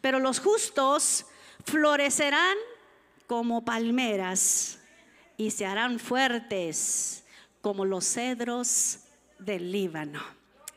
pero 0.00 0.18
los 0.18 0.40
justos 0.40 1.26
florecerán 1.64 2.56
como 3.26 3.64
palmeras 3.64 4.78
y 5.36 5.50
se 5.50 5.66
harán 5.66 5.98
fuertes 5.98 7.24
como 7.60 7.84
los 7.84 8.04
cedros 8.04 9.00
del 9.38 9.70
Líbano. 9.72 10.20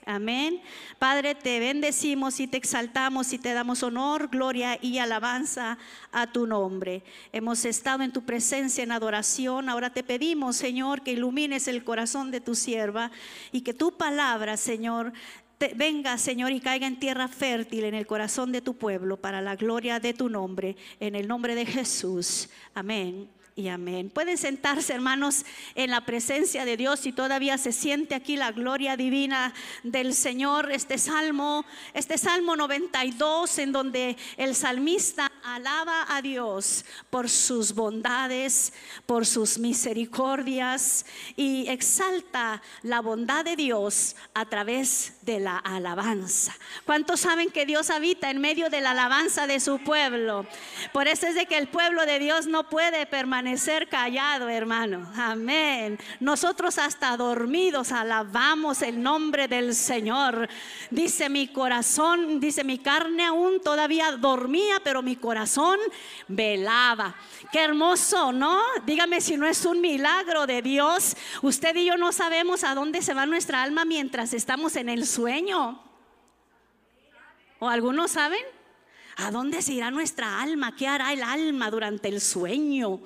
Amén. 0.06 0.62
Padre, 1.00 1.34
te 1.34 1.60
bendecimos 1.62 2.42
y 2.42 2.48
te 2.48 2.58
exaltamos 2.58 3.32
y 3.32 3.38
te 3.38 3.54
damos 3.54 3.84
honor, 3.84 4.28
gloria 4.28 4.78
y 4.82 4.98
alabanza 4.98 5.78
a 6.12 6.28
tu 6.28 6.46
nombre. 6.46 7.04
Hemos 7.32 7.64
estado 7.64 8.04
en 8.04 8.12
tu 8.12 8.24
presencia 8.24 8.84
en 8.84 8.92
adoración. 8.92 9.70
Ahora 9.70 9.94
te 9.94 10.04
pedimos, 10.04 10.58
Señor, 10.58 11.04
que 11.04 11.14
ilumines 11.14 11.70
el 11.70 11.86
corazón 11.86 12.32
de 12.32 12.42
tu 12.42 12.54
sierva 12.54 13.12
y 13.54 13.62
que 13.62 13.74
tu 13.74 13.96
palabra, 13.96 14.58
Señor, 14.58 15.14
venga, 15.76 16.18
Señor, 16.18 16.52
y 16.52 16.60
caiga 16.60 16.88
en 16.88 17.00
tierra 17.00 17.28
fértil 17.28 17.86
en 17.86 17.96
el 17.96 18.06
corazón 18.06 18.52
de 18.52 18.62
tu 18.62 18.76
pueblo 18.76 19.18
para 19.18 19.42
la 19.42 19.56
gloria 19.56 20.00
de 20.00 20.14
tu 20.14 20.30
nombre. 20.30 20.76
En 21.00 21.16
el 21.16 21.28
nombre 21.28 21.56
de 21.56 21.66
Jesús. 21.66 22.50
Amén 22.74 23.30
y 23.56 23.68
amén. 23.68 24.10
Pueden 24.10 24.38
sentarse, 24.38 24.94
hermanos, 24.94 25.46
en 25.76 25.92
la 25.92 26.02
presencia 26.02 26.66
de 26.66 26.78
Dios 26.78 27.06
y 27.06 27.12
todavía 27.12 27.58
se 27.58 27.72
siente 27.72 28.16
aquí 28.16 28.36
la 28.36 28.52
gloria 28.52 28.98
divina 28.98 29.54
del 29.84 30.14
Señor. 30.14 30.72
Este 30.72 30.98
salmo, 30.98 31.66
este 31.94 32.18
salmo 32.18 32.56
92, 32.56 33.60
en 33.60 33.72
donde 33.72 34.18
el 34.38 34.56
salmista 34.56 35.32
alaba 35.44 36.06
a 36.10 36.22
Dios 36.22 36.86
por 37.10 37.30
sus 37.30 37.74
bondades, 37.74 38.74
por 39.06 39.26
sus 39.26 39.60
misericordias 39.60 41.06
y 41.36 41.68
exalta 41.68 42.62
la 42.82 43.02
bondad 43.02 43.44
de 43.44 43.56
Dios 43.56 44.16
a 44.34 44.46
través 44.46 45.14
de 45.22 45.40
la 45.40 45.58
alabanza. 45.58 46.56
¿Cuántos 46.86 47.22
saben 47.22 47.52
que 47.52 47.66
Dios 47.66 47.90
habita 47.90 48.32
en 48.32 48.40
medio 48.40 48.70
de 48.70 48.82
la 48.82 48.92
alabanza 48.92 49.46
de 49.46 49.60
su 49.60 49.80
pueblo? 49.80 50.46
Por 50.94 51.08
eso 51.08 51.28
es 51.28 51.36
de 51.36 51.46
que 51.46 51.58
el 51.58 51.68
pueblo 51.68 52.06
de 52.06 52.20
Dios 52.20 52.48
no 52.48 52.70
puede 52.70 53.06
permanecer 53.06 53.90
callado, 53.90 54.48
hermano. 54.48 55.12
Amén. 55.16 56.00
Nosotros 56.20 56.78
hasta 56.78 57.18
dormidos 57.18 57.92
alabamos 57.92 58.82
el 58.82 59.02
nombre 59.02 59.48
del 59.48 59.76
Señor. 59.76 60.48
Dice 60.90 61.28
mi 61.30 61.48
corazón, 61.48 62.40
dice 62.40 62.64
mi 62.64 62.78
carne 62.78 63.26
aún 63.26 63.60
todavía 63.62 64.14
dormía, 64.14 64.80
pero 64.84 65.02
mi 65.02 65.18
corazón 65.18 65.33
velaba. 66.28 67.16
Qué 67.52 67.60
hermoso, 67.60 68.32
¿no? 68.32 68.62
Dígame 68.86 69.22
si 69.22 69.38
no 69.38 69.48
es 69.48 69.66
un 69.66 69.82
milagro 69.82 70.46
de 70.48 70.62
Dios. 70.62 71.16
Usted 71.42 71.76
y 71.76 71.86
yo 71.86 71.98
no 71.98 72.12
sabemos 72.12 72.64
a 72.64 72.76
dónde 72.76 73.02
se 73.02 73.14
va 73.14 73.26
nuestra 73.26 73.64
alma 73.64 73.86
mientras 73.86 74.34
estamos 74.34 74.76
en 74.76 74.90
el 74.90 75.06
sueño. 75.06 75.82
¿O 77.60 77.70
algunos 77.70 78.12
saben? 78.12 78.44
¿A 79.16 79.32
dónde 79.32 79.62
se 79.62 79.74
irá 79.74 79.92
nuestra 79.92 80.42
alma? 80.42 80.76
¿Qué 80.76 80.88
hará 80.88 81.14
el 81.14 81.24
alma 81.24 81.70
durante 81.70 82.10
el 82.10 82.20
sueño? 82.20 83.00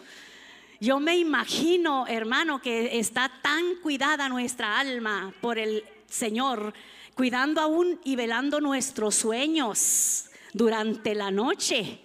Yo 0.79 0.99
me 0.99 1.17
imagino, 1.17 2.05
hermano, 2.07 2.61
que 2.61 2.99
está 2.99 3.31
tan 3.41 3.75
cuidada 3.81 4.29
nuestra 4.29 4.79
alma 4.79 5.33
por 5.41 5.57
el 5.57 5.83
Señor, 6.07 6.73
cuidando 7.15 7.61
aún 7.61 7.99
y 8.03 8.15
velando 8.15 8.61
nuestros 8.61 9.15
sueños 9.15 10.29
durante 10.53 11.15
la 11.15 11.31
noche. 11.31 11.99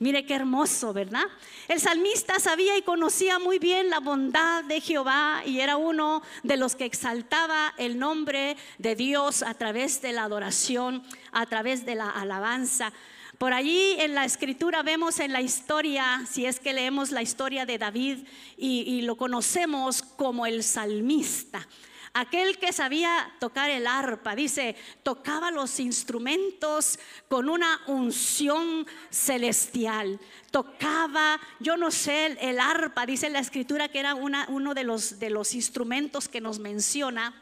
Mire 0.00 0.24
qué 0.24 0.34
hermoso, 0.34 0.92
¿verdad? 0.92 1.24
El 1.66 1.80
salmista 1.80 2.38
sabía 2.38 2.78
y 2.78 2.82
conocía 2.82 3.40
muy 3.40 3.58
bien 3.58 3.90
la 3.90 3.98
bondad 3.98 4.62
de 4.62 4.80
Jehová 4.80 5.42
y 5.44 5.58
era 5.58 5.76
uno 5.76 6.22
de 6.44 6.56
los 6.56 6.76
que 6.76 6.84
exaltaba 6.84 7.74
el 7.78 7.98
nombre 7.98 8.56
de 8.78 8.94
Dios 8.94 9.42
a 9.42 9.54
través 9.54 10.00
de 10.00 10.12
la 10.12 10.22
adoración, 10.22 11.02
a 11.32 11.46
través 11.46 11.84
de 11.84 11.96
la 11.96 12.10
alabanza. 12.10 12.92
Por 13.38 13.52
allí 13.52 13.96
en 13.98 14.14
la 14.14 14.24
escritura 14.24 14.84
vemos 14.84 15.18
en 15.18 15.32
la 15.32 15.40
historia, 15.40 16.24
si 16.30 16.46
es 16.46 16.60
que 16.60 16.72
leemos 16.72 17.10
la 17.10 17.22
historia 17.22 17.66
de 17.66 17.78
David 17.78 18.18
y, 18.56 19.02
lo 19.02 19.16
conocemos 19.16 20.02
como 20.02 20.46
el 20.46 20.62
salmista. 20.62 21.66
Aquel 22.12 22.58
que 22.58 22.72
sabía 22.72 23.32
tocar 23.38 23.70
el 23.70 23.86
arpa, 23.86 24.34
dice, 24.34 24.76
tocaba 25.02 25.50
los 25.50 25.78
instrumentos 25.80 26.98
con 27.28 27.48
una 27.48 27.80
unción 27.86 28.86
celestial. 29.10 30.20
Tocaba, 30.50 31.40
yo 31.60 31.76
no 31.76 31.90
sé, 31.90 32.38
el 32.40 32.60
arpa, 32.60 33.06
dice 33.06 33.30
la 33.30 33.40
escritura 33.40 33.88
que 33.88 34.00
era 34.00 34.14
uno 34.14 34.74
de 34.74 34.84
los, 34.84 35.54
instrumentos 35.54 36.28
que 36.28 36.40
nos 36.40 36.58
menciona 36.58 37.34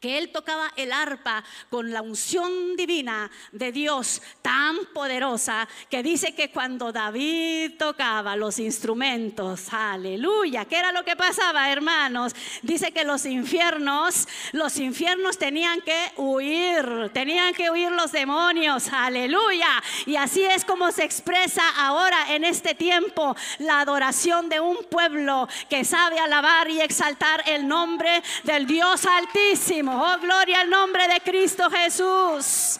que 0.00 0.16
él 0.16 0.32
tocaba 0.32 0.72
el 0.76 0.92
arpa 0.92 1.44
con 1.68 1.92
la 1.92 2.00
unción 2.00 2.74
divina 2.74 3.30
de 3.52 3.70
Dios 3.70 4.22
tan 4.40 4.76
poderosa 4.94 5.68
que 5.90 6.02
dice 6.02 6.34
que 6.34 6.50
cuando 6.50 6.90
David 6.90 7.72
tocaba 7.78 8.34
los 8.34 8.58
instrumentos, 8.58 9.70
aleluya, 9.72 10.64
¿qué 10.64 10.78
era 10.78 10.90
lo 10.90 11.04
que 11.04 11.16
pasaba, 11.16 11.70
hermanos? 11.70 12.34
Dice 12.62 12.92
que 12.92 13.04
los 13.04 13.26
infiernos, 13.26 14.26
los 14.52 14.78
infiernos 14.78 15.36
tenían 15.36 15.82
que 15.82 16.12
huir, 16.16 17.10
tenían 17.12 17.52
que 17.52 17.70
huir 17.70 17.92
los 17.92 18.10
demonios, 18.10 18.88
aleluya. 18.92 19.82
Y 20.06 20.16
así 20.16 20.42
es 20.42 20.64
como 20.64 20.90
se 20.92 21.04
expresa 21.04 21.62
ahora 21.76 22.34
en 22.34 22.44
este 22.44 22.74
tiempo 22.74 23.36
la 23.58 23.80
adoración 23.80 24.48
de 24.48 24.60
un 24.60 24.78
pueblo 24.90 25.46
que 25.68 25.84
sabe 25.84 26.18
alabar 26.18 26.70
y 26.70 26.80
exaltar 26.80 27.42
el 27.46 27.68
nombre 27.68 28.22
del 28.44 28.66
Dios 28.66 29.04
altísimo. 29.04 29.89
Oh, 29.92 30.16
gloria 30.20 30.60
al 30.60 30.70
nombre 30.70 31.08
de 31.08 31.20
Cristo 31.20 31.68
Jesús. 31.68 32.78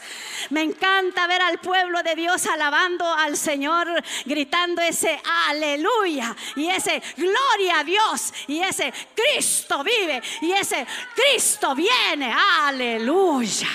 Me 0.51 0.63
encanta 0.63 1.27
ver 1.27 1.43
al 1.43 1.59
pueblo 1.59 2.03
de 2.05 2.15
Dios 2.15 2.47
alabando 2.47 3.05
al 3.05 3.37
Señor, 3.37 3.89
gritando 4.25 4.81
ese 4.81 5.21
aleluya 5.49 6.37
y 6.55 6.69
ese 6.69 7.03
gloria 7.17 7.81
a 7.81 7.85
Dios 7.85 8.33
y 8.47 8.61
ese 8.61 8.93
Cristo 9.15 9.83
vive 9.83 10.23
y 10.41 10.53
ese 10.53 10.87
Cristo 11.15 11.75
viene, 11.75 12.33
aleluya. 12.63 13.69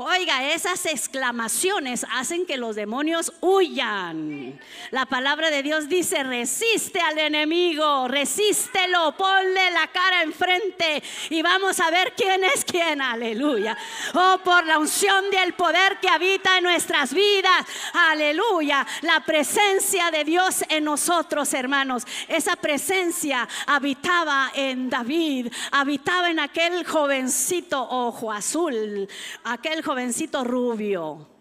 Oiga, 0.00 0.52
esas 0.52 0.86
exclamaciones 0.86 2.06
hacen 2.12 2.46
que 2.46 2.56
los 2.56 2.76
demonios 2.76 3.32
huyan. 3.40 4.56
La 4.92 5.06
palabra 5.06 5.50
de 5.50 5.64
Dios 5.64 5.88
dice, 5.88 6.22
resiste 6.22 7.00
al 7.00 7.18
enemigo, 7.18 8.06
resístelo, 8.06 9.16
ponle 9.16 9.72
la 9.72 9.88
cara 9.88 10.22
enfrente 10.22 11.02
y 11.30 11.42
vamos 11.42 11.80
a 11.80 11.90
ver 11.90 12.12
quién 12.16 12.44
es 12.44 12.64
quién. 12.64 13.02
Aleluya. 13.02 13.76
Oh, 14.14 14.38
por 14.44 14.64
la 14.66 14.78
unción 14.78 15.32
del 15.32 15.54
poder 15.54 15.98
que 15.98 16.08
habita 16.08 16.58
en 16.58 16.62
nuestras 16.62 17.12
vidas. 17.12 17.66
Aleluya. 17.92 18.86
La 19.02 19.18
presencia 19.18 20.12
de 20.12 20.22
Dios 20.22 20.62
en 20.68 20.84
nosotros, 20.84 21.52
hermanos. 21.54 22.04
Esa 22.28 22.54
presencia 22.54 23.48
habitaba 23.66 24.52
en 24.54 24.90
David, 24.90 25.52
habitaba 25.72 26.30
en 26.30 26.38
aquel 26.38 26.86
jovencito 26.86 27.82
ojo 27.90 28.30
azul, 28.30 29.08
aquel 29.42 29.82
jovencito 29.88 30.44
rubio. 30.44 31.37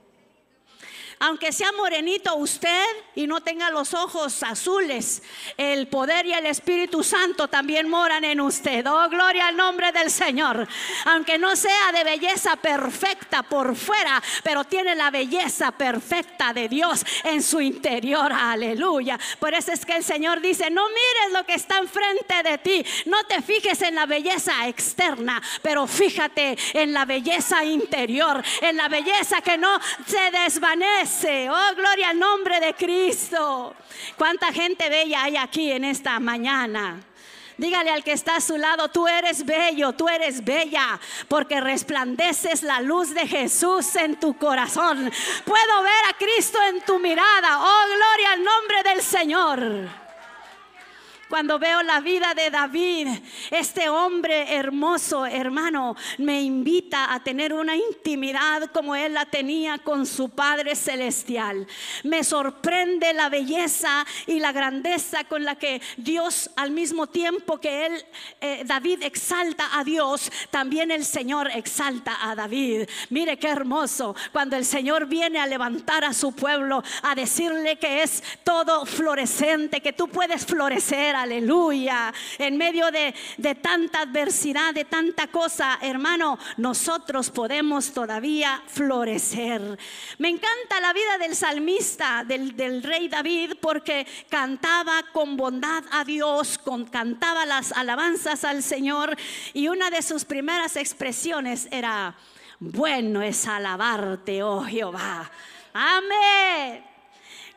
Aunque 1.19 1.51
sea 1.51 1.71
morenito 1.71 2.35
usted 2.35 2.85
y 3.15 3.25
no 3.25 3.41
tenga 3.41 3.71
los 3.71 3.95
ojos 3.95 4.43
azules, 4.43 5.23
el 5.57 5.87
poder 5.87 6.27
y 6.27 6.33
el 6.33 6.45
Espíritu 6.45 7.03
Santo 7.03 7.47
también 7.47 7.89
moran 7.89 8.23
en 8.23 8.39
usted. 8.39 8.85
Oh, 8.85 9.09
gloria 9.09 9.47
al 9.47 9.57
nombre 9.57 9.91
del 9.91 10.11
Señor. 10.11 10.67
Aunque 11.05 11.39
no 11.39 11.55
sea 11.55 11.91
de 11.91 12.03
belleza 12.03 12.55
perfecta 12.57 13.41
por 13.41 13.75
fuera, 13.75 14.21
pero 14.43 14.63
tiene 14.65 14.93
la 14.95 15.09
belleza 15.09 15.71
perfecta 15.71 16.53
de 16.53 16.69
Dios 16.69 17.03
en 17.23 17.41
su 17.41 17.61
interior. 17.61 18.31
Aleluya. 18.31 19.19
Por 19.39 19.55
eso 19.55 19.71
es 19.71 19.85
que 19.87 19.95
el 19.95 20.03
Señor 20.03 20.39
dice, 20.39 20.69
no 20.69 20.87
mires 20.87 21.33
lo 21.33 21.43
que 21.45 21.55
está 21.55 21.79
enfrente 21.79 22.43
de 22.43 22.59
ti. 22.59 22.85
No 23.07 23.23
te 23.23 23.41
fijes 23.41 23.81
en 23.81 23.95
la 23.95 24.05
belleza 24.05 24.67
externa, 24.67 25.41
pero 25.63 25.87
fíjate 25.87 26.55
en 26.73 26.93
la 26.93 27.05
belleza 27.05 27.65
interior, 27.65 28.43
en 28.61 28.77
la 28.77 28.87
belleza 28.87 29.41
que 29.41 29.57
no 29.57 29.79
se 30.05 30.29
desvanece 30.31 31.06
Oh, 31.49 31.75
gloria 31.75 32.09
al 32.09 32.19
nombre 32.19 32.59
de 32.59 32.73
Cristo. 32.73 33.73
¿Cuánta 34.17 34.51
gente 34.51 34.89
bella 34.89 35.23
hay 35.23 35.37
aquí 35.37 35.71
en 35.71 35.85
esta 35.85 36.19
mañana? 36.19 36.99
Dígale 37.57 37.89
al 37.89 38.03
que 38.03 38.11
está 38.11 38.35
a 38.35 38.41
su 38.41 38.57
lado, 38.57 38.89
tú 38.89 39.07
eres 39.07 39.43
bello, 39.43 39.93
tú 39.93 40.07
eres 40.07 40.43
bella, 40.43 40.99
porque 41.27 41.59
resplandeces 41.59 42.61
la 42.61 42.81
luz 42.81 43.13
de 43.15 43.25
Jesús 43.25 43.95
en 43.95 44.19
tu 44.19 44.37
corazón. 44.37 45.11
Puedo 45.43 45.83
ver 45.83 46.05
a 46.09 46.17
Cristo 46.17 46.59
en 46.69 46.81
tu 46.81 46.99
mirada. 46.99 47.59
Oh, 47.59 47.85
gloria 47.85 48.31
al 48.33 48.43
nombre 48.43 48.83
del 48.83 49.01
Señor. 49.01 50.06
Cuando 51.29 51.59
veo 51.59 51.83
la 51.83 51.99
vida 51.99 52.33
de 52.33 52.49
David, 52.49 53.09
este 53.51 53.89
hombre 53.89 54.55
hermoso, 54.55 55.25
hermano, 55.25 55.97
me 56.19 56.41
invita 56.41 57.13
a 57.13 57.21
tener 57.21 57.53
una 57.53 57.75
intimidad 57.75 58.71
como 58.71 58.95
él 58.95 59.13
la 59.13 59.25
tenía 59.25 59.77
con 59.79 60.05
su 60.05 60.29
Padre 60.29 60.73
Celestial. 60.73 61.67
Me 62.05 62.23
sorprende 62.23 63.11
la 63.11 63.27
belleza 63.27 64.05
y 64.25 64.39
la 64.39 64.53
grandeza 64.53 65.25
con 65.25 65.43
la 65.43 65.55
que 65.55 65.81
Dios, 65.97 66.49
al 66.55 66.71
mismo 66.71 67.07
tiempo 67.07 67.59
que 67.59 67.87
él, 67.87 68.05
eh, 68.39 68.63
David 68.65 69.03
exalta 69.03 69.77
a 69.77 69.83
Dios, 69.83 70.31
también 70.49 70.91
el 70.91 71.03
Señor 71.03 71.49
exalta 71.53 72.17
a 72.21 72.35
David. 72.35 72.87
Mire 73.09 73.37
qué 73.37 73.49
hermoso 73.49 74.15
cuando 74.31 74.55
el 74.55 74.63
Señor 74.63 75.07
viene 75.07 75.39
a 75.39 75.47
levantar 75.47 76.05
a 76.05 76.13
su 76.13 76.31
pueblo, 76.31 76.81
a 77.01 77.15
decirle 77.15 77.77
que 77.77 78.03
es 78.03 78.23
todo 78.45 78.85
florecente, 78.85 79.81
que 79.81 79.91
tú 79.91 80.07
puedes 80.07 80.45
florecer 80.45 81.16
aleluya. 81.21 82.13
En 82.37 82.57
medio 82.57 82.91
de, 82.91 83.13
tanta 83.61 84.01
adversidad, 84.01 84.73
de 84.73 84.85
tanta 84.85 85.27
cosa, 85.27 85.79
hermano, 85.81 86.37
nosotros 86.57 87.29
podemos 87.29 87.91
todavía 87.91 88.63
florecer. 88.67 89.77
Me 90.17 90.29
encanta 90.29 90.79
la 90.81 90.93
vida 90.93 91.17
del 91.19 91.35
salmista, 91.35 92.23
del, 92.25 92.55
del 92.55 92.83
rey 92.83 93.07
David, 93.07 93.53
porque 93.61 94.07
cantaba 94.29 95.03
con 95.13 95.37
bondad 95.37 95.83
a 95.91 96.03
Dios, 96.03 96.57
con, 96.57 96.85
cantaba 96.85 97.45
las 97.45 97.71
alabanzas 97.71 98.43
al 98.43 98.63
Señor 98.63 99.15
y 99.53 99.67
una 99.67 99.89
de 99.89 100.01
sus 100.01 100.25
primeras 100.25 100.75
expresiones 100.75 101.67
era, 101.71 102.15
bueno 102.59 103.21
es 103.21 103.47
alabarte, 103.47 104.43
oh 104.43 104.63
Jehová. 104.63 105.29
Amén. 105.73 106.83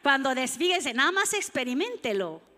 Cuando 0.03 0.35
desfíguese, 0.35 0.95
nada 0.95 1.13
más 1.13 1.35
experimentelo. 1.35 2.50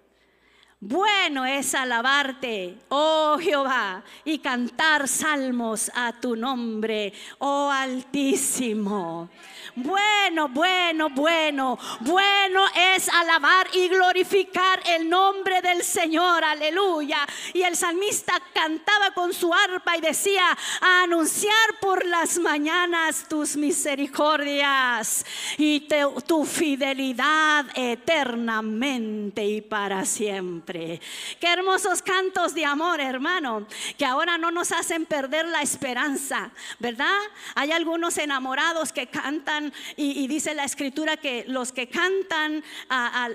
Bueno 0.85 1.47
es 1.47 1.77
alabarte, 1.77 2.77
oh 2.89 3.39
Jehová, 3.41 4.03
y 4.25 4.41
cantar 4.41 5.07
salmos 5.07 5.93
a 5.95 6.13
tu 6.21 6.35
nombre, 6.35 7.13
oh 7.39 7.71
Altísimo. 7.71 9.29
Bueno, 9.75 10.49
bueno, 10.49 11.09
bueno, 11.11 11.79
bueno 12.01 12.65
es 12.95 13.09
alabar 13.09 13.69
y 13.73 13.89
glorificar 13.89 14.81
el 14.87 15.09
nombre 15.09 15.63
del 15.63 15.83
Señor, 15.83 16.45
aleluya. 16.45 17.27
Y 17.55 17.63
el 17.63 17.77
salmista 17.77 18.35
cantaba 18.53 19.13
con 19.13 19.33
su 19.33 19.53
arpa 19.53 19.97
y 19.97 20.01
decía, 20.01 20.57
a 20.81 21.03
anunciar 21.03 21.79
por 21.81 22.05
las 22.05 22.39
mañanas 22.39 23.27
tus 23.29 23.57
misericordias 23.57 25.25
y 25.57 25.89
tu 26.27 26.45
fidelidad 26.45 27.67
eternamente 27.75 29.45
y 29.45 29.61
para 29.61 30.05
siempre. 30.05 31.01
Qué 31.41 31.53
hermosos 31.53 32.03
cantos 32.03 32.55
de 32.55 32.65
amor, 32.65 33.01
hermano, 33.01 33.67
que 33.97 34.05
ahora 34.05 34.39
no 34.39 34.51
nos 34.51 34.73
hacen 34.73 35.07
perder 35.07 35.47
la 35.47 35.63
esperanza, 35.63 36.51
¿verdad? 36.79 37.19
Hay 37.55 37.73
algunos 37.73 38.19
enamorados 38.19 38.93
que 38.93 39.07
cantan 39.07 39.52
y, 39.97 40.27
dice 40.27 40.55
la 40.55 40.65
escritura 40.65 41.17
que 41.17 41.45
los 41.49 41.73
que 41.73 41.89
cantan 41.89 42.63
a, 42.89 43.29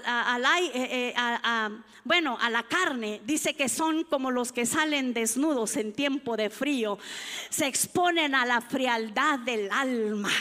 eh, 0.59 0.71
eh, 0.73 1.13
bueno, 2.03 2.37
a 2.39 2.49
la 2.49 2.63
carne, 2.63 3.21
dice 3.25 3.55
que 3.55 3.69
son 3.69 4.03
como 4.05 4.31
los 4.31 4.51
que 4.51 4.65
salen 4.65 5.13
desnudos 5.13 5.75
en 5.75 5.93
tiempo 5.93 6.37
de 6.37 6.49
frío, 6.49 6.97
se 7.49 7.67
exponen 7.67 8.35
a 8.35 8.45
la 8.45 8.61
frialdad 8.61 9.39
del 9.39 9.69
alma. 9.71 10.31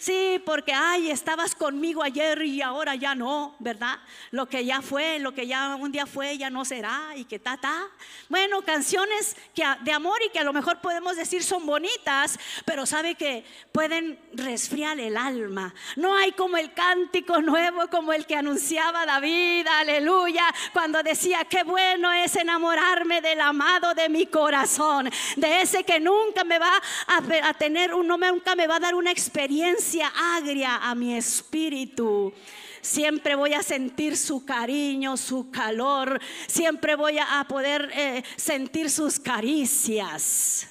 Sí, 0.00 0.40
porque, 0.46 0.72
ay, 0.72 1.10
estabas 1.10 1.54
conmigo 1.54 2.02
ayer 2.02 2.40
y 2.40 2.62
ahora 2.62 2.94
ya 2.94 3.14
no, 3.14 3.54
¿verdad? 3.58 3.98
Lo 4.30 4.46
que 4.46 4.64
ya 4.64 4.80
fue, 4.80 5.18
lo 5.18 5.34
que 5.34 5.46
ya 5.46 5.76
un 5.76 5.92
día 5.92 6.06
fue, 6.06 6.38
ya 6.38 6.48
no 6.48 6.64
será 6.64 7.08
y 7.16 7.26
que 7.26 7.38
ta, 7.38 7.58
ta. 7.58 7.86
Bueno, 8.30 8.62
canciones 8.62 9.36
que, 9.54 9.62
de 9.82 9.92
amor 9.92 10.18
y 10.26 10.30
que 10.30 10.38
a 10.38 10.44
lo 10.44 10.54
mejor 10.54 10.80
podemos 10.80 11.16
decir 11.16 11.44
son 11.44 11.66
bonitas, 11.66 12.38
pero 12.64 12.86
sabe 12.86 13.14
que 13.14 13.44
pueden 13.72 14.18
resfriar 14.32 14.98
el 14.98 15.18
alma. 15.18 15.74
No 15.96 16.16
hay 16.16 16.32
como 16.32 16.56
el 16.56 16.72
cántico 16.72 17.42
nuevo, 17.42 17.88
como 17.90 18.14
el 18.14 18.24
que 18.24 18.36
anunciaba 18.36 19.04
David, 19.04 19.66
aleluya, 19.66 20.46
cuando 20.72 21.02
decía, 21.02 21.44
qué 21.44 21.62
bueno 21.62 22.10
es 22.10 22.36
enamorarme 22.36 23.20
del 23.20 23.42
amado 23.42 23.92
de 23.92 24.08
mi 24.08 24.24
corazón, 24.24 25.10
de 25.36 25.60
ese 25.60 25.84
que 25.84 26.00
nunca 26.00 26.42
me 26.42 26.58
va 26.58 26.80
a, 27.06 27.48
a 27.50 27.52
tener, 27.52 27.90
nunca 27.90 28.54
me 28.54 28.66
va 28.66 28.76
a 28.76 28.80
dar 28.80 28.94
una 28.94 29.10
experiencia 29.10 29.89
agria 29.98 30.76
a 30.76 30.94
mi 30.94 31.16
espíritu. 31.16 32.32
Siempre 32.80 33.34
voy 33.34 33.54
a 33.54 33.62
sentir 33.62 34.16
su 34.16 34.44
cariño, 34.44 35.16
su 35.16 35.50
calor. 35.50 36.20
Siempre 36.46 36.94
voy 36.94 37.18
a 37.18 37.44
poder 37.48 37.90
eh, 37.94 38.22
sentir 38.36 38.90
sus 38.90 39.18
caricias. 39.18 40.68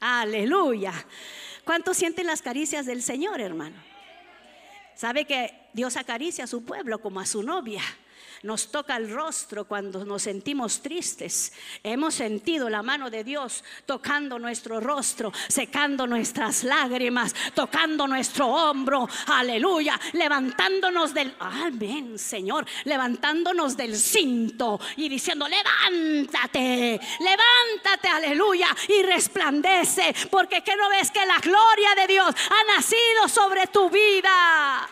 Aleluya. 0.00 0.92
¿Cuánto 1.64 1.94
sienten 1.94 2.26
las 2.26 2.42
caricias 2.42 2.86
del 2.86 3.02
Señor, 3.02 3.40
hermano? 3.40 3.76
¿Sabe 4.94 5.24
que 5.24 5.52
Dios 5.72 5.96
acaricia 5.96 6.44
a 6.44 6.46
su 6.46 6.64
pueblo 6.64 7.00
como 7.00 7.20
a 7.20 7.26
su 7.26 7.42
novia? 7.42 7.82
Nos 8.42 8.70
toca 8.70 8.96
el 8.96 9.10
rostro 9.10 9.64
cuando 9.66 10.04
nos 10.04 10.22
sentimos 10.22 10.80
tristes. 10.80 11.52
Hemos 11.82 12.14
sentido 12.14 12.68
la 12.68 12.82
mano 12.82 13.10
de 13.10 13.24
Dios 13.24 13.64
tocando 13.84 14.38
nuestro 14.38 14.80
rostro, 14.80 15.32
secando 15.48 16.06
nuestras 16.06 16.64
lágrimas, 16.64 17.34
tocando 17.54 18.06
nuestro 18.06 18.48
hombro, 18.48 19.08
aleluya, 19.26 19.98
levantándonos 20.12 21.14
del, 21.14 21.34
amén, 21.38 22.18
Señor, 22.18 22.66
levantándonos 22.84 23.76
del 23.76 23.96
cinto 23.96 24.80
y 24.96 25.08
diciendo, 25.08 25.46
levántate, 25.48 27.00
levántate, 27.20 28.08
aleluya, 28.08 28.68
y 28.88 29.02
resplandece, 29.02 30.14
porque 30.30 30.62
que 30.62 30.76
no 30.76 30.88
ves 30.88 31.10
que 31.10 31.24
la 31.24 31.38
gloria 31.38 31.94
de 31.94 32.06
Dios 32.06 32.34
ha 32.50 32.74
nacido 32.76 33.28
sobre 33.28 33.66
tu 33.68 33.90
vida. 33.90 34.88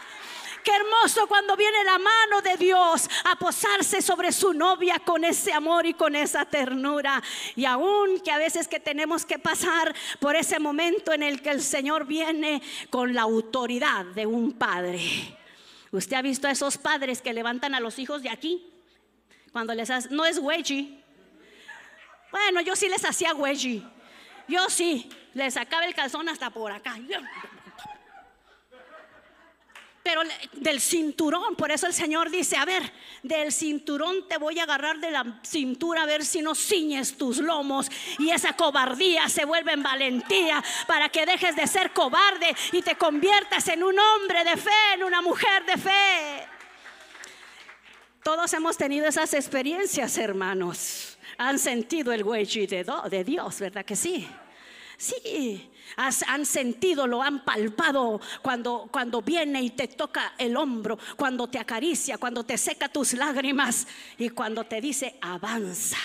Qué 0.65 0.71
hermoso 0.75 1.27
cuando 1.27 1.59
viene 1.59 1.85
la 1.85 1.99
mano 1.99 2.41
de 2.43 2.57
Dios 2.57 3.11
a 3.25 3.37
posarse 3.37 4.01
sobre 4.01 4.33
su 4.33 4.55
novia 4.55 4.99
con 4.99 5.23
ese 5.23 5.53
amor 5.53 5.85
y 5.85 5.93
con 5.93 6.17
esa 6.17 6.47
ternura. 6.47 7.23
Y 7.55 7.67
aún 7.67 8.19
que 8.21 8.31
a 8.31 8.39
veces 8.39 8.67
que 8.67 8.81
tenemos 8.81 9.27
que 9.27 9.39
pasar 9.39 9.95
por 10.21 10.37
ese 10.37 10.59
momento 10.59 11.13
en 11.13 11.23
el 11.23 11.43
que 11.43 11.51
el 11.51 11.61
Señor 11.61 12.07
viene 12.07 12.63
con 12.89 13.13
la 13.13 13.23
autoridad 13.23 14.07
de 14.07 14.25
un 14.25 14.53
padre. 14.55 15.37
Usted 15.93 16.17
ha 16.17 16.23
visto 16.23 16.49
a 16.49 16.53
esos 16.53 16.79
padres 16.79 17.21
que 17.21 17.35
levantan 17.35 17.75
a 17.75 17.81
los 17.81 17.99
hijos 17.99 18.23
de 18.23 18.31
aquí 18.31 18.67
cuando 19.53 19.75
les 19.75 19.91
hace, 19.91 20.09
no 20.11 20.25
es 20.25 20.39
wedgie. 20.39 20.99
Bueno, 22.31 22.63
yo 22.63 22.75
sí 22.75 22.89
les 22.89 23.05
hacía 23.05 23.35
wedgie. 23.35 23.83
Yo 24.49 24.71
sí, 24.71 25.11
les 25.35 25.53
sacaba 25.53 25.85
el 25.85 25.95
calzón 25.95 26.27
hasta 26.31 26.49
por 26.49 26.73
acá 26.73 26.97
pero 30.05 30.21
del 30.53 30.81
cinturón. 30.83 31.56
Por 31.56 31.73
eso 31.73 31.87
el 31.87 31.95
Señor 31.95 32.31
dice, 32.31 32.56
a 32.59 32.67
ver, 32.67 32.93
del 33.23 33.51
cinturón 33.51 34.29
te 34.29 34.37
voy 34.37 34.59
a 34.59 34.65
agarrar 34.65 34.99
de 34.99 35.11
la 35.11 35.41
cintura 35.43 36.03
a 36.03 36.06
ver 36.06 36.27
si 36.27 36.43
no 36.43 36.55
ciñes 36.55 37.17
tus 37.17 37.39
lomos 37.39 37.91
y 38.19 38.29
esa 38.29 38.53
cobardía 38.53 39.31
se 39.31 39.47
vuelve 39.47 39.73
en 39.73 39.83
valentía 39.83 40.63
para 40.87 41.08
que 41.08 41.25
dejes 41.25 41.56
de 41.56 41.67
ser 41.67 41.93
cobarde 41.93 42.55
y 42.73 42.82
te 42.82 42.96
conviertas 42.96 43.67
en 43.69 43.82
un 43.82 43.99
hombre 43.99 44.44
de 44.44 44.58
fe, 44.58 44.93
en 44.93 45.05
una 45.05 45.23
mujer 45.23 45.65
de 45.65 45.79
fe. 45.79 46.49
Todos 48.23 48.53
hemos 48.53 48.77
tenido 48.77 49.06
esas 49.06 49.32
experiencias, 49.32 50.19
hermanos. 50.19 51.19
Han 51.39 51.58
sentido 51.58 52.13
el 52.13 52.25
güey 52.25 52.44
de, 52.44 52.84
de 53.11 53.25
Dios, 53.25 53.58
¿verdad 53.58 53.87
que 53.87 53.96
sí? 53.96 54.29
Sí, 54.96 55.70
han 55.96 56.46
sentido, 56.46 57.06
lo 57.06 57.22
han 57.22 57.44
palpado 57.44 58.20
cuando, 58.43 58.89
cuando 58.91 59.22
viene 59.22 59.63
y 59.63 59.70
te 59.70 59.89
toca 59.89 60.34
el 60.39 60.56
hombro, 60.56 60.98
cuando 61.17 61.48
te 61.48 61.58
acaricia, 61.58 62.19
cuando 62.19 62.44
te 62.44 62.56
seca 62.58 62.89
tus 62.89 63.13
lágrimas 63.13 63.86
y 64.19 64.31
cuando 64.31 64.65
te 64.65 64.81
dice 64.81 65.17
avanza. 65.20 65.98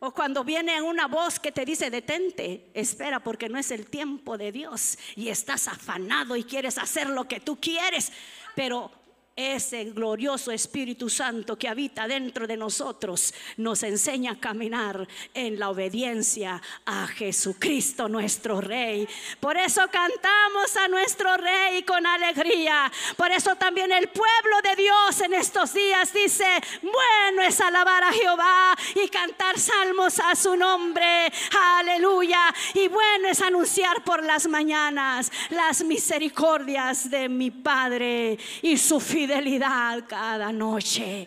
O 0.00 0.12
cuando 0.12 0.44
viene 0.44 0.82
una 0.82 1.06
voz 1.06 1.40
que 1.40 1.50
te 1.50 1.64
dice, 1.64 1.88
detente, 1.88 2.70
espera 2.74 3.20
porque 3.20 3.48
no 3.48 3.58
es 3.58 3.70
el 3.70 3.86
tiempo 3.86 4.36
de 4.36 4.52
Dios 4.52 4.98
y 5.16 5.28
estás 5.28 5.66
afanado 5.66 6.36
y 6.36 6.44
quieres 6.44 6.76
hacer 6.76 7.08
lo 7.08 7.26
que 7.26 7.40
tú 7.40 7.58
quieres, 7.58 8.12
pero 8.54 8.90
ese 9.36 9.84
glorioso 9.86 10.52
Espíritu 10.52 11.10
Santo 11.10 11.58
que 11.58 11.68
habita 11.68 12.06
dentro 12.06 12.46
de 12.46 12.56
nosotros 12.56 13.34
nos 13.56 13.82
enseña 13.82 14.32
a 14.32 14.40
caminar 14.40 15.08
en 15.32 15.58
la 15.58 15.70
obediencia 15.70 16.62
a 16.84 17.06
Jesucristo 17.08 18.08
nuestro 18.08 18.60
Rey. 18.60 19.08
Por 19.40 19.56
eso 19.56 19.82
cantamos 19.90 20.76
a 20.76 20.86
nuestro 20.86 21.36
Rey 21.36 21.82
con 21.82 22.06
alegría. 22.06 22.90
Por 23.16 23.32
eso 23.32 23.56
también 23.56 23.90
el 23.90 24.08
pueblo 24.08 24.62
de 24.62 24.76
Dios 24.76 25.20
en 25.20 25.34
estos 25.34 25.74
días 25.74 26.12
dice, 26.12 26.46
bueno 26.82 27.42
es 27.42 27.60
alabar 27.60 28.04
a 28.04 28.12
Jehová 28.12 28.76
y 28.94 29.08
cantar 29.08 29.58
salmos 29.58 30.20
a 30.20 30.36
su 30.36 30.56
nombre. 30.56 31.32
Aleluya. 31.78 32.54
Y 32.74 32.86
bueno 32.86 33.28
es 33.28 33.40
anunciar 33.40 34.04
por 34.04 34.22
las 34.22 34.46
mañanas 34.46 35.32
las 35.50 35.82
misericordias 35.84 37.10
de 37.10 37.28
mi 37.28 37.50
Padre 37.50 38.38
y 38.62 38.76
su 38.78 39.00
fidelidad 39.24 40.04
cada 40.06 40.52
noche. 40.52 41.26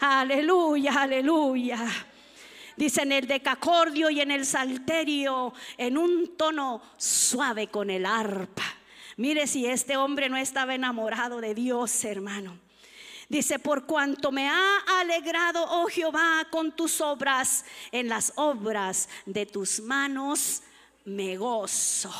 Aleluya, 0.00 1.02
aleluya. 1.02 1.78
Dice 2.76 3.02
en 3.02 3.12
el 3.12 3.28
decacordio 3.28 4.10
y 4.10 4.20
en 4.20 4.32
el 4.32 4.44
salterio, 4.44 5.54
en 5.78 5.96
un 5.96 6.36
tono 6.36 6.82
suave 6.96 7.68
con 7.68 7.88
el 7.88 8.04
arpa. 8.04 8.64
Mire 9.16 9.46
si 9.46 9.64
este 9.64 9.96
hombre 9.96 10.28
no 10.28 10.36
estaba 10.36 10.74
enamorado 10.74 11.40
de 11.40 11.54
Dios, 11.54 12.04
hermano. 12.04 12.58
Dice, 13.28 13.60
por 13.60 13.86
cuanto 13.86 14.32
me 14.32 14.48
ha 14.48 14.78
alegrado, 14.98 15.64
oh 15.64 15.86
Jehová, 15.86 16.48
con 16.50 16.72
tus 16.72 17.00
obras, 17.00 17.64
en 17.92 18.08
las 18.08 18.32
obras 18.34 19.08
de 19.24 19.46
tus 19.46 19.78
manos 19.78 20.64
me 21.04 21.36
gozo. 21.36 22.12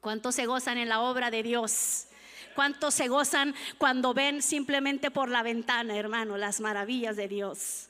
¿Cuántos 0.00 0.34
se 0.34 0.46
gozan 0.46 0.78
en 0.78 0.88
la 0.88 1.02
obra 1.02 1.30
de 1.30 1.44
Dios? 1.44 2.08
¿Cuántos 2.60 2.92
se 2.92 3.08
gozan 3.08 3.54
cuando 3.78 4.12
ven 4.12 4.42
simplemente 4.42 5.10
por 5.10 5.30
la 5.30 5.42
ventana, 5.42 5.96
hermano, 5.96 6.36
las 6.36 6.60
maravillas 6.60 7.16
de 7.16 7.26
Dios? 7.26 7.88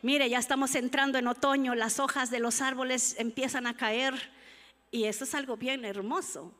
Mire, 0.00 0.30
ya 0.30 0.38
estamos 0.38 0.74
entrando 0.76 1.18
en 1.18 1.26
otoño, 1.26 1.74
las 1.74 2.00
hojas 2.00 2.30
de 2.30 2.38
los 2.38 2.62
árboles 2.62 3.16
empiezan 3.18 3.66
a 3.66 3.76
caer 3.76 4.14
y 4.90 5.04
eso 5.04 5.24
es 5.24 5.34
algo 5.34 5.58
bien 5.58 5.84
hermoso 5.84 6.54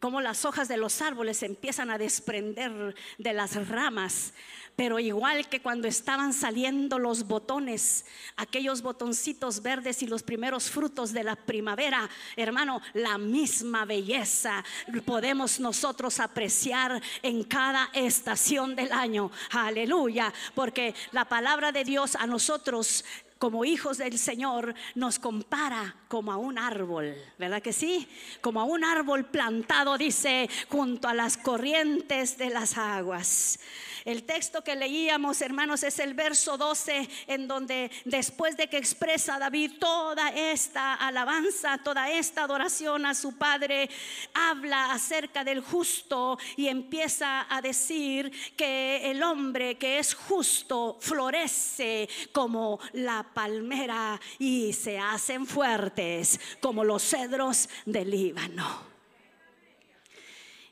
como 0.00 0.20
las 0.20 0.44
hojas 0.44 0.68
de 0.68 0.76
los 0.76 1.00
árboles 1.00 1.42
empiezan 1.42 1.90
a 1.90 1.98
desprender 1.98 2.94
de 3.18 3.32
las 3.32 3.68
ramas. 3.68 4.32
Pero 4.76 4.98
igual 4.98 5.48
que 5.48 5.62
cuando 5.62 5.88
estaban 5.88 6.34
saliendo 6.34 6.98
los 6.98 7.26
botones, 7.26 8.04
aquellos 8.36 8.82
botoncitos 8.82 9.62
verdes 9.62 10.02
y 10.02 10.06
los 10.06 10.22
primeros 10.22 10.70
frutos 10.70 11.14
de 11.14 11.24
la 11.24 11.34
primavera, 11.34 12.10
hermano, 12.36 12.82
la 12.92 13.16
misma 13.16 13.86
belleza 13.86 14.62
podemos 15.06 15.60
nosotros 15.60 16.20
apreciar 16.20 17.02
en 17.22 17.42
cada 17.44 17.88
estación 17.94 18.76
del 18.76 18.92
año. 18.92 19.30
Aleluya, 19.50 20.32
porque 20.54 20.94
la 21.10 21.24
palabra 21.24 21.72
de 21.72 21.84
Dios 21.84 22.14
a 22.14 22.26
nosotros 22.26 23.02
como 23.38 23.64
hijos 23.64 23.98
del 23.98 24.18
Señor 24.18 24.74
nos 24.94 25.18
compara 25.18 25.94
como 26.08 26.32
a 26.32 26.36
un 26.36 26.58
árbol, 26.58 27.14
¿verdad 27.38 27.62
que 27.62 27.72
sí? 27.72 28.08
Como 28.40 28.60
a 28.60 28.64
un 28.64 28.84
árbol 28.84 29.26
plantado, 29.26 29.98
dice, 29.98 30.48
junto 30.68 31.08
a 31.08 31.14
las 31.14 31.36
corrientes 31.36 32.38
de 32.38 32.50
las 32.50 32.78
aguas. 32.78 33.58
El 34.06 34.22
texto 34.22 34.62
que 34.62 34.76
leíamos, 34.76 35.40
hermanos, 35.40 35.82
es 35.82 35.98
el 35.98 36.14
verso 36.14 36.56
12, 36.56 37.08
en 37.26 37.48
donde 37.48 37.90
después 38.04 38.56
de 38.56 38.68
que 38.68 38.76
expresa 38.76 39.36
David 39.36 39.72
toda 39.80 40.28
esta 40.28 40.94
alabanza, 40.94 41.78
toda 41.78 42.08
esta 42.08 42.44
adoración 42.44 43.04
a 43.04 43.14
su 43.14 43.36
Padre, 43.36 43.90
habla 44.32 44.92
acerca 44.92 45.42
del 45.42 45.60
justo 45.60 46.38
y 46.56 46.68
empieza 46.68 47.52
a 47.52 47.60
decir 47.60 48.30
que 48.56 49.10
el 49.10 49.24
hombre 49.24 49.76
que 49.76 49.98
es 49.98 50.14
justo 50.14 50.98
florece 51.00 52.08
como 52.30 52.78
la 52.92 53.25
palmera 53.32 54.20
y 54.38 54.72
se 54.72 54.98
hacen 54.98 55.46
fuertes 55.46 56.40
como 56.60 56.84
los 56.84 57.02
cedros 57.02 57.68
del 57.84 58.10
Líbano. 58.10 58.80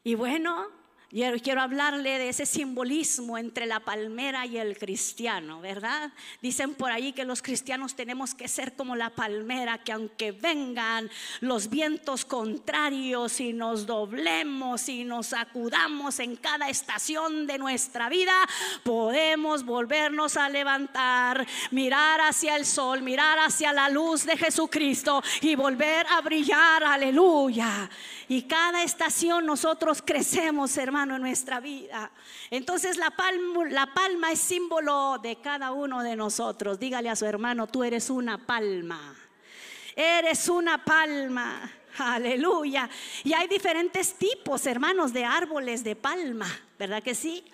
Y 0.03 0.15
bueno, 0.15 0.69
quiero 1.43 1.63
hablarle 1.63 2.19
de 2.19 2.29
ese 2.29 2.45
simbolismo 2.45 3.39
entre 3.39 3.67
la 3.67 3.79
palmera 3.79 4.47
y 4.47 4.59
el 4.59 4.77
cristiano, 4.77 5.61
¿verdad? 5.61 6.13
Dicen 6.43 6.75
por 6.75 6.91
ahí 6.91 7.13
que 7.13 7.25
los 7.25 7.41
cristianos 7.41 7.95
tenemos 7.95 8.35
que 8.35 8.49
ser 8.49 8.75
como 8.75 8.97
la 8.97 9.11
palmera, 9.11 9.79
que 9.79 9.93
aunque 9.93 10.33
vengan 10.33 11.09
los 11.41 11.71
vientos 11.71 12.25
contrarios 12.25 13.39
y 13.39 13.53
nos 13.53 13.87
doblemos 13.87 14.89
y 14.89 15.05
nos 15.05 15.35
acudamos 15.35 16.19
en 16.19 16.35
cada 16.35 16.69
estación 16.69 17.47
de 17.47 17.59
nuestra 17.59 18.09
vida, 18.09 18.35
podemos 18.83 19.65
volvernos 19.65 20.37
a 20.37 20.49
levantar, 20.49 21.47
mirar 21.71 22.23
hacia 22.23 22.57
el 22.57 22.67
sol, 22.67 23.03
mirar 23.03 23.39
hacia 23.39 23.73
la 23.73 23.89
luz 23.89 24.27
de 24.27 24.37
Jesucristo 24.37 25.23
y 25.43 25.55
volver 25.55 26.09
a 26.09 26.21
brillar, 26.23 26.83
aleluya. 26.83 27.89
Y 28.27 28.43
cada 28.43 28.83
estación 28.83 29.47
nosotros 29.47 30.03
crecemos, 30.05 30.77
en 31.11 31.23
nuestra 31.23 31.61
vida. 31.61 32.11
Entonces 32.51 32.97
la 32.97 33.11
palma, 33.11 33.65
la 33.69 33.93
palma 33.93 34.33
es 34.33 34.41
símbolo 34.41 35.19
de 35.23 35.37
cada 35.37 35.73
uno 35.73 36.03
de 36.03 36.17
nosotros. 36.17 36.79
Dígale 36.79 37.11
a 37.11 37.17
su 37.17 37.27
hermano, 37.27 37.67
tú 37.67 37.85
eres 37.85 38.11
una 38.11 38.39
palma. 38.47 39.15
Eres 39.95 40.49
una 40.49 40.85
palma. 40.85 41.71
Aleluya. 41.99 42.89
Y 43.23 43.35
hay 43.35 43.47
diferentes 43.47 44.15
tipos, 44.15 44.67
hermanos, 44.67 45.13
de 45.13 45.25
árboles 45.25 45.85
de 45.85 45.95
palma, 45.95 46.49
¿verdad 46.79 47.03
que 47.03 47.15
sí? 47.15 47.45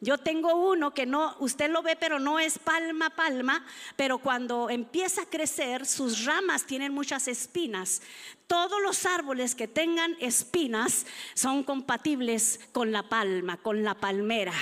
Yo 0.00 0.18
tengo 0.18 0.54
uno 0.54 0.92
que 0.92 1.06
no, 1.06 1.36
usted 1.38 1.70
lo 1.70 1.82
ve, 1.82 1.96
pero 1.96 2.18
no 2.18 2.38
es 2.38 2.58
palma 2.58 3.10
palma, 3.10 3.64
pero 3.96 4.18
cuando 4.18 4.68
empieza 4.68 5.22
a 5.22 5.30
crecer, 5.30 5.86
sus 5.86 6.24
ramas 6.26 6.66
tienen 6.66 6.92
muchas 6.92 7.28
espinas. 7.28 8.02
Todos 8.46 8.80
los 8.82 9.06
árboles 9.06 9.54
que 9.54 9.68
tengan 9.68 10.14
espinas 10.20 11.06
son 11.34 11.64
compatibles 11.64 12.60
con 12.72 12.92
la 12.92 13.08
palma, 13.08 13.56
con 13.56 13.84
la 13.84 13.94
palmera. 13.94 14.52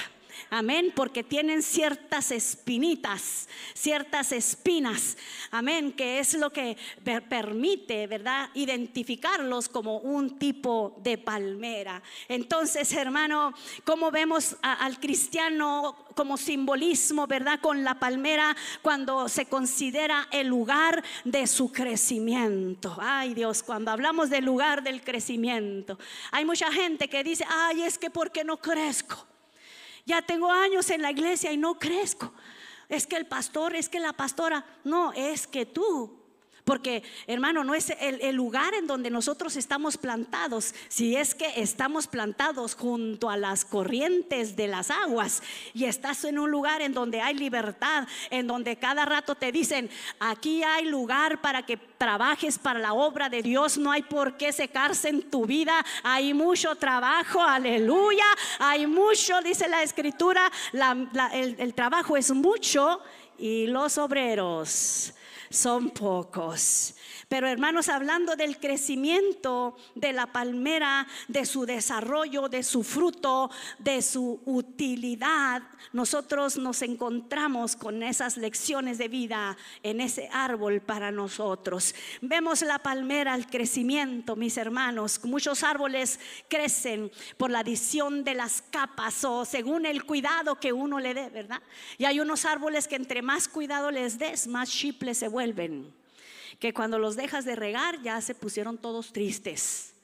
Amén, 0.50 0.92
porque 0.94 1.22
tienen 1.22 1.62
ciertas 1.62 2.30
espinitas, 2.30 3.48
ciertas 3.74 4.32
espinas. 4.32 5.16
Amén, 5.50 5.92
que 5.92 6.18
es 6.18 6.34
lo 6.34 6.50
que 6.50 6.76
permite, 7.28 8.06
¿verdad? 8.06 8.50
Identificarlos 8.54 9.68
como 9.68 9.98
un 9.98 10.38
tipo 10.38 10.96
de 11.02 11.18
palmera. 11.18 12.02
Entonces, 12.28 12.92
hermano, 12.92 13.54
como 13.84 14.10
vemos 14.10 14.56
al 14.62 15.00
cristiano 15.00 15.96
como 16.14 16.36
simbolismo, 16.36 17.26
¿verdad? 17.26 17.60
Con 17.60 17.84
la 17.84 17.98
palmera 17.98 18.56
cuando 18.82 19.28
se 19.28 19.46
considera 19.46 20.28
el 20.30 20.46
lugar 20.46 21.02
de 21.24 21.46
su 21.46 21.72
crecimiento. 21.72 22.96
Ay 23.00 23.34
Dios, 23.34 23.62
cuando 23.62 23.90
hablamos 23.90 24.30
del 24.30 24.44
lugar 24.44 24.82
del 24.82 25.02
crecimiento, 25.02 25.98
hay 26.30 26.44
mucha 26.44 26.70
gente 26.72 27.08
que 27.08 27.24
dice, 27.24 27.44
ay, 27.48 27.82
es 27.82 27.98
que 27.98 28.10
porque 28.10 28.44
no 28.44 28.58
crezco. 28.58 29.33
Ya 30.04 30.22
tengo 30.22 30.50
años 30.50 30.90
en 30.90 31.02
la 31.02 31.10
iglesia 31.10 31.52
y 31.52 31.56
no 31.56 31.78
crezco. 31.78 32.32
Es 32.88 33.06
que 33.06 33.16
el 33.16 33.26
pastor, 33.26 33.74
es 33.74 33.88
que 33.88 34.00
la 34.00 34.12
pastora, 34.12 34.64
no, 34.84 35.12
es 35.12 35.46
que 35.46 35.66
tú 35.66 36.23
porque, 36.64 37.02
hermano, 37.26 37.62
no 37.62 37.74
es 37.74 37.92
el, 38.00 38.34
lugar 38.34 38.74
en 38.74 38.86
donde 38.86 39.10
nosotros 39.10 39.56
estamos 39.56 39.98
plantados, 39.98 40.74
si 40.88 41.14
es 41.14 41.34
que 41.34 41.60
estamos 41.60 42.06
plantados 42.06 42.74
junto 42.74 43.28
a 43.28 43.36
las 43.36 43.66
corrientes 43.66 44.56
de 44.56 44.68
las 44.68 44.90
aguas 44.90 45.42
y 45.74 45.84
estás 45.84 46.24
en 46.24 46.38
un 46.38 46.50
lugar 46.50 46.80
en 46.80 46.94
donde 46.94 47.20
hay 47.20 47.34
libertad, 47.34 48.08
en 48.30 48.46
donde 48.46 48.76
cada 48.76 49.04
rato 49.04 49.34
te 49.34 49.52
dicen, 49.52 49.90
aquí 50.18 50.62
hay 50.62 50.86
lugar 50.86 51.42
para 51.42 51.66
que 51.66 51.76
trabajes 51.76 52.58
para 52.58 52.80
la 52.80 52.94
obra 52.94 53.28
de 53.28 53.42
Dios, 53.42 53.76
no 53.76 53.92
hay 53.92 54.02
por 54.02 54.38
qué 54.38 54.50
secarse 54.50 55.10
en 55.10 55.30
tu 55.30 55.44
vida, 55.44 55.84
hay 56.02 56.32
mucho 56.32 56.74
trabajo, 56.76 57.42
aleluya, 57.42 58.24
hay 58.58 58.86
mucho, 58.86 59.42
dice 59.42 59.68
la 59.68 59.82
escritura, 59.82 60.50
el 61.34 61.74
trabajo 61.74 62.16
es 62.16 62.32
mucho 62.32 63.00
y 63.38 63.66
los 63.66 63.98
obreros 63.98 65.12
son 65.54 65.90
pocos. 65.90 66.94
Pero 67.34 67.48
hermanos, 67.48 67.88
hablando 67.88 68.36
del 68.36 68.60
crecimiento 68.60 69.76
de 69.96 70.12
la 70.12 70.26
palmera, 70.28 71.04
de 71.26 71.44
su 71.46 71.66
desarrollo, 71.66 72.48
de 72.48 72.62
su 72.62 72.84
fruto, 72.84 73.50
de 73.80 74.02
su 74.02 74.40
utilidad, 74.44 75.64
nosotros 75.92 76.56
nos 76.58 76.80
encontramos 76.82 77.74
con 77.74 78.04
esas 78.04 78.36
lecciones 78.36 78.98
de 78.98 79.08
vida 79.08 79.56
en 79.82 80.00
ese 80.00 80.28
árbol 80.32 80.80
para 80.80 81.10
nosotros. 81.10 81.96
Vemos 82.20 82.62
la 82.62 82.78
palmera, 82.78 83.34
el 83.34 83.48
crecimiento, 83.48 84.36
mis 84.36 84.56
hermanos. 84.56 85.18
Muchos 85.24 85.64
árboles 85.64 86.20
crecen 86.46 87.10
por 87.36 87.50
la 87.50 87.58
adición 87.58 88.22
de 88.22 88.34
las 88.34 88.62
capas 88.62 89.24
o 89.24 89.44
según 89.44 89.86
el 89.86 90.04
cuidado 90.04 90.60
que 90.60 90.72
uno 90.72 91.00
le 91.00 91.14
dé, 91.14 91.30
¿verdad? 91.30 91.60
Y 91.98 92.04
hay 92.04 92.20
unos 92.20 92.44
árboles 92.44 92.86
que 92.86 92.94
entre 92.94 93.22
más 93.22 93.48
cuidado 93.48 93.90
les 93.90 94.20
des, 94.20 94.46
más 94.46 94.70
chiples 94.70 95.18
se 95.18 95.26
vuelven 95.26 96.03
que 96.58 96.72
cuando 96.72 96.98
los 96.98 97.16
dejas 97.16 97.44
de 97.44 97.56
regar 97.56 98.00
ya 98.02 98.20
se 98.20 98.34
pusieron 98.34 98.78
todos 98.78 99.12
tristes. 99.12 99.94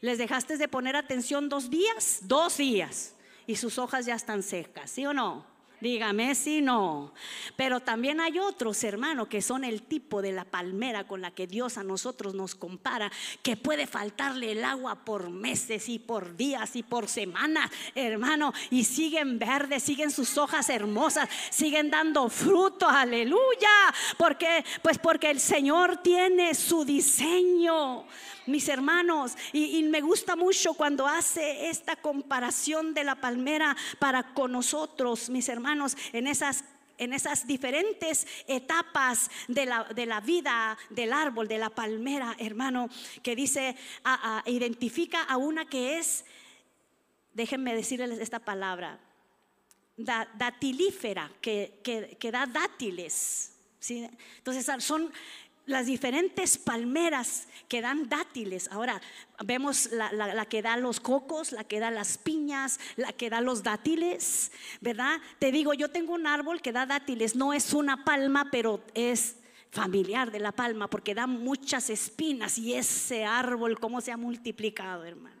Les 0.00 0.18
dejaste 0.18 0.56
de 0.56 0.68
poner 0.68 0.96
atención 0.96 1.48
dos 1.48 1.70
días, 1.70 2.20
dos 2.22 2.56
días, 2.56 3.14
y 3.46 3.56
sus 3.56 3.78
hojas 3.78 4.06
ya 4.06 4.14
están 4.14 4.42
secas, 4.42 4.90
¿sí 4.90 5.06
o 5.06 5.12
no? 5.12 5.57
Dígame 5.80 6.34
si 6.34 6.60
no. 6.60 7.12
Pero 7.56 7.80
también 7.80 8.20
hay 8.20 8.38
otros, 8.38 8.82
hermanos, 8.82 9.28
que 9.28 9.42
son 9.42 9.62
el 9.64 9.82
tipo 9.82 10.22
de 10.22 10.32
la 10.32 10.44
palmera 10.44 11.06
con 11.06 11.20
la 11.20 11.30
que 11.30 11.46
Dios 11.46 11.78
a 11.78 11.84
nosotros 11.84 12.34
nos 12.34 12.54
compara, 12.54 13.12
que 13.42 13.56
puede 13.56 13.86
faltarle 13.86 14.52
el 14.52 14.64
agua 14.64 14.96
por 15.04 15.30
meses 15.30 15.88
y 15.88 15.98
por 15.98 16.36
días 16.36 16.74
y 16.74 16.82
por 16.82 17.08
semanas, 17.08 17.70
hermano, 17.94 18.52
y 18.70 18.84
siguen 18.84 19.38
verdes, 19.38 19.84
siguen 19.84 20.10
sus 20.10 20.36
hojas 20.36 20.68
hermosas, 20.68 21.28
siguen 21.50 21.90
dando 21.90 22.28
fruto, 22.28 22.88
aleluya. 22.88 23.68
porque 24.16 24.64
Pues 24.82 24.98
porque 24.98 25.30
el 25.30 25.40
Señor 25.40 25.98
tiene 25.98 26.54
su 26.54 26.84
diseño 26.84 28.04
mis 28.48 28.68
hermanos. 28.68 29.36
Y, 29.52 29.82
me 29.84 30.00
gusta 30.00 30.34
mucho 30.36 30.74
cuando 30.74 31.06
hace 31.06 31.68
esta 31.68 31.96
comparación 31.96 32.94
de 32.94 33.04
la 33.04 33.14
palmera 33.14 33.76
para 33.98 34.34
con 34.34 34.52
nosotros, 34.52 35.30
mis 35.30 35.48
hermanos, 35.48 35.96
en 36.12 36.26
esas 36.26 36.64
en 37.00 37.12
esas 37.12 37.46
diferentes 37.46 38.26
etapas 38.48 39.30
de 39.46 39.66
la, 39.66 39.84
de 39.84 40.04
la, 40.04 40.20
vida 40.20 40.76
del 40.90 41.12
árbol, 41.12 41.46
de 41.46 41.58
la 41.58 41.70
palmera, 41.70 42.34
hermano, 42.40 42.90
que 43.22 43.36
dice, 43.36 43.76
identifica 44.46 45.22
a 45.22 45.36
una 45.36 45.64
que 45.64 45.98
es, 45.98 46.24
déjenme 47.34 47.72
decirles 47.72 48.18
esta 48.18 48.40
palabra, 48.40 48.98
datilífera, 49.96 51.30
que, 51.40 51.78
que, 51.84 52.32
da 52.32 52.46
dátiles. 52.46 53.52
¿sí? 53.78 54.08
Entonces 54.38 54.66
son 54.84 55.12
las 55.68 55.86
diferentes 55.86 56.58
palmeras 56.58 57.46
que 57.68 57.80
dan 57.80 58.08
dátiles. 58.08 58.68
Ahora 58.72 59.00
vemos 59.44 59.90
la, 59.92 60.46
que 60.46 60.62
da 60.62 60.76
los 60.76 60.98
cocos, 60.98 61.52
la 61.52 61.64
que 61.64 61.78
da 61.78 61.90
las 61.90 62.18
piñas, 62.18 62.80
la 62.96 63.12
que 63.12 63.30
da 63.30 63.40
los 63.40 63.62
dátiles, 63.62 64.50
¿verdad? 64.80 65.20
Te 65.38 65.52
digo, 65.52 65.74
yo 65.74 65.90
tengo 65.90 66.14
un 66.14 66.26
árbol 66.26 66.60
que 66.62 66.72
da 66.72 66.86
dátiles, 66.86 67.36
no 67.36 67.52
es 67.52 67.74
una 67.74 68.04
palma, 68.04 68.48
pero 68.50 68.82
es 68.94 69.36
familiar 69.70 70.30
de 70.30 70.40
la 70.40 70.52
palma 70.52 70.88
porque 70.88 71.14
da 71.14 71.26
muchas 71.26 71.90
espinas 71.90 72.56
y 72.56 72.74
ese 72.74 73.24
árbol, 73.24 73.78
¿cómo 73.78 74.00
se 74.00 74.10
ha 74.10 74.16
multiplicado, 74.16 75.04
hermano? 75.04 75.36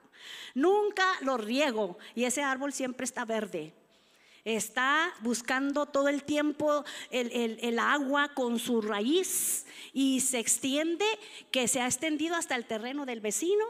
Nunca 0.54 1.06
lo 1.22 1.38
riego 1.38 1.98
y 2.14 2.24
ese 2.24 2.42
árbol 2.42 2.72
siempre 2.72 3.04
está 3.04 3.24
verde 3.24 3.72
está 4.44 5.12
buscando 5.20 5.86
todo 5.86 6.08
el 6.08 6.22
tiempo 6.22 6.84
el, 7.10 7.78
agua 7.78 8.28
con 8.28 8.58
su 8.58 8.80
raíz 8.80 9.66
y 9.92 10.20
se 10.20 10.38
extiende, 10.38 11.04
que 11.50 11.68
se 11.68 11.80
ha 11.80 11.86
extendido 11.86 12.36
hasta 12.36 12.54
el 12.56 12.64
terreno 12.64 13.06
del 13.06 13.20
vecino. 13.20 13.64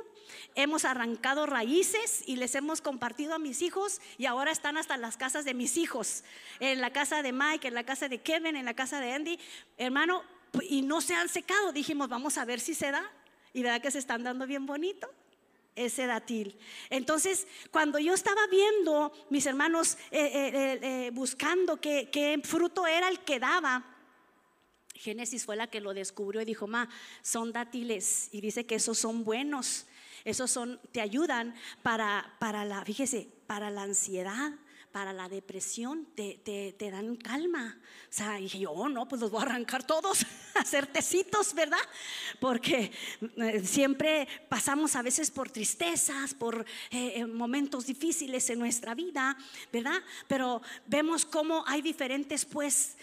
Hemos 0.55 0.85
arrancado 0.85 1.47
raíces 1.47 2.23
y 2.27 2.37
les 2.37 2.55
hemos 2.55 2.81
compartido 2.81 3.35
a 3.35 3.39
mis 3.39 3.63
hijos 3.63 4.01
y 4.19 4.27
ahora 4.27 4.51
están 4.51 4.77
hasta 4.77 4.97
las 4.97 5.17
casas 5.17 5.45
de 5.45 5.55
mis 5.55 5.77
hijos, 5.77 6.25
en 6.61 6.81
la 6.81 6.91
casa 6.91 7.23
de 7.23 7.33
Mike, 7.33 7.69
en 7.69 7.75
la 7.75 7.85
casa 7.85 8.09
de 8.09 8.19
Kevin, 8.19 8.57
en 8.57 8.65
la 8.65 8.75
casa 8.75 9.01
de 9.01 9.13
Andy, 9.13 9.39
hermano, 9.77 10.23
y 10.69 10.83
no 10.83 11.01
se 11.01 11.15
han 11.15 11.29
secado. 11.29 11.73
Dijimos, 11.73 12.09
vamos 12.09 12.39
a 12.39 12.45
ver 12.45 12.61
si 12.61 12.75
se 12.75 12.91
da. 12.91 13.11
Y 13.53 13.63
verdad 13.63 13.81
que 13.81 13.91
se 13.91 13.99
están 13.99 14.23
dando 14.23 14.47
bien 14.47 14.67
bonito 14.67 15.09
ese 15.85 16.07
dátil. 16.07 16.59
Entonces, 16.91 17.47
cuando 17.71 17.99
yo 17.99 18.15
estaba 18.15 18.47
viendo, 18.49 19.13
mis 19.31 19.47
hermanos, 19.47 19.97
eh, 20.11 20.21
eh, 20.21 20.79
eh, 20.83 21.11
buscando 21.13 21.81
qué, 21.81 22.11
qué 22.11 22.41
fruto 22.45 22.87
era 22.87 23.09
el 23.09 23.21
que 23.21 23.39
daba, 23.39 23.95
Génesis 24.95 25.45
fue 25.45 25.57
la 25.57 25.69
que 25.69 25.81
lo 25.81 25.95
descubrió 25.95 26.41
y 26.41 26.45
dijo, 26.45 26.67
ma, 26.67 26.89
son 27.23 27.53
dátiles. 27.53 28.29
Y 28.33 28.41
dice 28.41 28.67
que 28.67 28.75
esos 28.75 28.99
son 28.99 29.25
buenos. 29.25 29.87
Esos 30.25 30.51
son, 30.51 30.81
te 30.93 31.01
ayudan 31.01 31.55
para, 31.83 32.37
para 32.41 32.65
la, 32.65 32.85
fíjese, 32.85 33.29
para 33.47 33.71
la 33.71 33.83
ansiedad, 33.83 34.53
para 34.93 35.13
la 35.13 35.29
depresión, 35.29 36.07
te, 36.15 36.41
te, 36.45 36.91
dan 36.91 37.17
calma. 37.17 37.79
O 38.05 38.13
sea, 38.13 38.37
dije 38.37 38.61
yo, 38.61 38.73
oh, 38.73 38.89
no, 38.89 39.07
pues 39.07 39.21
los 39.21 39.31
voy 39.31 39.41
a 39.41 39.45
arrancar 39.45 39.87
todos, 39.87 40.25
hacer 40.55 40.87
tecitos, 40.87 41.55
¿verdad? 41.55 41.79
Porque 42.41 42.91
eh, 43.21 43.63
siempre 43.65 44.27
pasamos 44.49 44.97
a 44.97 45.03
veces 45.03 45.31
por 45.31 45.51
tristezas, 45.51 46.33
por 46.33 46.65
eh, 46.91 47.13
eh, 47.17 47.27
momentos 47.27 47.87
difíciles 47.87 48.49
en 48.51 48.59
nuestra 48.59 48.95
vida, 48.95 49.37
¿verdad? 49.73 50.03
Pero 50.27 50.63
vemos 50.87 51.25
cómo 51.25 51.65
hay 51.67 51.83
diferentes, 51.83 52.45
pues, 52.45 52.97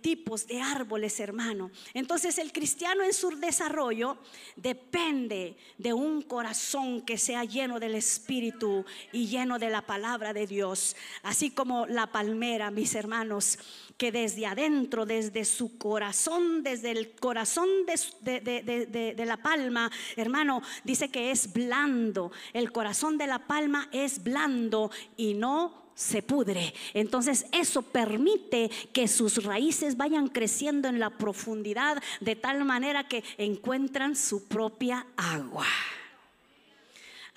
tipos 0.00 0.46
de 0.46 0.60
árboles, 0.60 1.18
hermano. 1.18 1.72
Entonces, 1.92 2.38
el 2.38 2.52
cristiano 2.52 3.02
en 3.02 3.12
su 3.12 3.30
desarrollo 3.30 4.18
depende 4.54 5.56
de 5.76 5.92
un 5.92 6.22
corazón 6.22 7.02
que 7.02 7.18
sea 7.18 7.42
lleno 7.44 7.80
del 7.80 7.96
Espíritu 7.96 8.84
y 9.12 9.26
lleno 9.26 9.58
de 9.58 9.70
la 9.70 9.84
palabra 9.84 10.32
de 10.32 10.46
Dios 10.46 10.94
así 11.26 11.50
como 11.50 11.86
la 11.86 12.06
palmera, 12.06 12.70
mis 12.70 12.94
hermanos, 12.94 13.58
que 13.96 14.12
desde 14.12 14.46
adentro, 14.46 15.06
desde 15.06 15.44
su 15.44 15.76
corazón, 15.76 16.62
desde 16.62 16.92
el 16.92 17.10
corazón 17.16 17.68
de, 17.84 19.24
la 19.26 19.36
palma, 19.36 19.90
hermano, 20.16 20.62
dice 20.84 21.08
que 21.08 21.32
es 21.32 21.52
blando. 21.52 22.30
El 22.52 22.70
corazón 22.70 23.18
de 23.18 23.26
la 23.26 23.40
palma 23.40 23.88
es 23.90 24.22
blando 24.22 24.90
y 25.16 25.34
no 25.34 25.86
se 25.96 26.22
pudre. 26.22 26.72
Entonces 26.94 27.46
eso 27.50 27.82
permite 27.82 28.70
que 28.92 29.08
sus 29.08 29.42
raíces 29.42 29.96
vayan 29.96 30.28
creciendo 30.28 30.88
en 30.88 31.00
la 31.00 31.10
profundidad 31.10 32.00
de 32.20 32.36
tal 32.36 32.64
manera 32.64 33.08
que 33.08 33.24
encuentran 33.36 34.14
su 34.14 34.46
propia 34.46 35.06
agua. 35.16 35.66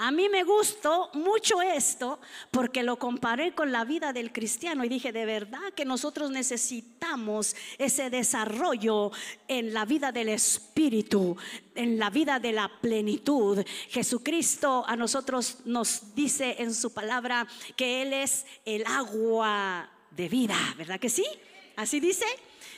A 0.02 0.12
mí 0.12 0.30
me 0.30 0.46
gustó 0.46 1.10
mucho 1.14 1.62
esto 1.62 2.22
porque 2.52 2.84
lo 2.84 2.98
comparé 2.98 3.54
con 3.54 3.74
la 3.74 3.84
vida 3.84 4.14
del 4.14 4.32
cristiano 4.32 4.86
y 4.86 4.90
dije, 4.90 5.12
de 5.12 5.26
verdad 5.26 5.74
que 5.76 5.84
nosotros 5.84 6.32
necesitamos 6.32 7.54
ese 7.78 8.10
desarrollo 8.10 9.12
en 9.50 9.74
la 9.74 9.84
vida 9.84 10.14
del 10.14 10.30
Espíritu, 10.30 11.36
en 11.76 12.00
la 12.00 12.10
vida 12.10 12.40
de 12.40 12.54
la 12.54 12.72
plenitud. 12.80 13.62
Jesucristo 13.90 14.86
a 14.88 14.96
nosotros 14.96 15.58
nos 15.66 16.16
dice 16.16 16.56
en 16.60 16.74
su 16.74 16.94
palabra 16.94 17.46
que 17.76 18.02
Él 18.02 18.14
es 18.14 18.46
el 18.64 18.86
agua 18.86 19.90
de 20.12 20.30
vida, 20.30 20.56
¿verdad 20.78 20.98
que 20.98 21.10
sí? 21.10 21.26
Así 21.76 22.00
dice. 22.00 22.26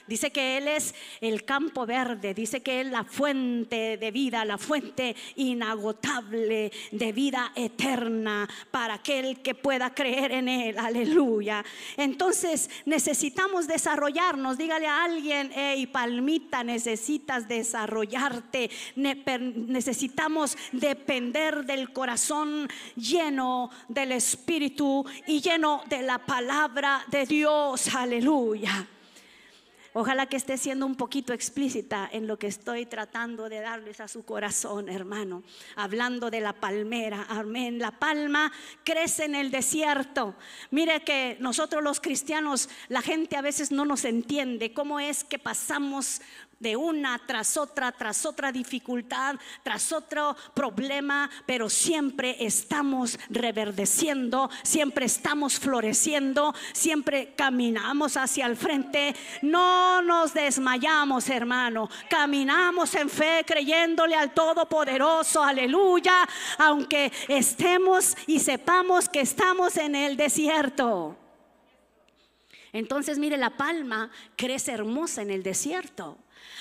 Dice 0.08 0.32
que 0.32 0.58
Él 0.58 0.68
es 0.68 0.94
el 1.22 1.46
campo 1.46 1.86
verde, 1.86 2.34
dice 2.34 2.62
que 2.62 2.82
es 2.82 2.88
la 2.88 3.04
fuente 3.04 3.98
de 3.98 4.12
vida, 4.12 4.44
la 4.46 4.58
fuente 4.58 5.16
inagotable 5.36 6.72
de 6.92 7.12
vida 7.12 7.52
eterna 7.56 8.48
para 8.72 8.96
aquel 8.96 9.42
que 9.42 9.56
pueda 9.56 9.94
creer 9.94 10.32
en 10.32 10.50
Él. 10.50 10.78
Aleluya. 10.78 11.64
Entonces 11.98 12.70
necesitamos 12.86 13.68
desarrollarnos. 13.68 14.58
Dígale 14.58 14.88
a 14.88 15.04
alguien, 15.04 15.52
hey 15.54 15.88
palmita, 15.88 16.64
necesitas 16.64 17.48
desarrollarte. 17.48 18.70
necesitamos 18.96 20.58
depender 20.72 21.66
del 21.66 21.92
corazón 21.94 22.68
lleno 22.96 23.70
del 23.88 24.14
Espíritu 24.14 25.06
y 25.28 25.42
lleno 25.42 25.82
de 25.88 26.02
la 26.02 26.20
palabra 26.20 27.04
de 27.08 27.26
Dios. 27.26 27.94
Aleluya. 27.96 28.88
Ojalá 29.94 30.28
que 30.28 30.38
esté 30.38 30.58
siendo 30.58 30.86
un 30.86 30.96
poquito 30.96 31.34
explícita 31.34 32.10
en 32.12 32.26
lo 32.26 32.40
que 32.40 32.48
estoy 32.48 32.86
tratando 32.86 33.50
de 33.50 33.60
darles 33.60 34.00
a 34.00 34.08
su 34.08 34.24
corazón, 34.24 34.88
hermano. 34.88 35.44
Hablando 35.76 36.32
de 36.32 36.40
la 36.40 36.54
palmera, 36.54 37.26
amén. 37.28 37.78
La 37.78 37.92
palma 37.92 38.54
crece 38.86 39.26
en 39.26 39.36
el 39.36 39.52
desierto. 39.52 40.36
Mire 40.70 41.04
que 41.04 41.36
nosotros 41.42 41.84
los 41.84 42.00
cristianos, 42.00 42.70
la 42.88 43.02
gente 43.02 43.36
a 43.36 43.42
veces 43.42 43.72
no 43.72 43.84
nos 43.84 44.06
entiende 44.06 44.74
cómo 44.74 45.02
es 45.02 45.26
que 45.26 45.40
pasamos 45.40 46.22
de 46.62 46.76
una 46.76 47.20
tras 47.26 47.58
otra, 47.58 47.92
tras 47.92 48.26
otra 48.26 48.52
dificultad, 48.52 49.36
tras 49.64 49.92
otro 49.92 50.36
problema, 50.54 51.30
pero 51.46 51.70
siempre 51.70 52.38
estamos 52.40 53.20
reverdeciendo, 53.30 54.50
siempre 54.62 55.08
estamos 55.08 55.60
floreciendo, 55.60 56.54
siempre 56.72 57.34
caminamos 57.36 58.16
hacia 58.16 58.46
el 58.46 58.56
frente, 58.56 59.16
no 59.42 60.04
nos 60.04 60.34
desmayamos, 60.34 61.30
hermano, 61.30 61.90
caminamos 62.10 62.94
en 62.94 63.10
fe 63.10 63.44
creyéndole 63.46 64.16
al 64.16 64.34
Todopoderoso, 64.34 65.44
aleluya, 65.44 66.28
aunque 66.60 67.12
estemos 67.28 68.16
y 68.28 68.40
sepamos 68.40 69.10
que 69.10 69.22
estamos 69.22 69.78
en 69.78 69.96
el 69.96 70.16
desierto. 70.16 71.18
Entonces, 72.74 73.20
mire, 73.20 73.38
la 73.38 73.58
palma 73.58 74.12
crece 74.38 74.72
hermosa 74.72 75.22
en 75.22 75.32
el 75.32 75.44
desierto. 75.44 76.18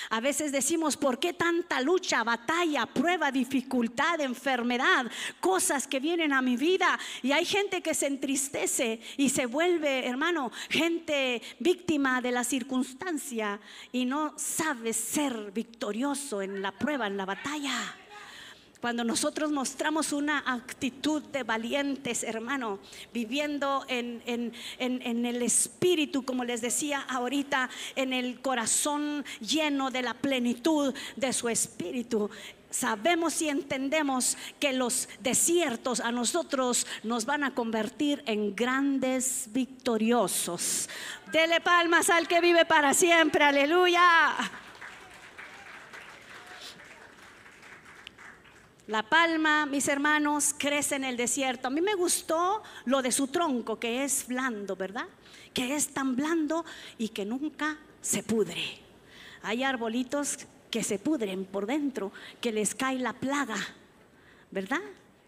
A 0.09 0.19
veces 0.19 0.51
decimos, 0.51 0.97
¿por 0.97 1.19
qué 1.19 1.33
tanta 1.33 1.81
lucha, 1.81 2.23
batalla, 2.23 2.85
prueba, 2.85 3.31
dificultad, 3.31 4.19
enfermedad, 4.19 5.05
cosas 5.39 5.87
que 5.87 5.99
vienen 5.99 6.33
a 6.33 6.41
mi 6.41 6.57
vida? 6.57 6.99
Y 7.21 7.31
hay 7.31 7.45
gente 7.45 7.81
que 7.81 7.93
se 7.93 8.07
entristece 8.07 8.99
y 9.17 9.29
se 9.29 9.45
vuelve, 9.45 10.07
hermano, 10.07 10.51
gente 10.69 11.41
víctima 11.59 12.21
de 12.21 12.31
la 12.31 12.43
circunstancia 12.43 13.59
y 13.91 14.05
no 14.05 14.33
sabe 14.37 14.93
ser 14.93 15.51
victorioso 15.51 16.41
en 16.41 16.61
la 16.61 16.71
prueba, 16.71 17.07
en 17.07 17.17
la 17.17 17.25
batalla. 17.25 18.00
Cuando 18.81 19.03
nosotros 19.03 19.51
mostramos 19.51 20.11
una 20.11 20.39
actitud 20.39 21.21
de 21.21 21.43
valientes, 21.43 22.23
hermano, 22.23 22.79
viviendo 23.13 23.85
en, 23.87 24.23
el 24.79 25.41
espíritu, 25.43 26.23
como 26.23 26.43
les 26.43 26.61
decía 26.61 27.01
ahorita, 27.01 27.69
en 27.95 28.11
el 28.11 28.41
corazón 28.41 29.23
lleno 29.39 29.91
de 29.91 30.01
la 30.01 30.15
plenitud 30.15 30.95
de 31.15 31.31
su 31.31 31.47
espíritu, 31.47 32.31
sabemos 32.71 33.39
y 33.43 33.49
entendemos 33.49 34.35
que 34.59 34.73
los 34.73 35.07
desiertos 35.19 35.99
a 35.99 36.11
nosotros 36.11 36.87
nos 37.03 37.25
van 37.25 37.43
a 37.43 37.53
convertir 37.53 38.23
en 38.25 38.55
grandes 38.55 39.49
victoriosos. 39.51 40.89
Dele 41.31 41.61
palmas 41.61 42.09
al 42.09 42.27
que 42.27 42.41
vive 42.41 42.65
para 42.65 42.95
siempre, 42.95 43.43
aleluya. 43.43 44.01
La 48.91 49.03
palma, 49.03 49.65
mis 49.65 49.87
hermanos, 49.87 50.53
crece 50.57 50.95
en 50.95 51.05
el 51.05 51.15
desierto. 51.15 51.69
A 51.69 51.71
mí 51.71 51.79
me 51.79 51.93
gustó 51.93 52.61
lo 52.83 53.01
de 53.01 53.13
su 53.13 53.27
tronco, 53.27 53.79
que 53.79 54.03
es 54.03 54.27
blando, 54.27 54.75
¿verdad? 54.75 55.05
Que 55.53 55.77
es 55.77 55.93
tan 55.93 56.17
blando 56.17 56.65
y 56.97 57.07
que 57.07 57.23
nunca 57.23 57.77
se 58.01 58.21
pudre. 58.21 58.61
Hay 59.43 59.63
arbolitos 59.63 60.39
que 60.69 60.83
se 60.83 60.99
pudren 60.99 61.45
por 61.45 61.67
dentro, 61.67 62.11
que 62.41 62.51
les 62.51 62.75
cae 62.75 62.99
la 62.99 63.13
plaga, 63.13 63.55
¿verdad? 64.51 64.81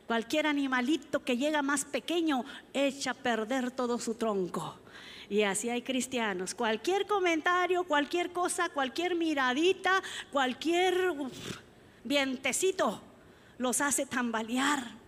Cualquier 0.07 0.45
animalito 0.45 1.23
que 1.23 1.37
llega 1.37 1.61
más 1.61 1.85
pequeño 1.85 2.43
echa 2.73 3.11
a 3.11 3.13
perder 3.13 3.71
todo 3.71 3.97
su 3.97 4.15
tronco. 4.15 4.75
Y 5.29 5.43
así 5.43 5.69
hay 5.69 5.83
cristianos. 5.83 6.53
Cualquier 6.53 7.07
comentario, 7.07 7.85
cualquier 7.85 8.33
cosa, 8.33 8.67
cualquier 8.67 9.15
miradita, 9.15 10.03
cualquier 10.33 11.13
vientecito 12.03 13.01
los 13.57 13.81
hace 13.81 14.05
tambalear. 14.05 15.03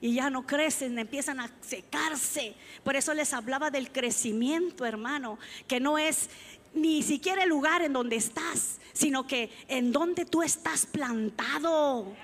Y 0.00 0.14
ya 0.14 0.28
no 0.28 0.46
crecen, 0.46 0.98
empiezan 0.98 1.40
a 1.40 1.50
secarse. 1.62 2.54
Por 2.82 2.94
eso 2.94 3.14
les 3.14 3.32
hablaba 3.32 3.70
del 3.70 3.90
crecimiento, 3.90 4.84
hermano, 4.84 5.38
que 5.66 5.80
no 5.80 5.96
es 5.96 6.28
ni 6.74 7.02
siquiera 7.02 7.44
el 7.44 7.48
lugar 7.48 7.82
en 7.82 7.92
donde 7.92 8.16
estás, 8.16 8.80
sino 8.92 9.26
que 9.26 9.50
en 9.68 9.92
donde 9.92 10.26
tú 10.26 10.42
estás 10.42 10.86
plantado. 10.86 12.14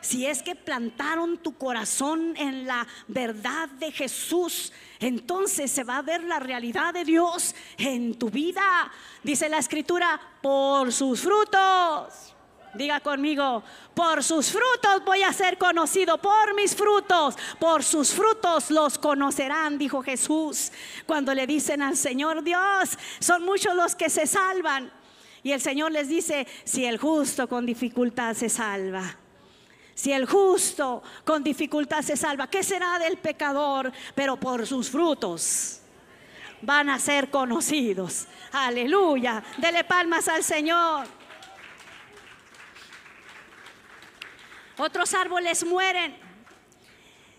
Si 0.00 0.26
es 0.26 0.42
que 0.42 0.54
plantaron 0.54 1.38
tu 1.38 1.56
corazón 1.56 2.34
en 2.36 2.66
la 2.66 2.86
verdad 3.08 3.68
de 3.68 3.90
Jesús, 3.90 4.72
entonces 5.00 5.70
se 5.70 5.84
va 5.84 5.98
a 5.98 6.02
ver 6.02 6.24
la 6.24 6.38
realidad 6.38 6.94
de 6.94 7.04
Dios 7.04 7.54
en 7.76 8.14
tu 8.14 8.30
vida. 8.30 8.90
Dice 9.22 9.48
la 9.48 9.58
escritura, 9.58 10.20
por 10.40 10.92
sus 10.92 11.20
frutos. 11.20 12.34
Diga 12.78 13.00
conmigo, 13.00 13.64
por 13.92 14.22
sus 14.22 14.52
frutos 14.52 15.04
voy 15.04 15.24
a 15.24 15.32
ser 15.32 15.58
conocido, 15.58 16.16
por 16.18 16.54
mis 16.54 16.76
frutos, 16.76 17.36
por 17.58 17.82
sus 17.82 18.12
frutos 18.12 18.70
los 18.70 18.98
conocerán, 18.98 19.78
dijo 19.78 20.00
Jesús. 20.00 20.70
Cuando 21.04 21.34
le 21.34 21.44
dicen 21.48 21.82
al 21.82 21.96
Señor 21.96 22.44
Dios, 22.44 22.96
son 23.18 23.44
muchos 23.44 23.74
los 23.74 23.96
que 23.96 24.08
se 24.08 24.28
salvan. 24.28 24.92
Y 25.42 25.50
el 25.50 25.60
Señor 25.60 25.90
les 25.90 26.08
dice, 26.08 26.46
si 26.62 26.84
el 26.84 26.98
justo 26.98 27.48
con 27.48 27.66
dificultad 27.66 28.34
se 28.34 28.48
salva. 28.48 29.16
Si 29.96 30.12
el 30.12 30.26
justo 30.26 31.02
con 31.24 31.42
dificultad 31.42 32.02
se 32.02 32.16
salva, 32.16 32.46
¿qué 32.46 32.62
será 32.62 33.00
del 33.00 33.16
pecador? 33.16 33.90
Pero 34.14 34.36
por 34.36 34.64
sus 34.68 34.88
frutos 34.88 35.80
van 36.62 36.90
a 36.90 37.00
ser 37.00 37.28
conocidos. 37.28 38.28
Aleluya. 38.52 39.42
Dele 39.56 39.82
palmas 39.82 40.28
al 40.28 40.44
Señor. 40.44 41.17
Otros 44.78 45.12
árboles 45.12 45.66
mueren. 45.66 46.16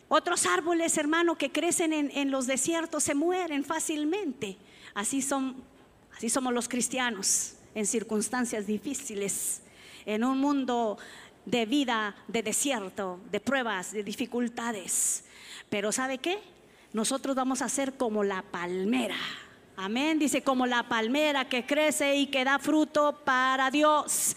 Otros 0.10 0.45
árboles, 0.45 0.97
hermano, 0.97 1.38
que 1.38 1.52
crecen 1.52 1.93
en, 1.93 2.32
los 2.32 2.47
desiertos 2.47 3.04
se 3.04 3.15
mueren 3.15 3.63
fácilmente. 3.63 4.58
Así, 4.93 5.21
son, 5.21 5.63
así 6.15 6.30
somos 6.30 6.54
los 6.54 6.67
cristianos 6.67 7.56
en 7.75 7.86
circunstancias 7.86 8.67
difíciles, 8.67 9.62
en 10.06 10.23
un 10.23 10.39
mundo 10.39 10.97
de 11.45 11.65
vida, 11.65 12.15
de 12.28 12.43
desierto, 12.43 13.19
de 13.32 13.39
pruebas, 13.39 13.93
de 13.93 14.04
dificultades. 14.04 15.23
Pero 15.69 15.91
¿sabe 15.91 16.17
qué? 16.17 16.39
Nosotros 16.91 17.36
vamos 17.36 17.62
a 17.62 17.69
ser 17.69 17.93
como 17.93 18.23
la 18.23 18.41
palmera. 18.41 19.17
Amén. 19.78 20.19
Dice 20.19 20.41
como 20.41 20.65
la 20.65 20.89
palmera 20.89 21.47
que 21.47 21.65
crece 21.65 22.15
y 22.15 22.28
que 22.28 22.43
da 22.43 22.60
fruto 22.60 23.21
para 23.23 23.71
Dios. 23.71 24.36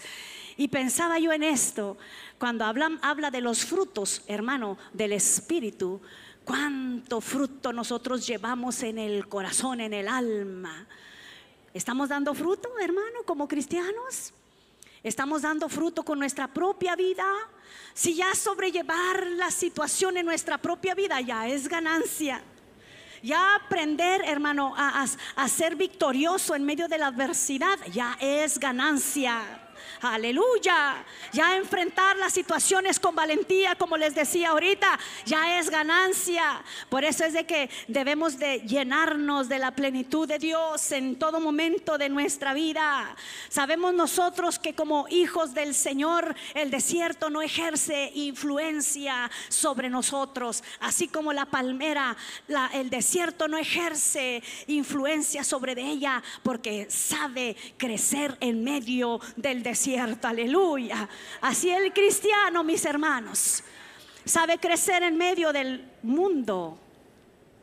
Y 0.55 0.67
pensaba 0.67 1.17
yo 1.17 1.33
en 1.33 1.43
esto, 1.43 1.97
cuando 2.43 2.65
habla, 2.65 3.31
de 3.31 3.39
los 3.39 3.63
frutos, 3.63 4.21
hermano, 4.27 4.77
del 4.91 5.13
Espíritu, 5.13 6.01
cuánto 6.43 7.21
fruto 7.21 7.71
nosotros 7.71 8.27
llevamos 8.27 8.83
en 8.83 8.97
el 8.97 9.29
corazón, 9.29 9.79
en 9.79 9.93
el 9.93 10.09
alma. 10.09 10.85
¿Estamos 11.73 12.09
dando 12.09 12.33
fruto, 12.33 12.67
hermano, 12.81 13.23
como 13.25 13.47
cristianos? 13.47 14.33
¿Estamos 15.03 15.43
dando 15.43 15.69
fruto 15.69 16.03
con 16.03 16.19
nuestra 16.19 16.49
propia 16.49 16.97
vida? 16.97 17.23
Si 17.93 18.13
ya 18.13 18.35
sobrellevar 18.35 19.25
la 19.37 19.49
situación 19.49 20.17
en 20.17 20.25
nuestra 20.25 20.57
propia 20.57 20.93
vida 20.95 21.21
ya 21.21 21.47
es 21.47 21.69
ganancia. 21.69 22.43
Ya 23.21 23.55
aprender, 23.55 24.21
hermano, 24.25 24.73
a, 24.75 25.05
a 25.37 25.47
ser 25.47 25.77
victorioso 25.77 26.55
en 26.55 26.65
medio 26.65 26.89
de 26.89 26.97
la 26.97 27.07
adversidad 27.07 27.79
ya 27.93 28.17
es 28.19 28.59
ganancia. 28.59 29.62
Aleluya. 30.03 31.05
Ya 31.31 31.55
enfrentar 31.55 32.17
las 32.17 32.33
situaciones 32.33 32.99
con 32.99 33.15
valentía, 33.15 33.75
como 33.75 33.95
les 33.95 34.13
decía 34.13 34.49
ahorita, 34.49 34.99
ya 35.25 35.57
es 35.59 35.69
ganancia. 35.69 36.61
Por 36.89 37.05
eso 37.05 37.23
es 37.23 37.31
de 37.31 37.45
que 37.45 37.69
debemos 37.87 38.37
de 38.37 38.59
llenarnos 38.59 39.47
de 39.47 39.59
la 39.59 39.71
plenitud 39.71 40.27
de 40.27 40.39
Dios 40.39 40.91
en 40.91 41.15
todo 41.17 41.39
momento 41.39 41.97
de 41.97 42.09
nuestra 42.09 42.53
vida. 42.53 43.15
Sabemos 43.47 43.93
nosotros 43.93 44.59
que 44.59 44.75
como 44.75 45.07
hijos 45.09 45.53
del 45.53 45.73
Señor, 45.73 46.35
el 46.53 46.69
desierto 46.69 47.29
no 47.29 47.41
ejerce 47.41 48.11
influencia 48.13 49.31
sobre 49.47 49.89
nosotros, 49.89 50.65
así 50.81 51.07
como 51.07 51.31
la 51.31 51.45
palmera, 51.45 52.17
el 52.73 52.89
desierto 52.89 53.47
no 53.47 53.57
ejerce 53.57 54.43
influencia 54.67 55.45
sobre 55.45 55.81
ella 55.81 56.21
porque 56.43 56.87
sabe 56.89 57.55
crecer 57.77 58.37
en 58.41 58.65
medio 58.65 59.21
del 59.37 59.63
desierto 59.63 59.92
aleluya. 59.97 61.07
Así 61.41 61.69
el 61.69 61.91
cristiano, 61.93 62.63
mis 62.63 62.85
hermanos, 62.85 63.63
sabe 64.25 64.57
crecer 64.57 65.03
en 65.03 65.17
medio 65.17 65.51
del 65.51 65.89
mundo, 66.01 66.77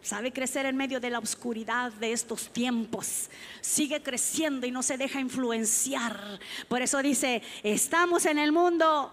sabe 0.02 0.32
crecer 0.32 0.66
en 0.66 0.76
medio 0.76 1.00
de 1.00 1.10
la 1.10 1.18
oscuridad 1.18 1.92
de 1.92 2.12
estos 2.12 2.48
tiempos, 2.52 3.30
sigue 3.60 4.02
creciendo 4.02 4.66
y 4.66 4.70
no 4.70 4.82
se 4.82 4.96
deja 4.96 5.20
influenciar. 5.20 6.40
Por 6.68 6.82
eso 6.82 7.02
dice, 7.02 7.42
estamos 7.62 8.26
en 8.26 8.38
el 8.38 8.52
mundo, 8.52 9.12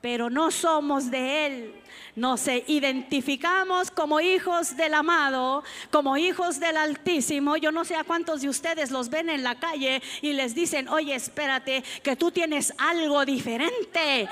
pero 0.00 0.30
no 0.30 0.50
somos 0.50 1.10
de 1.10 1.46
Él. 1.46 1.79
Nos 2.16 2.46
identificamos 2.48 3.90
como 3.90 4.20
hijos 4.20 4.76
del 4.76 4.94
amado, 4.94 5.62
como 5.90 6.16
hijos 6.16 6.60
del 6.60 6.76
Altísimo. 6.76 7.56
Yo 7.56 7.72
no 7.72 7.84
sé 7.84 7.96
a 7.96 8.04
cuántos 8.04 8.42
de 8.42 8.48
ustedes 8.48 8.90
los 8.90 9.08
ven 9.08 9.28
en 9.28 9.42
la 9.42 9.58
calle 9.58 10.02
y 10.20 10.32
les 10.32 10.54
dicen, 10.54 10.88
oye, 10.88 11.14
espérate, 11.14 11.82
que 12.02 12.16
tú 12.16 12.30
tienes 12.30 12.72
algo 12.78 13.24
diferente. 13.24 14.28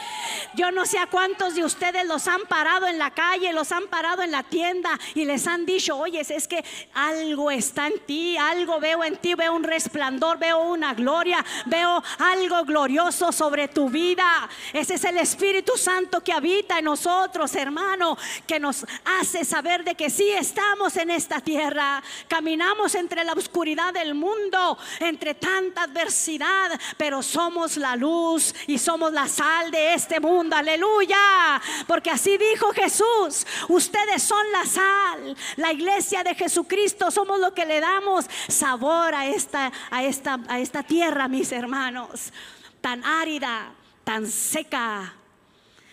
Yo 0.55 0.71
no 0.71 0.87
sé 0.87 0.99
a 0.99 1.07
cuántos 1.07 1.55
de 1.55 1.65
ustedes 1.65 2.07
los 2.07 2.27
han 2.29 2.43
parado 2.43 2.87
en 2.87 2.99
la 2.99 3.11
calle, 3.11 3.53
los 3.53 3.73
han 3.73 3.87
parado 3.89 4.23
en 4.23 4.33
la 4.33 4.43
tienda 4.43 4.99
y 5.15 5.25
les 5.25 5.47
han 5.47 5.65
dicho, 5.67 5.97
oye, 5.97 6.21
es 6.21 6.49
que 6.49 6.65
algo 6.95 7.51
está 7.51 7.87
en 7.87 7.99
ti, 8.01 8.37
algo 8.37 8.81
veo 8.81 9.05
en 9.05 9.17
ti, 9.17 9.35
veo 9.35 9.55
un 9.55 9.65
resplandor, 9.65 10.39
veo 10.39 10.61
una 10.63 10.95
gloria, 10.95 11.45
veo 11.67 12.03
algo 12.19 12.65
glorioso 12.65 13.33
sobre 13.33 13.69
tu 13.69 13.89
vida. 13.89 14.49
Ese 14.73 14.95
es 14.95 15.05
el 15.05 15.19
Espíritu 15.19 15.77
Santo 15.77 16.23
que 16.23 16.33
habita 16.33 16.79
en 16.79 16.85
nosotros, 16.85 17.48
hermano, 17.55 18.17
que 18.47 18.61
nos 18.61 18.85
hace 19.05 19.45
saber 19.45 19.85
de 19.85 19.95
que 19.95 20.11
sí 20.11 20.29
estamos 20.31 20.97
en 20.97 21.11
esta 21.11 21.41
tierra, 21.41 22.03
caminamos 22.29 22.95
entre 22.95 23.25
la 23.25 23.33
oscuridad 23.33 23.93
del 23.93 24.15
mundo, 24.15 24.79
entre 25.01 25.35
tanta 25.35 25.85
adversidad, 25.85 26.79
pero 26.97 27.23
somos 27.23 27.77
la 27.77 27.97
luz 27.97 28.55
y 28.67 28.79
somos 28.79 29.13
la 29.13 29.29
sal 29.29 29.71
de 29.71 29.95
este 29.95 30.21
mundo, 30.21 30.57
aleluya, 30.57 31.61
porque 31.87 32.11
así 32.11 32.37
dijo 32.39 32.73
Jesús, 32.73 33.47
ustedes 33.69 34.23
son 34.23 34.45
la 34.53 34.65
sal, 34.65 35.37
la 35.57 35.73
iglesia 35.73 36.23
de 36.25 36.35
Jesucristo, 36.35 37.11
somos 37.11 37.41
lo 37.41 37.55
que 37.55 37.67
le 37.67 37.81
damos 37.81 38.27
sabor 38.49 39.15
a 39.15 39.27
esta, 39.27 39.73
a 39.91 40.05
esta, 40.05 40.41
a 40.49 40.59
esta 40.61 40.83
tierra, 40.83 41.29
mis 41.29 41.53
hermanos, 41.53 42.33
tan 42.81 43.05
árida, 43.05 43.73
tan 44.05 44.27
seca, 44.27 45.15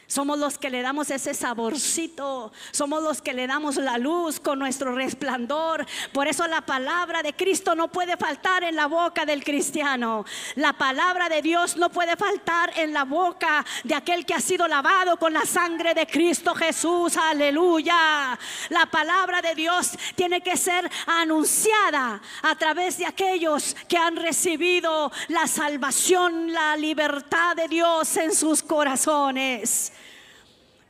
somos 0.08 0.38
los 0.38 0.60
que 0.60 0.70
le 0.70 0.84
damos 0.84 1.10
ese 1.10 1.34
saborcito. 1.34 2.52
Somos 2.72 3.02
los 3.02 3.22
que 3.22 3.34
le 3.34 3.48
damos 3.48 3.78
la 3.78 3.98
luz 3.98 4.39
con 4.39 4.60
nuestro 4.60 4.94
resplandor. 4.94 5.86
Por 6.13 6.28
eso 6.28 6.46
la 6.48 6.62
palabra 6.62 7.24
de 7.24 7.34
Cristo 7.34 7.76
no 7.76 7.91
puede 7.91 8.15
faltar 8.15 8.63
en 8.63 8.76
la 8.76 8.86
boca 8.86 9.26
del 9.26 9.44
cristiano. 9.44 10.24
La 10.56 10.74
palabra 10.74 11.28
de 11.28 11.41
Dios 11.41 11.76
no 11.78 11.89
puede 11.89 12.15
faltar 12.15 12.72
en 12.78 12.94
la 12.94 13.04
boca 13.04 13.65
de 13.84 13.96
aquel 13.96 14.26
que 14.26 14.36
ha 14.36 14.39
sido 14.39 14.68
lavado 14.68 15.18
con 15.18 15.34
la 15.34 15.46
sangre 15.46 15.96
de 15.96 16.06
Cristo 16.06 16.54
Jesús. 16.54 17.18
Aleluya. 17.18 18.38
La 18.70 18.86
palabra 18.86 19.41
de 19.41 19.56
Dios 19.56 19.91
tiene 20.15 20.41
que 20.41 20.56
ser 20.56 20.89
anunciada 21.08 22.22
a 22.44 22.56
través 22.56 23.00
de 23.00 23.08
aquellos 23.08 23.76
que 23.88 23.98
han 23.98 24.15
recibido 24.15 25.12
la 25.30 25.48
salvación, 25.48 26.54
la 26.54 26.78
libertad 26.78 27.56
de 27.56 27.68
Dios 27.68 28.18
en 28.18 28.36
sus 28.36 28.62
corazones. 28.62 29.94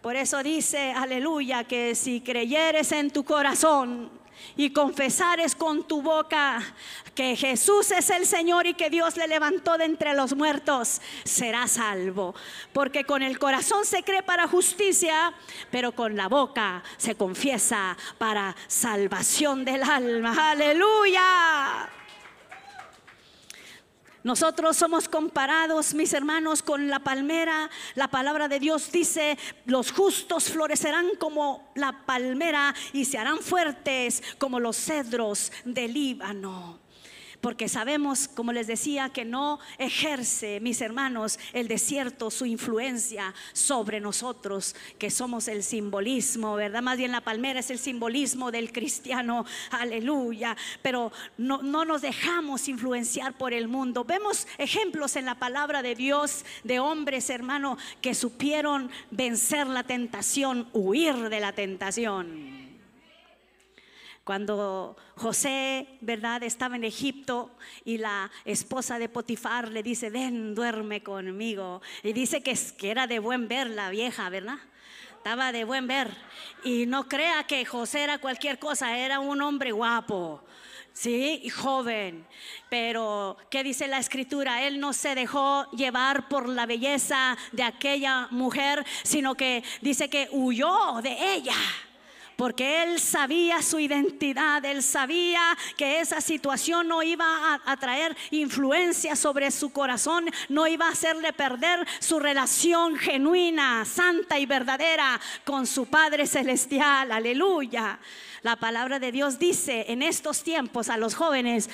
Por 0.05 0.15
eso 0.15 0.43
dice, 0.43 0.91
aleluya, 0.91 1.63
que 1.63 1.95
si 1.95 2.21
creyeres 2.21 2.91
en 2.91 3.09
tu 3.09 3.23
corazón 3.23 4.11
y 4.55 4.69
confesares 4.69 5.55
con 5.55 5.87
tu 5.87 6.03
boca 6.03 6.61
que 7.15 7.35
Jesús 7.35 7.89
es 7.89 8.11
el 8.11 8.27
Señor 8.27 8.67
y 8.67 8.75
que 8.75 8.91
Dios 8.91 9.17
le 9.17 9.27
levantó 9.27 9.79
de 9.79 9.85
entre 9.85 10.13
los 10.13 10.35
muertos, 10.35 11.01
serás 11.23 11.71
salvo. 11.71 12.35
Porque 12.71 13.03
con 13.03 13.23
el 13.23 13.39
corazón 13.39 13.83
se 13.83 14.03
cree 14.03 14.21
para 14.21 14.47
justicia, 14.47 15.33
pero 15.71 15.93
con 15.93 16.15
la 16.15 16.27
boca 16.27 16.83
se 16.97 17.15
confiesa 17.15 17.97
para 18.19 18.55
salvación 18.67 19.65
del 19.65 19.81
alma. 19.81 20.51
Aleluya. 20.51 21.89
Nosotros 24.25 24.75
somos 24.75 25.07
comparados, 25.07 25.93
mis 25.93 26.11
hermanos, 26.11 26.63
con 26.63 26.87
la 26.87 26.97
palmera. 26.97 27.69
La 27.93 28.07
palabra 28.07 28.47
de 28.47 28.59
Dios 28.59 28.91
dice, 28.91 29.37
los 29.65 29.91
justos 29.91 30.45
florecerán 30.45 31.09
como 31.19 31.71
la 31.75 32.07
palmera 32.07 32.73
y 32.91 33.05
se 33.05 33.19
harán 33.19 33.37
fuertes 33.37 34.23
como 34.39 34.59
los 34.59 34.77
cedros 34.77 35.51
del 35.63 35.93
Líbano 35.93 36.84
porque 37.45 37.69
sabemos, 37.69 38.27
como 38.27 38.53
les 38.53 38.65
decía, 38.65 39.09
que 39.09 39.23
no 39.23 39.59
ejerce, 39.77 40.59
mis 40.61 40.81
hermanos, 40.81 41.37
el 41.53 41.67
desierto 41.67 42.31
su 42.31 42.47
influencia 42.47 43.35
sobre 43.53 43.99
nosotros, 43.99 44.75
que 44.97 45.11
somos 45.11 45.47
el 45.47 45.61
simbolismo, 45.61 46.55
¿verdad? 46.55 46.81
Más 46.81 46.97
bien 46.97 47.11
la 47.11 47.21
palmera 47.21 47.59
es 47.59 47.69
el 47.69 47.77
simbolismo 47.77 48.49
del 48.49 48.71
cristiano, 48.71 49.45
aleluya, 49.69 50.57
pero 50.81 51.11
no, 51.37 51.61
no 51.61 51.85
nos 51.85 52.01
dejamos 52.01 52.67
influenciar 52.67 53.37
por 53.37 53.53
el 53.53 53.67
mundo. 53.67 54.03
Vemos 54.03 54.47
ejemplos 54.57 55.15
en 55.15 55.25
la 55.25 55.35
palabra 55.35 55.83
de 55.83 55.93
Dios 55.93 56.45
de 56.63 56.79
hombres, 56.79 57.29
hermano, 57.29 57.77
que 58.01 58.15
supieron 58.15 58.89
vencer 59.11 59.67
la 59.67 59.83
tentación, 59.83 60.67
huir 60.73 61.29
de 61.29 61.39
la 61.39 61.53
tentación. 61.53 62.64
Cuando 64.25 64.97
José, 65.17 65.87
¿verdad?, 66.01 66.41
estaba 66.41 66.75
en 66.75 66.83
Egipto 66.83 67.51
y 67.85 67.99
la 67.99 68.31
esposa 68.43 68.97
de 68.97 69.07
Potifar 69.07 69.69
le 69.69 69.83
dice, 69.83 70.09
ven, 70.09 70.55
duerme 70.55 71.03
conmigo. 71.03 71.79
Y 72.01 72.11
dice 72.11 72.41
que, 72.41 72.57
que 72.75 72.89
era 72.89 73.05
de 73.05 73.19
buen 73.19 73.47
ver 73.47 73.69
la 73.69 73.91
vieja, 73.91 74.27
¿verdad? 74.31 74.57
Estaba 75.15 75.51
de 75.51 75.63
buen 75.63 75.85
ver. 75.85 76.09
Y 76.63 76.87
no 76.87 77.07
crea 77.07 77.43
que 77.43 77.65
José 77.65 78.01
era 78.01 78.17
cualquier 78.17 78.57
cosa, 78.57 78.97
era 78.97 79.19
un 79.19 79.43
hombre 79.43 79.71
guapo. 79.71 80.43
Sí, 80.91 81.47
joven, 81.51 82.25
pero 82.67 83.37
¿qué 83.51 83.63
dice 83.63 83.87
la 83.87 83.99
escritura? 83.99 84.63
Él 84.63 84.79
no 84.79 84.93
se 84.93 85.13
dejó 85.13 85.69
llevar 85.71 86.29
por 86.29 86.49
la 86.49 86.65
belleza 86.65 87.37
de 87.51 87.61
aquella 87.61 88.27
mujer, 88.31 88.83
sino 89.03 89.35
que 89.35 89.63
dice 89.81 90.09
que 90.09 90.29
huyó 90.31 90.99
de 91.03 91.35
ella 91.35 91.53
porque 92.35 92.83
él 92.83 92.99
sabía 92.99 93.61
su 93.61 93.79
identidad, 93.79 94.63
él 94.65 94.83
sabía 94.83 95.57
que 95.77 95.99
esa 95.99 96.21
situación 96.21 96.87
no 96.87 97.01
iba 97.03 97.59
a, 97.65 97.77
traer 97.77 98.15
influencia 98.31 99.15
sobre 99.15 99.51
su 99.51 99.71
corazón, 99.71 100.25
no 100.49 100.67
iba 100.67 100.87
a 100.87 100.91
hacerle 100.91 101.33
perder 101.33 101.85
su 101.99 102.19
relación 102.19 102.95
genuina, 102.95 103.85
santa 103.85 104.39
y 104.39 104.45
verdadera 104.45 105.19
con 105.43 105.67
su 105.67 105.85
Padre 105.87 106.27
Celestial. 106.27 107.11
Aleluya. 107.11 107.99
La 108.41 108.55
palabra 108.55 108.99
de 108.99 109.11
Dios 109.11 109.39
dice 109.39 109.85
en 109.89 110.01
estos 110.01 110.43
tiempos 110.43 110.89
a 110.89 110.97
los 110.97 111.15
jóvenes, 111.15 111.69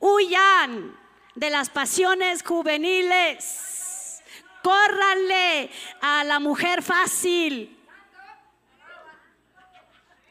huyan 0.00 0.96
de 1.34 1.50
las 1.50 1.70
pasiones 1.70 2.42
juveniles, 2.42 4.22
córranle 4.62 5.70
a 6.00 6.24
la 6.24 6.40
mujer 6.40 6.82
fácil 6.82 7.75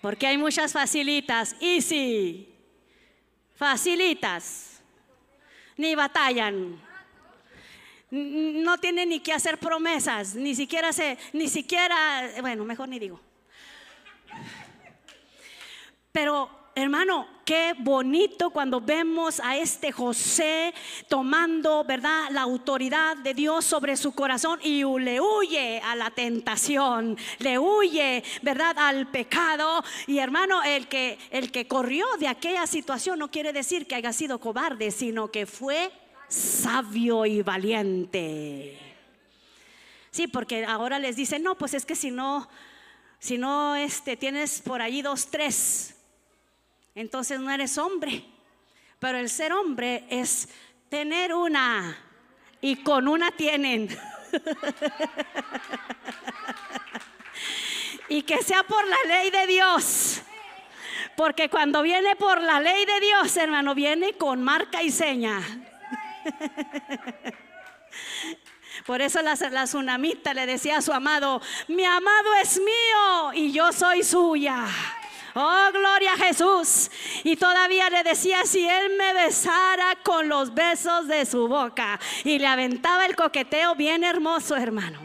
porque 0.06 0.28
hay 0.28 0.38
muchas 0.38 0.72
facilitas, 0.72 1.56
easy, 1.60 2.48
facilitas, 3.56 4.80
ni 5.78 5.96
batallan, 5.96 6.80
no 8.12 8.78
tienen 8.78 9.10
ni 9.10 9.20
que 9.20 9.34
hacer 9.34 9.58
promesas, 9.58 10.36
ni 10.36 10.54
siquiera 10.54 10.94
se, 10.94 11.18
ni 11.34 11.50
siquiera, 11.50 12.30
bueno, 12.40 12.66
mejor 12.66 12.88
ni 12.88 13.00
digo. 13.00 13.20
Pero 16.12 16.52
hermano, 16.76 17.26
qué 17.46 17.74
bonito 17.80 18.50
cuando 18.50 18.82
vemos 18.82 19.40
a 19.40 19.56
este 19.56 19.94
José 19.94 20.74
tomando, 21.08 21.86
¿verdad?, 21.86 22.28
la 22.32 22.42
autoridad 22.42 23.16
de 23.16 23.34
Dios 23.34 23.64
sobre 23.64 23.96
su 23.96 24.14
corazón 24.14 24.60
y 24.62 24.84
le 24.84 25.22
huye 25.22 25.80
a 25.80 25.96
la 25.96 26.12
tentación, 26.12 27.18
le 27.40 27.58
huye, 27.58 28.24
¿verdad?, 28.42 28.78
al 28.78 29.08
pecado. 29.08 29.84
Y 30.06 30.18
hermano, 30.18 30.64
el 30.64 30.88
que 30.90 31.18
el 31.32 31.50
que 31.50 31.66
corrió 31.66 32.06
de 32.20 32.28
aquella 32.28 32.68
situación 32.68 33.20
no 33.20 33.32
quiere 33.32 33.54
decir 33.54 33.88
que 33.88 33.96
haya 33.96 34.12
sido 34.12 34.40
cobarde, 34.40 34.92
sino 34.92 35.32
que 35.32 35.46
fue 35.46 35.94
sabio 36.28 37.26
y 37.26 37.42
valiente. 37.42 38.78
Sí, 40.12 40.28
porque 40.28 40.66
ahora 40.66 41.00
les 41.00 41.16
dicen, 41.16 41.42
"No, 41.42 41.56
pues 41.56 41.74
es 41.74 41.86
que 41.86 41.96
si 41.96 42.12
no 42.12 42.50
si 43.18 43.38
no 43.38 43.76
este 43.76 44.18
tienes 44.18 44.62
por 44.62 44.82
allí 44.82 45.02
dos 45.02 45.28
tres 45.28 45.95
entonces 46.96 47.40
no 47.40 47.52
eres 47.52 47.78
hombre. 47.78 48.26
Pero 49.00 49.18
el 49.18 49.30
ser 49.30 49.54
hombre 49.54 50.06
es 50.10 50.50
tener 50.90 51.34
una 51.34 51.98
y 52.62 52.78
con 52.78 53.08
una 53.08 53.32
tienen. 53.32 53.96
y 58.10 58.24
que 58.24 58.42
sea 58.42 58.64
por 58.64 58.88
la 58.88 58.98
ley 59.08 59.30
de 59.30 59.48
Dios. 59.48 60.22
Porque 61.16 61.50
cuando 61.50 61.82
viene 61.82 62.16
por 62.16 62.42
la 62.42 62.60
ley 62.60 62.86
de 62.86 63.00
Dios, 63.00 63.38
hermano, 63.38 63.76
viene 63.76 64.14
con 64.14 64.42
marca 64.42 64.82
y 64.82 64.92
seña. 64.92 65.42
Por 68.86 69.02
eso 69.02 69.22
la, 69.22 69.36
la 69.36 69.64
tsunamita 69.64 70.34
le 70.34 70.46
decía 70.46 70.78
a 70.78 70.82
su 70.82 70.92
amado, 70.92 71.42
mi 71.70 71.86
amado 71.86 72.34
es 72.42 72.60
mío 72.60 73.34
y 73.34 73.52
yo 73.52 73.72
soy 73.72 74.04
suya. 74.04 74.66
Oh, 75.36 75.70
gloria 75.74 76.14
a 76.14 76.18
Jesús. 76.18 76.90
Y 77.24 77.36
todavía 77.36 77.90
le 77.90 78.04
decía, 78.04 78.46
si 78.46 78.68
él 78.68 78.94
me 78.98 79.14
besara 79.14 79.98
con 80.02 80.30
los 80.30 80.54
besos 80.54 81.08
de 81.08 81.26
su 81.26 81.48
boca. 81.48 82.00
Y 82.24 82.40
le 82.40 82.48
aventaba 82.48 83.06
el 83.06 83.16
coqueteo 83.16 83.76
bien 83.76 84.04
hermoso, 84.04 84.56
hermano 84.56 85.05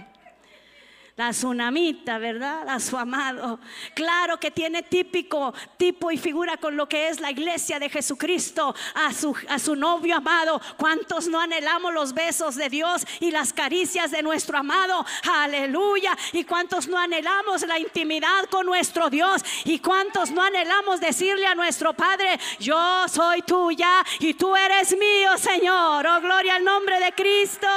la 1.20 1.32
tsunamita, 1.32 2.16
¿verdad? 2.16 2.66
A 2.66 2.80
su 2.80 2.96
amado. 2.96 3.60
Claro 3.94 4.40
que 4.40 4.50
tiene 4.50 4.82
típico, 4.82 5.52
tipo 5.76 6.10
y 6.10 6.16
figura 6.16 6.56
con 6.56 6.78
lo 6.78 6.88
que 6.88 7.08
es 7.08 7.20
la 7.20 7.30
iglesia 7.30 7.78
de 7.78 7.90
Jesucristo, 7.90 8.74
a 8.94 9.12
su, 9.12 9.36
a 9.50 9.58
su 9.58 9.76
novio 9.76 10.16
amado. 10.16 10.62
¿Cuántos 10.78 11.28
no 11.28 11.38
anhelamos 11.38 11.92
los 11.92 12.14
besos 12.14 12.56
de 12.56 12.70
Dios 12.70 13.06
y 13.20 13.30
las 13.30 13.52
caricias 13.52 14.10
de 14.10 14.22
nuestro 14.22 14.56
amado? 14.56 15.04
Aleluya. 15.30 16.16
¿Y 16.32 16.44
cuántos 16.44 16.88
no 16.88 16.96
anhelamos 16.96 17.66
la 17.66 17.78
intimidad 17.78 18.46
con 18.50 18.64
nuestro 18.64 19.10
Dios? 19.10 19.44
¿Y 19.66 19.78
cuántos 19.78 20.30
no 20.30 20.42
anhelamos 20.42 21.00
decirle 21.00 21.46
a 21.46 21.54
nuestro 21.54 21.92
Padre, 21.92 22.40
yo 22.58 23.06
soy 23.08 23.42
tuya 23.42 24.02
y 24.20 24.32
tú 24.32 24.56
eres 24.56 24.96
mío, 24.96 25.36
Señor? 25.36 26.06
Oh, 26.06 26.20
gloria 26.22 26.54
al 26.54 26.64
nombre 26.64 26.98
de 26.98 27.12
Cristo. 27.12 27.68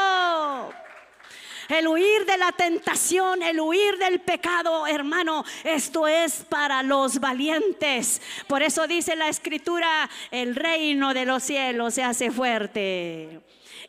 El 1.73 1.87
huir 1.87 2.27
de 2.27 2.37
la 2.37 2.51
tentación, 2.51 3.41
el 3.41 3.59
huir 3.59 3.97
del 3.97 4.19
pecado, 4.19 4.85
hermano, 4.85 5.43
esto 5.63 6.07
es 6.07 6.45
para 6.47 6.83
los 6.83 7.19
valientes. 7.19 8.21
Por 8.45 8.61
eso 8.61 8.85
dice 8.85 9.15
la 9.15 9.27
escritura, 9.27 10.07
el 10.29 10.55
reino 10.55 11.15
de 11.15 11.25
los 11.25 11.41
cielos 11.41 11.95
se 11.95 12.03
hace 12.03 12.29
fuerte. 12.29 13.41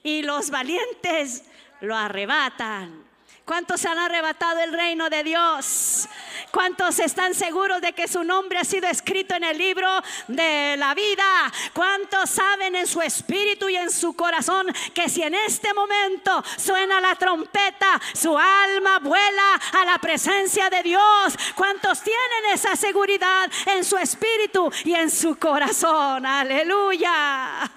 Y 0.03 0.23
los 0.23 0.49
valientes 0.49 1.45
lo 1.83 1.95
arrebatan. 1.95 3.04
¿Cuántos 3.45 3.85
han 3.85 3.99
arrebatado 3.99 4.61
el 4.61 4.73
reino 4.73 5.11
de 5.11 5.23
Dios? 5.23 6.09
¿Cuántos 6.51 6.99
están 6.99 7.35
seguros 7.35 7.83
de 7.83 7.93
que 7.93 8.09
su 8.09 8.25
nombre 8.25 8.59
ha 8.59 8.65
sido 8.65 8.89
escrito 8.89 9.35
en 9.35 9.45
el 9.45 9.59
libro 9.59 9.87
de 10.29 10.77
la 10.79 10.95
vida? 10.95 11.53
¿Cuántos 11.75 12.31
saben 12.31 12.75
en 12.75 12.87
su 12.87 13.03
espíritu 13.03 13.69
y 13.69 13.77
en 13.77 13.91
su 13.91 14.15
corazón 14.15 14.67
que 14.95 15.11
si 15.11 15.23
en 15.23 15.35
este 15.35 15.75
momento 15.75 16.43
suena 16.57 17.03
la 17.03 17.17
trompeta, 17.17 18.01
su 18.15 18.39
alma 18.39 18.99
vuela 19.01 19.61
a 19.73 19.85
la 19.85 19.99
presencia 19.99 20.71
de 20.71 20.83
Dios? 20.83 21.37
¿Cuántos 21.55 22.01
tienen 22.01 22.55
esa 22.55 22.75
seguridad 22.77 23.51
en 23.67 23.85
su 23.85 23.99
espíritu 23.99 24.73
y 24.85 24.95
en 24.95 25.11
su 25.11 25.37
corazón? 25.37 26.25
Aleluya. 26.25 27.71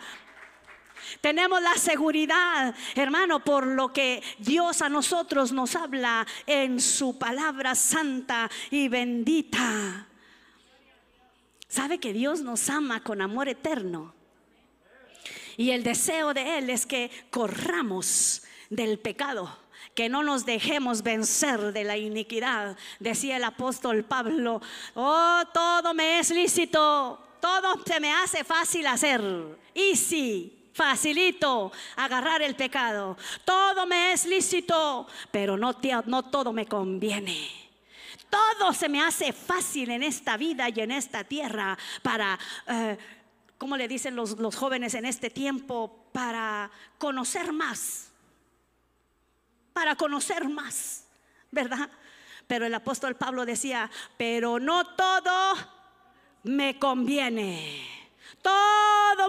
Tenemos 1.21 1.61
la 1.61 1.75
seguridad, 1.75 2.75
hermano, 2.95 3.43
por 3.43 3.65
lo 3.65 3.91
que 3.91 4.21
Dios 4.39 4.81
a 4.81 4.89
nosotros 4.89 5.51
nos 5.51 5.75
habla 5.75 6.25
en 6.45 6.79
su 6.79 7.17
palabra 7.17 7.75
santa 7.75 8.49
y 8.71 8.87
bendita. 8.87 10.07
¿Sabe 11.67 11.99
que 11.99 12.13
Dios 12.13 12.41
nos 12.41 12.69
ama 12.69 13.03
con 13.03 13.21
amor 13.21 13.49
eterno? 13.49 14.13
Y 15.57 15.71
el 15.71 15.83
deseo 15.83 16.33
de 16.33 16.59
Él 16.59 16.69
es 16.69 16.85
que 16.85 17.09
corramos 17.29 18.43
del 18.69 18.99
pecado 18.99 19.57
que 19.97 20.09
no 20.09 20.21
nos 20.21 20.45
dejemos 20.45 21.01
vencer 21.01 21.73
de 21.73 21.83
la 21.83 21.97
iniquidad. 21.97 22.77
Decía 22.99 23.37
el 23.37 23.43
apóstol 23.43 24.05
Pablo, 24.05 24.61
oh, 24.93 25.41
todo 25.51 25.95
me 25.95 26.19
es 26.19 26.29
lícito, 26.29 27.19
todo 27.41 27.83
se 27.83 27.99
me 27.99 28.13
hace 28.13 28.43
fácil 28.43 28.85
hacer. 28.85 29.21
Easy, 29.73 30.56
facilito 30.77 31.71
agarrar 31.95 32.43
el 32.43 32.55
pecado. 32.55 33.17
Todo 33.43 33.87
me 33.87 34.13
es 34.13 34.25
lícito, 34.25 35.07
pero 35.31 35.57
no, 35.57 35.73
todo 35.73 36.53
me 36.53 36.67
conviene. 36.67 37.49
Todo 38.29 38.73
se 38.73 38.87
me 38.87 39.01
hace 39.01 39.33
fácil 39.33 39.89
en 39.89 40.03
esta 40.03 40.37
vida 40.37 40.69
y 40.69 40.79
en 40.79 40.91
esta 40.91 41.23
tierra 41.23 41.77
para, 42.03 42.37
eh, 42.67 42.97
como 43.57 43.75
le 43.75 43.87
dicen 43.87 44.15
los, 44.15 44.37
los 44.37 44.55
jóvenes 44.55 44.93
en 44.93 45.05
este 45.05 45.29
tiempo, 45.29 46.05
para 46.11 46.69
conocer 46.99 47.51
más. 47.51 48.11
Para 49.73 49.95
conocer 49.95 50.47
más, 50.47 51.05
¿verdad? 51.51 51.89
Pero 52.45 52.65
el 52.65 52.73
apóstol 52.73 53.15
Pablo 53.15 53.45
decía, 53.45 53.89
pero 54.17 54.59
no 54.59 54.85
todo 54.95 55.53
me 56.43 56.77
conviene. 56.77 57.97
Todo 58.41 58.66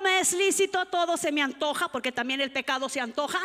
me 0.00 0.20
es 0.20 0.32
lícito, 0.32 0.84
todo 0.86 1.16
se 1.16 1.32
me 1.32 1.42
antoja, 1.42 1.88
porque 1.88 2.12
también 2.12 2.40
el 2.40 2.52
pecado 2.52 2.88
se 2.88 3.00
antoja 3.00 3.40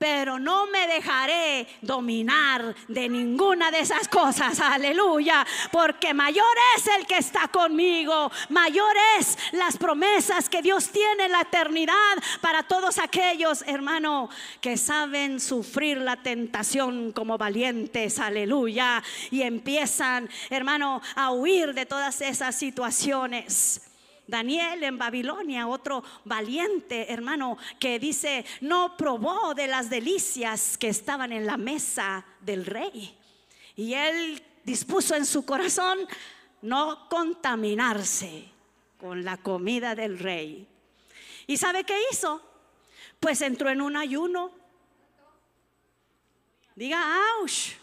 pero 0.00 0.38
no 0.38 0.66
me 0.68 0.86
dejaré 0.86 1.66
dominar 1.82 2.74
de 2.88 3.06
ninguna 3.06 3.70
de 3.70 3.80
esas 3.80 4.08
cosas, 4.08 4.58
aleluya, 4.58 5.46
porque 5.70 6.14
mayor 6.14 6.56
es 6.74 6.86
el 6.86 7.06
que 7.06 7.18
está 7.18 7.48
conmigo, 7.48 8.32
mayor 8.48 8.96
es 9.18 9.36
las 9.52 9.76
promesas 9.76 10.48
que 10.48 10.62
Dios 10.62 10.88
tiene 10.88 11.26
en 11.26 11.32
la 11.32 11.42
eternidad 11.42 11.94
para 12.40 12.62
todos 12.62 12.96
aquellos, 12.96 13.60
hermano, 13.66 14.30
que 14.62 14.78
saben 14.78 15.38
sufrir 15.38 15.98
la 15.98 16.16
tentación 16.16 17.12
como 17.12 17.36
valientes, 17.36 18.18
aleluya, 18.20 19.02
y 19.30 19.42
empiezan, 19.42 20.30
hermano, 20.48 21.02
a 21.14 21.30
huir 21.32 21.74
de 21.74 21.84
todas 21.84 22.22
esas 22.22 22.56
situaciones. 22.56 23.89
Daniel 24.30 24.84
en 24.84 24.96
Babilonia, 24.96 25.66
otro 25.66 26.02
valiente 26.24 27.12
hermano 27.12 27.58
que 27.78 27.98
dice, 27.98 28.44
no 28.60 28.96
probó 28.96 29.54
de 29.54 29.66
las 29.66 29.90
delicias 29.90 30.78
que 30.78 30.88
estaban 30.88 31.32
en 31.32 31.44
la 31.44 31.56
mesa 31.56 32.24
del 32.40 32.64
rey. 32.64 33.18
Y 33.76 33.94
él 33.94 34.42
dispuso 34.64 35.14
en 35.16 35.26
su 35.26 35.44
corazón 35.44 35.98
no 36.62 37.08
contaminarse 37.08 38.48
con 38.98 39.24
la 39.24 39.36
comida 39.38 39.94
del 39.94 40.18
rey. 40.18 40.66
¿Y 41.46 41.56
sabe 41.56 41.84
qué 41.84 41.98
hizo? 42.12 42.40
Pues 43.18 43.40
entró 43.40 43.70
en 43.70 43.80
un 43.80 43.96
ayuno. 43.96 44.52
Diga, 46.76 47.02
¡auch! 47.40 47.79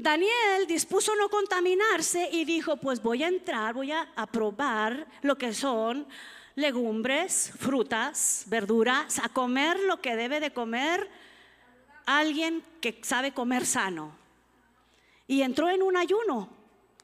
Daniel 0.00 0.66
dispuso 0.66 1.14
no 1.14 1.28
contaminarse 1.28 2.30
y 2.32 2.46
dijo, 2.46 2.78
pues 2.78 3.02
voy 3.02 3.22
a 3.22 3.28
entrar, 3.28 3.74
voy 3.74 3.92
a, 3.92 4.06
probar 4.32 5.06
lo 5.20 5.36
que 5.36 5.52
son 5.52 6.06
legumbres, 6.54 7.52
frutas, 7.58 8.44
verduras, 8.46 9.18
a 9.18 9.28
comer 9.28 9.78
lo 9.80 10.00
que 10.00 10.16
debe 10.16 10.40
de 10.40 10.52
comer 10.52 11.06
alguien 12.06 12.64
que 12.80 12.98
sabe 13.02 13.32
comer 13.32 13.66
sano. 13.66 14.12
Y 15.28 15.42
entró 15.42 15.68
en 15.68 15.82
un 15.82 15.98
ayuno 15.98 16.48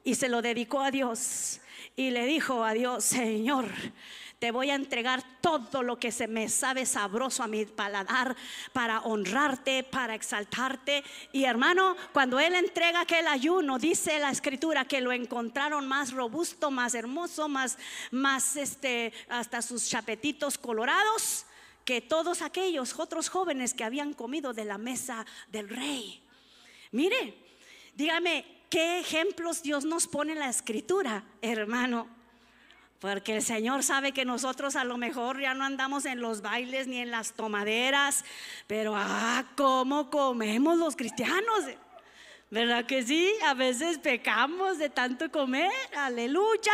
y 0.03 0.15
se 0.15 0.27
lo 0.27 0.41
dedicó 0.41 0.81
a 0.81 0.89
Dios 0.89 1.61
y 1.95 2.09
le 2.09 2.25
dijo 2.25 2.63
a 2.63 2.73
Dios, 2.73 3.03
Señor, 3.03 3.67
te 4.39 4.51
voy 4.51 4.69
a 4.69 4.75
entregar 4.75 5.23
todo 5.41 5.81
lo 5.81 5.97
que 5.97 6.11
se 6.11 6.27
me 6.27 6.47
sabe 6.47 6.85
sabroso 6.85 7.41
a 7.41 7.47
mi 7.47 7.65
paladar 7.65 8.35
para 8.71 8.99
honrarte, 9.01 9.83
para 9.83 10.13
exaltarte. 10.13 11.03
Y 11.31 11.45
hermano, 11.45 11.95
cuando 12.13 12.39
él 12.39 12.53
entrega 12.53 13.01
aquel 13.01 13.27
ayuno, 13.27 13.79
dice 13.79 14.19
la 14.19 14.29
escritura 14.29 14.85
que 14.85 15.01
lo 15.01 15.11
encontraron 15.11 15.87
más 15.87 16.11
robusto, 16.11 16.69
más 16.69 16.93
hermoso, 16.93 17.49
más, 17.49 17.79
más 18.11 18.55
este, 18.57 19.11
hasta 19.27 19.63
sus 19.63 19.89
chapetitos 19.89 20.57
colorados 20.59 21.45
que 21.83 22.01
todos 22.01 22.41
aquellos 22.41 22.99
otros 22.99 23.29
jóvenes 23.29 23.73
que 23.73 23.85
habían 23.85 24.13
comido 24.13 24.53
de 24.53 24.65
la 24.65 24.77
mesa 24.77 25.25
del 25.47 25.69
rey. 25.69 26.21
Mire, 26.91 27.33
dígame, 27.95 28.65
¿qué 28.69 28.99
ejemplos 28.99 29.63
Dios 29.63 29.85
nos 29.85 30.05
pone 30.05 30.33
en 30.33 30.39
la 30.39 30.49
escritura, 30.49 31.23
hermano? 31.41 32.16
Porque 32.99 33.35
el 33.35 33.43
Señor 33.43 33.83
sabe 33.83 34.11
que 34.11 34.25
nosotros 34.25 34.75
a 34.75 34.83
lo 34.83 34.97
mejor 34.97 35.39
ya 35.39 35.53
no 35.53 35.63
andamos 35.63 36.05
en 36.05 36.19
los 36.19 36.41
bailes 36.41 36.87
ni 36.87 36.97
en 36.97 37.11
las 37.11 37.33
tomaderas, 37.33 38.25
pero 38.65 38.93
ah, 38.95 39.45
¿cómo 39.55 40.09
comemos 40.09 40.77
los 40.77 40.95
cristianos? 40.95 41.65
¿Verdad 42.49 42.85
que 42.85 43.03
sí? 43.03 43.33
A 43.45 43.53
veces 43.53 43.99
pecamos 43.99 44.79
de 44.79 44.89
tanto 44.89 45.29
comer, 45.29 45.71
aleluya. 45.95 46.71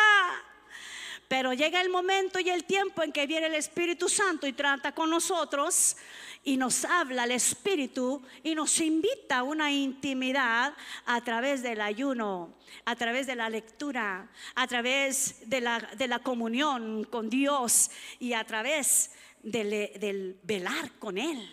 Pero 1.27 1.51
llega 1.51 1.81
el 1.81 1.89
momento 1.89 2.39
y 2.39 2.49
el 2.49 2.63
tiempo 2.63 3.01
en 3.01 3.11
que 3.11 3.25
viene 3.25 3.47
el 3.47 3.55
Espíritu 3.55 4.07
Santo 4.07 4.45
y 4.45 4.53
trata 4.53 4.93
con 4.93 5.09
nosotros 5.09 5.97
y 6.43 6.57
nos 6.57 6.83
habla 6.83 7.23
el 7.23 7.31
Espíritu 7.31 8.21
y 8.43 8.53
nos 8.53 8.79
invita 8.81 9.39
a 9.39 9.43
una 9.43 9.71
intimidad 9.71 10.73
a 11.05 11.21
través 11.21 11.63
del 11.63 11.79
ayuno, 11.79 12.53
a 12.85 12.95
través 12.95 13.27
de 13.27 13.35
la 13.35 13.49
lectura, 13.49 14.29
a 14.53 14.67
través 14.67 15.49
de 15.49 15.61
la, 15.61 16.19
comunión 16.21 17.05
con 17.05 17.29
Dios 17.29 17.91
y 18.19 18.33
a 18.33 18.43
través 18.43 19.11
del, 19.41 19.69
del 19.99 20.37
velar 20.43 20.91
con 20.99 21.17
Él. 21.17 21.49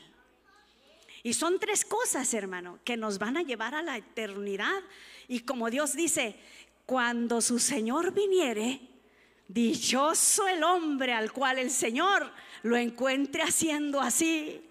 Y 1.22 1.35
son 1.35 1.61
tres 1.61 1.85
cosas, 1.85 2.33
hermano, 2.35 2.81
que 2.85 2.96
nos 2.96 3.18
van 3.18 3.37
a 3.37 3.42
llevar 3.42 3.74
a 3.74 3.83
la 3.83 3.96
eternidad. 3.96 4.81
Y 5.29 5.40
como 5.40 5.70
Dios 5.70 5.92
dice, 5.92 6.35
cuando 6.87 7.40
su 7.40 7.59
Señor 7.59 8.12
viniere, 8.12 8.81
dichoso 9.46 10.48
el 10.48 10.64
hombre 10.64 11.12
al 11.12 11.33
cual 11.33 11.59
el 11.59 11.70
Señor 11.70 12.33
lo 12.62 12.76
encuentre 12.76 13.42
haciendo 13.42 14.00
así 14.00 14.62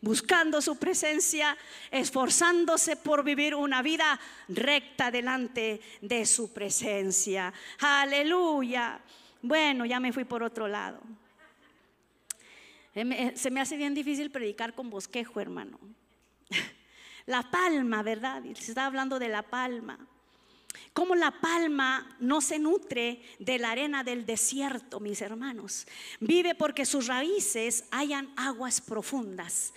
buscando 0.00 0.60
su 0.60 0.76
presencia, 0.76 1.56
esforzándose 1.90 2.96
por 2.96 3.24
vivir 3.24 3.54
una 3.54 3.82
vida 3.82 4.18
recta 4.48 5.10
delante 5.10 5.80
de 6.00 6.26
su 6.26 6.52
presencia. 6.52 7.52
Aleluya. 7.78 9.00
Bueno, 9.42 9.84
ya 9.86 10.00
me 10.00 10.12
fui 10.12 10.24
por 10.24 10.42
otro 10.42 10.68
lado. 10.68 11.00
Eh, 12.94 13.32
se 13.36 13.50
me 13.50 13.60
hace 13.60 13.76
bien 13.76 13.94
difícil 13.94 14.30
predicar 14.30 14.74
con 14.74 14.90
bosquejo, 14.90 15.40
hermano. 15.40 15.78
La 17.26 17.48
palma, 17.50 18.02
¿verdad? 18.02 18.42
Se 18.54 18.72
está 18.72 18.86
hablando 18.86 19.18
de 19.18 19.28
la 19.28 19.42
palma. 19.42 19.98
Como 20.92 21.14
la 21.14 21.40
palma 21.40 22.16
no 22.20 22.40
se 22.40 22.58
nutre 22.58 23.22
de 23.38 23.58
la 23.58 23.70
arena 23.70 24.04
del 24.04 24.26
desierto, 24.26 25.00
mis 25.00 25.22
hermanos. 25.22 25.86
Vive 26.20 26.54
porque 26.54 26.84
sus 26.84 27.06
raíces 27.06 27.84
hayan 27.90 28.32
aguas 28.36 28.80
profundas. 28.80 29.72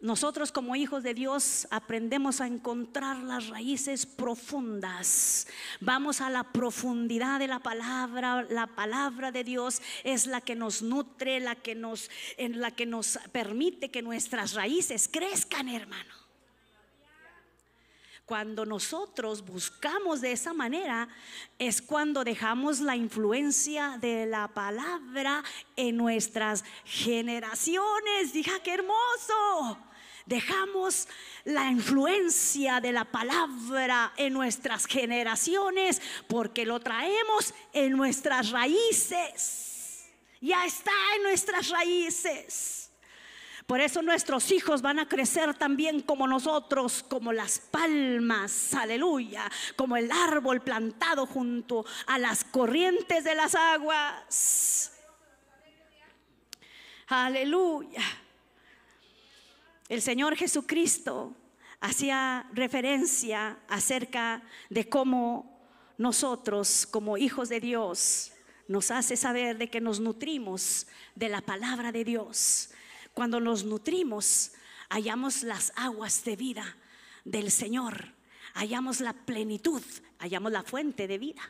Nosotros 0.00 0.52
como 0.52 0.76
hijos 0.76 1.02
de 1.02 1.12
Dios 1.12 1.66
aprendemos 1.72 2.40
a 2.40 2.46
encontrar 2.46 3.16
las 3.16 3.48
raíces 3.48 4.06
profundas. 4.06 5.48
Vamos 5.80 6.20
a 6.20 6.30
la 6.30 6.44
profundidad 6.44 7.40
de 7.40 7.48
la 7.48 7.58
palabra. 7.58 8.46
La 8.48 8.68
palabra 8.68 9.32
de 9.32 9.42
Dios 9.42 9.82
es 10.04 10.26
la 10.28 10.40
que 10.40 10.54
nos 10.54 10.82
nutre, 10.82 11.40
la 11.40 11.56
que 11.56 11.74
nos, 11.74 12.10
en 12.36 12.60
la 12.60 12.70
que 12.70 12.86
nos 12.86 13.18
permite 13.32 13.90
que 13.90 14.02
nuestras 14.02 14.54
raíces 14.54 15.08
crezcan, 15.08 15.68
hermano. 15.68 16.17
Cuando 18.28 18.66
nosotros 18.66 19.42
buscamos 19.42 20.20
de 20.20 20.32
esa 20.32 20.52
manera 20.52 21.08
es 21.58 21.80
cuando 21.80 22.24
dejamos 22.24 22.78
la 22.80 22.94
influencia 22.94 23.96
de 24.02 24.26
la 24.26 24.48
palabra 24.48 25.42
en 25.76 25.96
nuestras 25.96 26.62
generaciones. 26.84 28.34
Dija, 28.34 28.62
qué 28.62 28.74
hermoso. 28.74 29.78
Dejamos 30.26 31.08
la 31.44 31.70
influencia 31.70 32.82
de 32.82 32.92
la 32.92 33.06
palabra 33.06 34.12
en 34.18 34.34
nuestras 34.34 34.84
generaciones 34.84 36.02
porque 36.26 36.66
lo 36.66 36.80
traemos 36.80 37.54
en 37.72 37.96
nuestras 37.96 38.50
raíces. 38.50 40.06
Ya 40.42 40.66
está 40.66 40.92
en 41.16 41.22
nuestras 41.22 41.70
raíces. 41.70 42.87
Por 43.68 43.82
eso 43.82 44.00
nuestros 44.00 44.50
hijos 44.50 44.80
van 44.80 44.98
a 44.98 45.06
crecer 45.06 45.52
también 45.52 46.00
como 46.00 46.26
nosotros, 46.26 47.04
como 47.06 47.34
las 47.34 47.58
palmas, 47.58 48.72
aleluya, 48.72 49.44
como 49.76 49.98
el 49.98 50.10
árbol 50.10 50.62
plantado 50.62 51.26
junto 51.26 51.84
a 52.06 52.18
las 52.18 52.44
corrientes 52.44 53.24
de 53.24 53.34
las 53.34 53.54
aguas. 53.54 54.98
Aleluya. 57.08 58.00
El 59.90 60.00
Señor 60.00 60.34
Jesucristo 60.34 61.36
hacía 61.78 62.48
referencia 62.54 63.58
acerca 63.68 64.44
de 64.70 64.88
cómo 64.88 65.60
nosotros, 65.98 66.86
como 66.90 67.18
hijos 67.18 67.50
de 67.50 67.60
Dios, 67.60 68.32
nos 68.66 68.90
hace 68.90 69.14
saber 69.14 69.58
de 69.58 69.68
que 69.68 69.82
nos 69.82 70.00
nutrimos 70.00 70.86
de 71.14 71.28
la 71.28 71.42
palabra 71.42 71.92
de 71.92 72.04
Dios 72.04 72.70
cuando 73.18 73.40
nos 73.40 73.64
nutrimos, 73.64 74.52
hallamos 74.90 75.42
las 75.42 75.72
aguas 75.74 76.22
de 76.22 76.36
vida 76.36 76.76
del 77.24 77.50
Señor, 77.50 78.12
hallamos 78.54 79.00
la 79.00 79.12
plenitud, 79.12 79.82
hallamos 80.20 80.52
la 80.52 80.62
fuente 80.62 81.08
de 81.08 81.18
vida. 81.18 81.42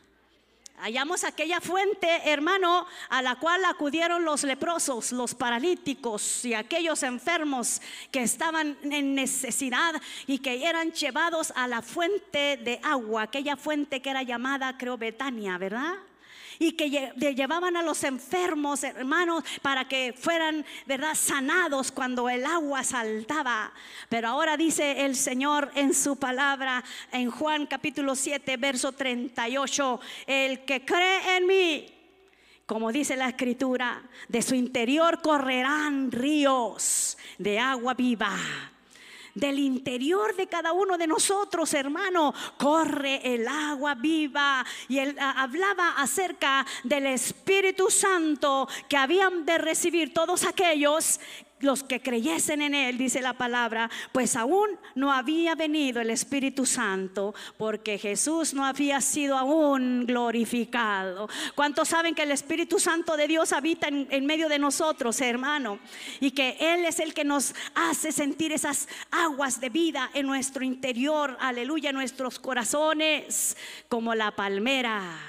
Hallamos 0.79 1.23
aquella 1.23 1.61
fuente, 1.61 2.07
hermano, 2.25 2.87
a 3.09 3.21
la 3.21 3.35
cual 3.35 3.63
acudieron 3.65 4.25
los 4.25 4.45
leprosos, 4.45 5.11
los 5.11 5.35
paralíticos 5.35 6.43
y 6.43 6.55
aquellos 6.55 7.03
enfermos 7.03 7.83
que 8.09 8.23
estaban 8.23 8.75
en 8.81 9.13
necesidad 9.13 10.01
y 10.25 10.39
que 10.39 10.65
eran 10.65 10.91
llevados 10.91 11.53
a 11.55 11.67
la 11.67 11.83
fuente 11.83 12.57
de 12.57 12.79
agua, 12.81 13.23
aquella 13.23 13.57
fuente 13.57 14.01
que 14.01 14.09
era 14.09 14.23
llamada, 14.23 14.75
creo, 14.75 14.97
Betania, 14.97 15.59
¿verdad? 15.59 15.99
Y 16.59 16.73
que 16.73 16.89
llevaban 17.33 17.77
a 17.77 17.81
los 17.81 18.03
enfermos, 18.03 18.83
hermanos, 18.83 19.45
para 19.61 19.87
que 19.87 20.13
fueran, 20.13 20.65
¿verdad?, 20.85 21.15
sanados 21.15 21.89
cuando 21.89 22.29
el 22.29 22.45
agua 22.45 22.83
saltaba. 22.83 23.71
Pero 24.09 24.27
ahora 24.27 24.57
dice 24.57 25.05
el 25.05 25.15
Señor 25.15 25.71
en 25.73 25.93
su 25.93 26.17
palabra, 26.17 26.83
en 27.13 27.31
Juan 27.31 27.65
capítulo 27.65 28.13
7, 28.13 28.57
verso 28.57 28.91
38, 28.91 30.01
el 30.27 30.65
que 30.65 30.83
cree 30.83 31.37
en 31.37 31.47
mí, 31.47 31.85
como 32.65 32.91
dice 32.91 33.15
la 33.15 33.29
escritura, 33.29 34.03
de 34.27 34.41
su 34.41 34.53
interior 34.53 35.21
correrán 35.21 36.11
ríos 36.11 37.17
de 37.37 37.57
agua 37.57 37.93
viva 37.93 38.37
del 39.39 39.59
interior 39.59 40.35
de 40.35 40.47
cada 40.47 40.73
uno 40.73 40.97
de 40.97 41.07
nosotros, 41.07 41.73
hermano, 41.73 42.33
corre 42.57 43.21
el 43.23 43.47
agua 43.47 43.95
viva. 43.95 44.65
Y 44.87 44.99
él 44.99 45.15
ah, 45.19 45.35
hablaba 45.43 45.95
acerca 45.97 46.65
del 46.83 47.07
Espíritu 47.07 47.89
Santo 47.89 48.67
que 48.87 48.97
habían 48.97 49.45
de 49.45 49.57
recibir 49.57 50.13
todos 50.13 50.43
aquellos 50.43 51.19
los 51.59 51.83
que 51.83 52.01
creyesen 52.01 52.61
en 52.61 52.73
Él, 52.73 52.97
dice 52.97 53.21
la 53.21 53.33
palabra, 53.33 53.89
pues 54.11 54.35
aún 54.35 54.69
no 54.95 55.11
había 55.11 55.55
venido 55.55 56.01
el 56.01 56.09
Espíritu 56.09 56.65
Santo, 56.65 57.33
porque 57.57 57.97
Jesús 57.97 58.53
no 58.53 58.65
había 58.65 59.01
sido 59.01 59.37
aún 59.37 60.05
glorificado. 60.05 61.29
¿Cuántos 61.55 61.89
saben 61.89 62.15
que 62.15 62.23
el 62.23 62.31
Espíritu 62.31 62.79
Santo 62.79 63.17
de 63.17 63.27
Dios 63.27 63.53
habita 63.53 63.87
en, 63.87 64.25
medio 64.25 64.49
de 64.49 64.59
nosotros, 64.59 65.19
hermano? 65.21 65.79
Y 66.19 66.31
que 66.31 66.57
Él 66.59 66.85
es 66.85 66.99
el 66.99 67.13
que 67.13 67.23
nos 67.23 67.53
hace 67.75 68.11
sentir 68.11 68.51
esas 68.51 68.87
aguas 69.11 69.59
de 69.59 69.69
vida 69.69 70.09
en 70.13 70.27
nuestro 70.27 70.63
interior, 70.63 71.37
aleluya, 71.39 71.89
en 71.89 71.95
nuestros 71.95 72.39
corazones, 72.39 73.57
como 73.87 74.15
la 74.15 74.31
palmera 74.31 75.28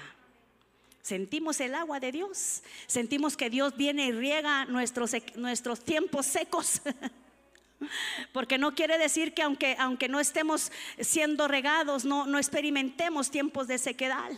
Sentimos 1.03 1.61
el 1.61 1.75
agua 1.75 2.01
de 2.01 2.13
Dios. 2.13 2.63
Sentimos 2.87 3.37
que 3.37 3.51
Dios 3.51 3.77
viene 3.77 4.07
y 4.07 4.13
riega 4.13 4.65
nuestros, 4.67 5.13
nuestros 5.37 5.83
tiempos 5.83 6.27
secos. 6.27 6.83
Porque 8.33 8.59
no 8.59 8.75
quiere 8.75 8.99
decir 8.99 9.33
que 9.33 9.43
aunque, 9.43 9.77
aunque 9.79 10.09
no 10.09 10.21
estemos 10.21 10.71
siendo 10.99 11.49
regados, 11.49 12.05
no, 12.05 12.27
no 12.27 12.39
experimentemos 12.39 13.31
tiempos 13.31 13.67
de 13.67 13.79
sequedad. 13.79 14.31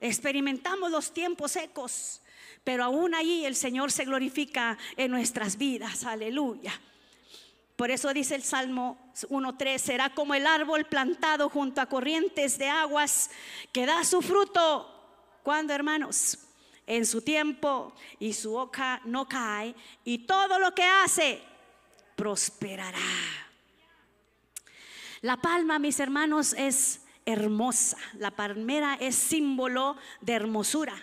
Experimentamos 0.00 0.90
los 0.90 1.12
tiempos 1.12 1.52
secos. 1.52 2.20
Pero 2.64 2.84
aún 2.84 3.14
ahí 3.14 3.44
el 3.44 3.54
Señor 3.54 3.92
se 3.92 4.04
glorifica 4.04 4.78
en 4.96 5.10
nuestras 5.10 5.56
vidas. 5.56 6.04
Aleluya. 6.04 6.72
Por 7.76 7.90
eso 7.90 8.12
dice 8.14 8.36
el 8.36 8.44
Salmo 8.44 8.96
1.3, 9.28 9.78
será 9.78 10.14
como 10.14 10.34
el 10.34 10.46
árbol 10.46 10.84
plantado 10.84 11.48
junto 11.48 11.80
a 11.80 11.86
corrientes 11.86 12.56
de 12.56 12.68
aguas 12.68 13.30
que 13.72 13.84
da 13.84 14.04
su 14.04 14.22
fruto 14.22 14.93
¿Cuándo, 15.44 15.74
hermanos? 15.74 16.38
En 16.86 17.04
su 17.04 17.20
tiempo 17.20 17.94
y 18.18 18.32
su 18.32 18.56
hoja 18.56 19.02
no 19.04 19.28
cae 19.28 19.74
y 20.02 20.20
todo 20.20 20.58
lo 20.58 20.74
que 20.74 20.84
hace 20.84 21.42
prosperará. 22.16 22.98
La 25.20 25.36
palma, 25.36 25.78
mis 25.78 26.00
hermanos, 26.00 26.54
es 26.54 27.02
hermosa. 27.26 27.98
La 28.14 28.30
palmera 28.30 28.96
es 28.98 29.16
símbolo 29.16 29.98
de 30.22 30.32
hermosura. 30.32 30.94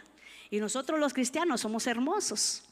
Y 0.50 0.60
nosotros 0.60 1.00
los 1.00 1.14
cristianos 1.14 1.62
somos 1.62 1.86
hermosos. 1.86 2.64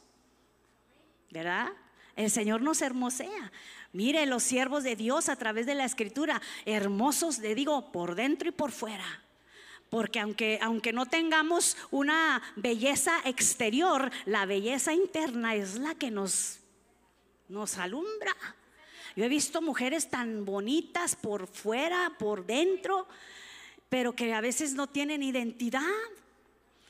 ¿Verdad? 1.29 1.67
El 2.15 2.31
Señor 2.31 2.63
nos 2.63 2.81
hermosea. 2.81 3.51
Mire 3.93 4.25
los 4.25 4.41
siervos 4.41 4.83
de 4.83 4.95
Dios 4.95 5.29
a 5.29 5.35
través 5.35 5.67
de 5.67 5.75
la 5.75 5.85
escritura, 5.85 6.41
hermosos, 6.65 7.37
le 7.37 7.53
digo, 7.53 7.91
por 7.91 8.15
dentro 8.15 8.49
y 8.49 8.53
por 8.53 8.71
fuera. 8.71 9.05
Porque 9.89 10.19
aunque, 10.19 10.59
aunque 10.61 10.93
no 10.93 11.07
tengamos 11.07 11.75
una 11.89 12.41
belleza 12.55 13.13
exterior, 13.25 14.11
la 14.25 14.45
belleza 14.45 14.93
interna 14.93 15.55
es 15.55 15.75
la 15.75 15.95
que 15.95 16.11
nos, 16.11 16.59
nos 17.47 17.77
alumbra. 17.77 18.35
Yo 19.15 19.25
he 19.25 19.29
visto 19.29 19.61
mujeres 19.61 20.09
tan 20.09 20.45
bonitas 20.45 21.15
por 21.15 21.47
fuera, 21.47 22.13
por 22.19 22.45
dentro, 22.45 23.07
pero 23.89 24.13
que 24.15 24.33
a 24.33 24.41
veces 24.41 24.75
no 24.75 24.87
tienen 24.87 25.23
identidad. 25.23 25.81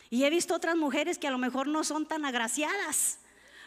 Y 0.09 0.25
he 0.25 0.29
visto 0.29 0.55
otras 0.55 0.75
mujeres 0.75 1.17
que 1.17 1.27
a 1.27 1.31
lo 1.31 1.37
mejor 1.37 1.67
no 1.67 1.83
son 1.83 2.05
tan 2.05 2.25
agraciadas, 2.25 3.19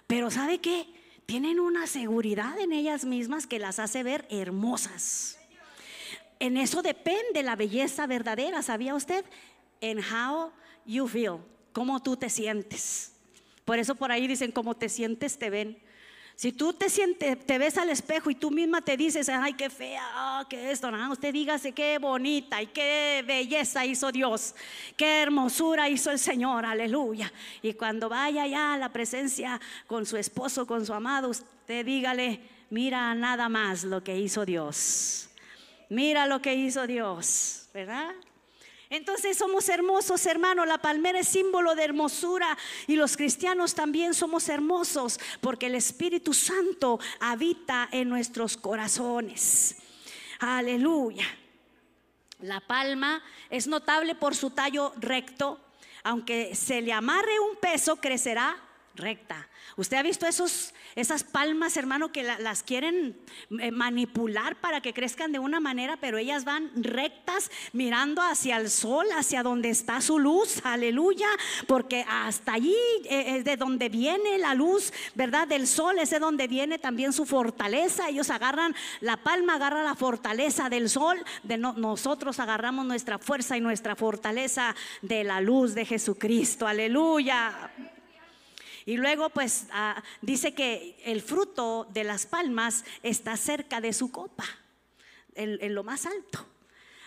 pero 0.06 0.30
¿sabe 0.30 0.58
qué? 0.58 0.86
Tienen 1.24 1.60
una 1.60 1.86
seguridad 1.86 2.58
en 2.58 2.72
ellas 2.72 3.04
mismas 3.04 3.46
que 3.46 3.58
las 3.58 3.78
hace 3.78 4.02
ver 4.02 4.26
hermosas. 4.28 5.38
En 6.42 6.56
eso 6.56 6.82
depende 6.82 7.44
la 7.44 7.54
belleza 7.54 8.04
verdadera, 8.08 8.62
¿sabía 8.62 8.96
usted? 8.96 9.24
En 9.80 10.00
how 10.00 10.50
you 10.84 11.06
feel, 11.06 11.36
cómo 11.72 12.02
tú 12.02 12.16
te 12.16 12.28
sientes. 12.28 13.12
Por 13.64 13.78
eso 13.78 13.94
por 13.94 14.10
ahí 14.10 14.26
dicen, 14.26 14.50
cómo 14.50 14.74
te 14.74 14.88
sientes, 14.88 15.38
te 15.38 15.50
ven. 15.50 15.80
Si 16.34 16.50
tú 16.50 16.72
te 16.72 16.90
sientes, 16.90 17.46
te 17.46 17.58
ves 17.58 17.78
al 17.78 17.90
espejo 17.90 18.28
y 18.28 18.34
tú 18.34 18.50
misma 18.50 18.82
te 18.82 18.96
dices, 18.96 19.28
ay, 19.28 19.54
qué 19.54 19.70
fea, 19.70 20.02
ah, 20.04 20.44
qué 20.50 20.72
esto, 20.72 20.90
no, 20.90 21.12
usted 21.12 21.32
dígase 21.32 21.70
qué 21.70 21.98
bonita 21.98 22.60
y 22.60 22.66
qué 22.66 23.22
belleza 23.24 23.86
hizo 23.86 24.10
Dios, 24.10 24.56
qué 24.96 25.22
hermosura 25.22 25.88
hizo 25.88 26.10
el 26.10 26.18
Señor, 26.18 26.66
aleluya. 26.66 27.32
Y 27.62 27.74
cuando 27.74 28.08
vaya 28.08 28.48
ya 28.48 28.74
a 28.74 28.78
la 28.78 28.88
presencia 28.88 29.60
con 29.86 30.04
su 30.06 30.16
esposo, 30.16 30.66
con 30.66 30.84
su 30.84 30.92
amado, 30.92 31.28
usted 31.28 31.86
dígale, 31.86 32.40
mira 32.68 33.14
nada 33.14 33.48
más 33.48 33.84
lo 33.84 34.02
que 34.02 34.18
hizo 34.18 34.44
Dios. 34.44 35.28
Mira 35.88 36.26
lo 36.26 36.40
que 36.40 36.54
hizo 36.54 36.86
Dios, 36.86 37.68
¿verdad? 37.74 38.12
Entonces 38.92 39.38
somos 39.38 39.70
hermosos, 39.70 40.26
hermano. 40.26 40.66
La 40.66 40.76
palmera 40.76 41.20
es 41.20 41.28
símbolo 41.28 41.74
de 41.74 41.84
hermosura 41.84 42.58
y 42.86 42.96
los 42.96 43.16
cristianos 43.16 43.74
también 43.74 44.12
somos 44.12 44.50
hermosos 44.50 45.18
porque 45.40 45.66
el 45.66 45.74
Espíritu 45.74 46.34
Santo 46.34 47.00
habita 47.18 47.88
en 47.90 48.10
nuestros 48.10 48.58
corazones. 48.58 49.76
Aleluya. 50.40 51.24
La 52.40 52.60
palma 52.60 53.22
es 53.48 53.66
notable 53.66 54.14
por 54.14 54.34
su 54.34 54.50
tallo 54.50 54.92
recto. 54.98 55.58
Aunque 56.04 56.54
se 56.54 56.82
le 56.82 56.92
amarre 56.92 57.40
un 57.40 57.56
peso, 57.56 57.96
crecerá 57.96 58.60
recta. 58.94 59.48
¿Usted 59.76 59.96
ha 59.96 60.02
visto 60.02 60.26
esos, 60.26 60.74
esas 60.96 61.24
palmas, 61.24 61.76
hermano, 61.76 62.12
que 62.12 62.22
las 62.22 62.62
quieren 62.62 63.16
eh, 63.58 63.70
manipular 63.70 64.56
para 64.56 64.80
que 64.80 64.92
crezcan 64.92 65.32
de 65.32 65.38
una 65.38 65.60
manera, 65.60 65.96
pero 65.96 66.18
ellas 66.18 66.44
van 66.44 66.70
rectas 66.74 67.50
mirando 67.72 68.20
hacia 68.20 68.58
el 68.58 68.70
sol, 68.70 69.06
hacia 69.16 69.42
donde 69.42 69.70
está 69.70 70.00
su 70.00 70.18
luz, 70.18 70.60
aleluya, 70.64 71.28
porque 71.66 72.04
hasta 72.08 72.54
allí 72.54 72.76
eh, 73.04 73.36
es 73.36 73.44
de 73.44 73.56
donde 73.56 73.88
viene 73.88 74.38
la 74.38 74.54
luz, 74.54 74.92
¿verdad? 75.14 75.48
Del 75.48 75.66
sol, 75.66 75.98
es 75.98 76.10
de 76.10 76.18
donde 76.18 76.48
viene 76.48 76.78
también 76.78 77.12
su 77.12 77.24
fortaleza. 77.24 78.08
Ellos 78.08 78.30
agarran, 78.30 78.74
la 79.00 79.16
palma 79.16 79.54
agarra 79.54 79.82
la 79.82 79.94
fortaleza 79.94 80.68
del 80.68 80.90
sol, 80.90 81.22
de 81.42 81.56
nosotros 81.56 82.40
agarramos 82.40 82.84
nuestra 82.84 83.18
fuerza 83.18 83.56
y 83.56 83.60
nuestra 83.60 83.96
fortaleza 83.96 84.74
de 85.00 85.24
la 85.24 85.40
luz 85.40 85.74
de 85.74 85.86
Jesucristo, 85.86 86.66
aleluya. 86.66 87.70
Y 88.84 88.96
luego 88.96 89.30
pues 89.30 89.66
ah, 89.72 90.02
dice 90.20 90.54
que 90.54 90.96
el 91.04 91.22
fruto 91.22 91.86
de 91.92 92.04
las 92.04 92.26
palmas 92.26 92.84
está 93.02 93.36
cerca 93.36 93.80
de 93.80 93.92
su 93.92 94.10
copa, 94.10 94.44
en, 95.34 95.74
lo 95.74 95.84
más 95.84 96.06
alto. 96.06 96.46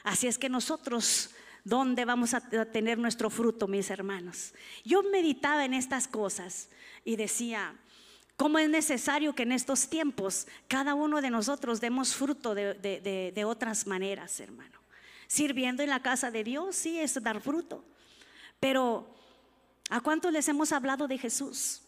Así 0.03 0.27
es 0.27 0.37
que 0.37 0.49
nosotros, 0.49 1.31
¿dónde 1.63 2.05
vamos 2.05 2.33
a 2.33 2.41
tener 2.71 2.97
nuestro 2.97 3.29
fruto, 3.29 3.67
mis 3.67 3.89
hermanos? 3.89 4.53
Yo 4.83 5.03
meditaba 5.03 5.65
en 5.65 5.73
estas 5.73 6.07
cosas 6.07 6.69
y 7.03 7.15
decía, 7.15 7.75
¿cómo 8.37 8.59
es 8.59 8.69
necesario 8.69 9.33
que 9.33 9.43
en 9.43 9.51
estos 9.51 9.89
tiempos 9.89 10.47
cada 10.67 10.93
uno 10.93 11.21
de 11.21 11.29
nosotros 11.29 11.81
demos 11.81 12.15
fruto 12.15 12.55
de, 12.55 12.73
de 13.33 13.45
otras 13.45 13.87
maneras, 13.87 14.39
hermano? 14.39 14.79
Sirviendo 15.27 15.81
en 15.81 15.89
la 15.89 16.01
casa 16.01 16.31
de 16.31 16.43
Dios, 16.43 16.75
sí, 16.75 16.99
es 16.99 17.21
dar 17.21 17.41
fruto. 17.41 17.83
Pero 18.59 19.14
¿A 19.89 20.01
cuántos 20.01 20.31
les 20.31 20.47
hemos 20.47 20.71
hablado 20.71 21.07
de 21.07 21.17
Jesús? 21.17 21.81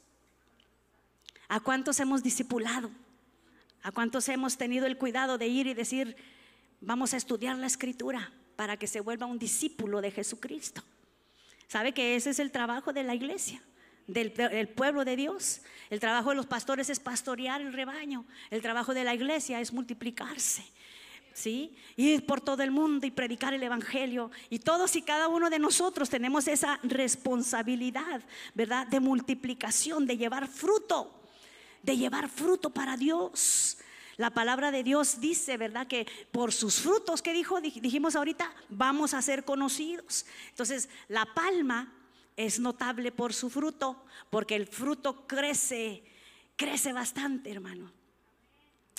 ¿A 1.47 1.59
cuántos 1.59 1.99
hemos 1.99 2.23
discipulado? 2.23 2.91
¿A 3.81 3.91
cuántos 3.91 4.27
hemos 4.29 4.57
tenido 4.57 4.85
el 4.85 4.97
cuidado 4.97 5.37
de 5.37 5.47
ir 5.47 5.67
y 5.67 5.73
decir, 5.73 6.15
vamos 6.81 7.13
a 7.13 7.17
estudiar 7.17 7.57
la 7.57 7.67
escritura 7.67 8.31
para 8.55 8.77
que 8.77 8.87
se 8.87 8.99
vuelva 8.99 9.25
un 9.25 9.39
discípulo 9.39 10.01
de 10.01 10.11
Jesucristo? 10.11 10.83
¿Sabe 11.67 11.93
que 11.93 12.15
ese 12.15 12.29
es 12.29 12.39
el 12.39 12.51
trabajo 12.51 12.93
de 12.93 13.03
la 13.03 13.15
iglesia? 13.15 13.61
Del, 14.07 14.31
pueblo 14.69 15.03
de 15.03 15.17
Dios. 15.17 15.61
El 15.89 15.99
trabajo 15.99 16.29
de 16.29 16.35
los 16.35 16.45
pastores 16.45 16.89
es 16.89 16.99
pastorear 16.99 17.59
el 17.59 17.73
rebaño. 17.73 18.25
El 18.49 18.61
trabajo 18.61 18.93
de 18.93 19.03
la 19.03 19.13
iglesia 19.13 19.59
es 19.59 19.73
multiplicarse. 19.73 20.63
¿Sí? 21.37 21.75
Ir 21.95 22.25
por 22.25 22.41
todo 22.41 22.63
el 22.63 22.71
mundo 22.71 23.05
y 23.05 23.11
predicar 23.11 23.53
el 23.53 23.61
Evangelio. 23.61 24.31
Y 24.49 24.59
todos 24.59 24.95
y 24.95 25.03
cada 25.03 25.27
uno 25.27 25.49
de 25.51 25.59
nosotros 25.59 26.09
tenemos 26.09 26.47
esa 26.47 26.79
responsabilidad, 26.81 28.23
¿verdad? 28.55 28.87
De 28.87 28.99
multiplicación, 28.99 30.07
de 30.07 30.17
llevar 30.17 30.47
fruto, 30.47 31.21
de 31.83 31.95
llevar 31.95 32.27
fruto 32.29 32.71
para 32.71 32.97
Dios. 32.97 33.77
La 34.17 34.31
palabra 34.31 34.71
de 34.71 34.83
Dios 34.83 35.21
dice, 35.21 35.57
¿verdad? 35.57 35.85
Que 35.85 36.07
por 36.31 36.51
sus 36.51 36.79
frutos, 36.81 37.21
que 37.21 37.33
dijo? 37.33 37.61
Dijimos 37.61 38.15
ahorita, 38.15 38.51
vamos 38.69 39.13
a 39.13 39.21
ser 39.21 39.45
conocidos. 39.45 40.25
Entonces, 40.49 40.89
la 41.07 41.25
palma 41.35 41.93
es 42.35 42.59
notable 42.59 43.11
por 43.11 43.31
su 43.31 43.51
fruto, 43.51 44.03
porque 44.31 44.55
el 44.55 44.65
fruto 44.65 45.27
crece, 45.27 46.03
crece 46.55 46.93
bastante, 46.93 47.51
hermano. 47.51 47.91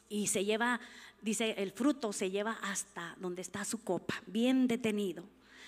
Y 0.08 0.28
se 0.28 0.44
lleva 0.44 0.80
dice, 1.20 1.54
el 1.58 1.72
fruto 1.72 2.12
se 2.12 2.30
lleva 2.30 2.58
hasta 2.62 3.16
donde 3.18 3.42
está 3.42 3.64
su 3.64 3.82
copa, 3.82 4.22
bien 4.26 4.68
detenido. 4.68 5.24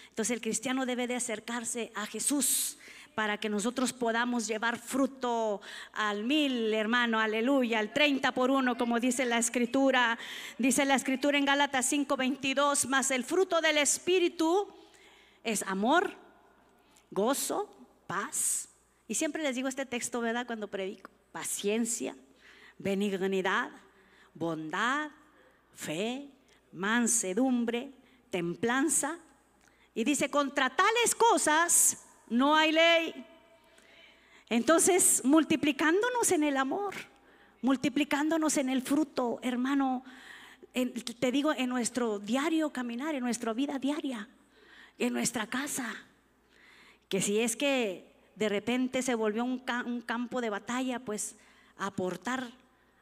Entonces 0.09 0.35
el 0.35 0.41
cristiano 0.41 0.87
debe 0.87 1.07
de 1.07 1.17
acercarse 1.17 1.93
a 1.95 2.07
Jesús 2.07 2.79
para 3.15 3.39
que 3.39 3.49
nosotros 3.49 3.93
podamos 3.93 4.47
llevar 4.47 4.79
fruto 4.79 5.61
al 5.93 6.25
mil, 6.25 6.73
hermano, 6.73 7.19
aleluya, 7.19 7.79
al 7.79 7.93
30 7.93 8.33
por 8.33 8.51
uno, 8.51 8.79
como 8.79 9.01
dice 9.01 9.25
la 9.25 9.39
escritura. 9.39 10.19
Dice 10.59 10.85
la 10.85 10.95
escritura 10.95 11.37
en 11.37 11.45
Gálatas 11.45 11.87
5:22, 11.93 12.87
más 12.87 13.11
el 13.11 13.25
fruto 13.25 13.61
del 13.61 13.79
Espíritu 13.79 14.69
es 15.45 15.63
amor, 15.65 16.15
gozo, 17.11 17.69
paz. 18.07 18.69
Y 19.09 19.15
siempre 19.15 19.43
les 19.43 19.57
digo 19.57 19.69
este 19.69 19.87
texto, 19.87 20.21
¿verdad? 20.21 20.47
Cuando 20.47 20.69
predico, 20.69 21.11
paciencia, 21.33 22.17
benignidad, 22.79 23.71
bondad, 24.35 25.11
fe, 25.81 26.29
mansedumbre, 26.73 27.91
templanza. 28.31 29.19
Y 29.95 30.05
dice, 30.05 30.31
contra 30.31 30.69
tales 30.69 31.15
cosas 31.15 32.05
no 32.29 32.55
hay 32.55 32.73
ley. 32.73 33.27
Entonces, 34.49 35.23
multiplicándonos 35.25 36.33
en 36.33 36.45
el 36.45 36.57
amor, 36.57 36.95
multiplicándonos 37.63 38.57
en 38.59 38.69
el 38.69 38.83
fruto, 38.83 39.39
hermano, 39.43 40.05
te 40.73 41.33
digo, 41.33 41.53
en 41.53 41.69
nuestro 41.69 42.19
diario 42.19 42.71
caminar, 42.71 43.15
en 43.15 43.23
nuestra 43.23 43.53
vida 43.53 43.79
diaria, 43.79 44.29
en 44.99 45.13
nuestra 45.13 45.47
casa, 45.47 45.95
que 47.09 47.21
si 47.21 47.41
es 47.41 47.57
que 47.57 48.13
de 48.37 48.49
repente 48.49 49.03
se 49.03 49.15
volvió 49.15 49.45
un, 49.45 49.63
un 49.87 50.01
campo 50.03 50.41
de 50.41 50.51
batalla, 50.51 51.01
pues 51.01 51.37
aportar, 51.77 52.51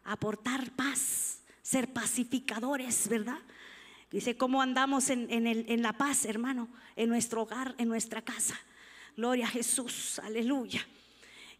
aportar 0.05 0.70
paz, 0.72 1.38
ser 1.68 1.92
pacificadores, 1.92 3.08
¿verdad? 3.08 3.40
Dice, 4.10 4.38
¿cómo 4.38 4.62
andamos 4.62 5.10
en, 5.10 5.82
la 5.82 5.92
paz, 5.92 6.24
hermano? 6.24 6.66
En 6.96 7.10
nuestro 7.10 7.42
hogar, 7.42 7.74
en 7.76 7.88
nuestra 7.88 8.22
casa. 8.22 8.58
Gloria 9.18 9.44
a 9.44 9.50
Jesús, 9.50 10.18
aleluya. 10.20 10.80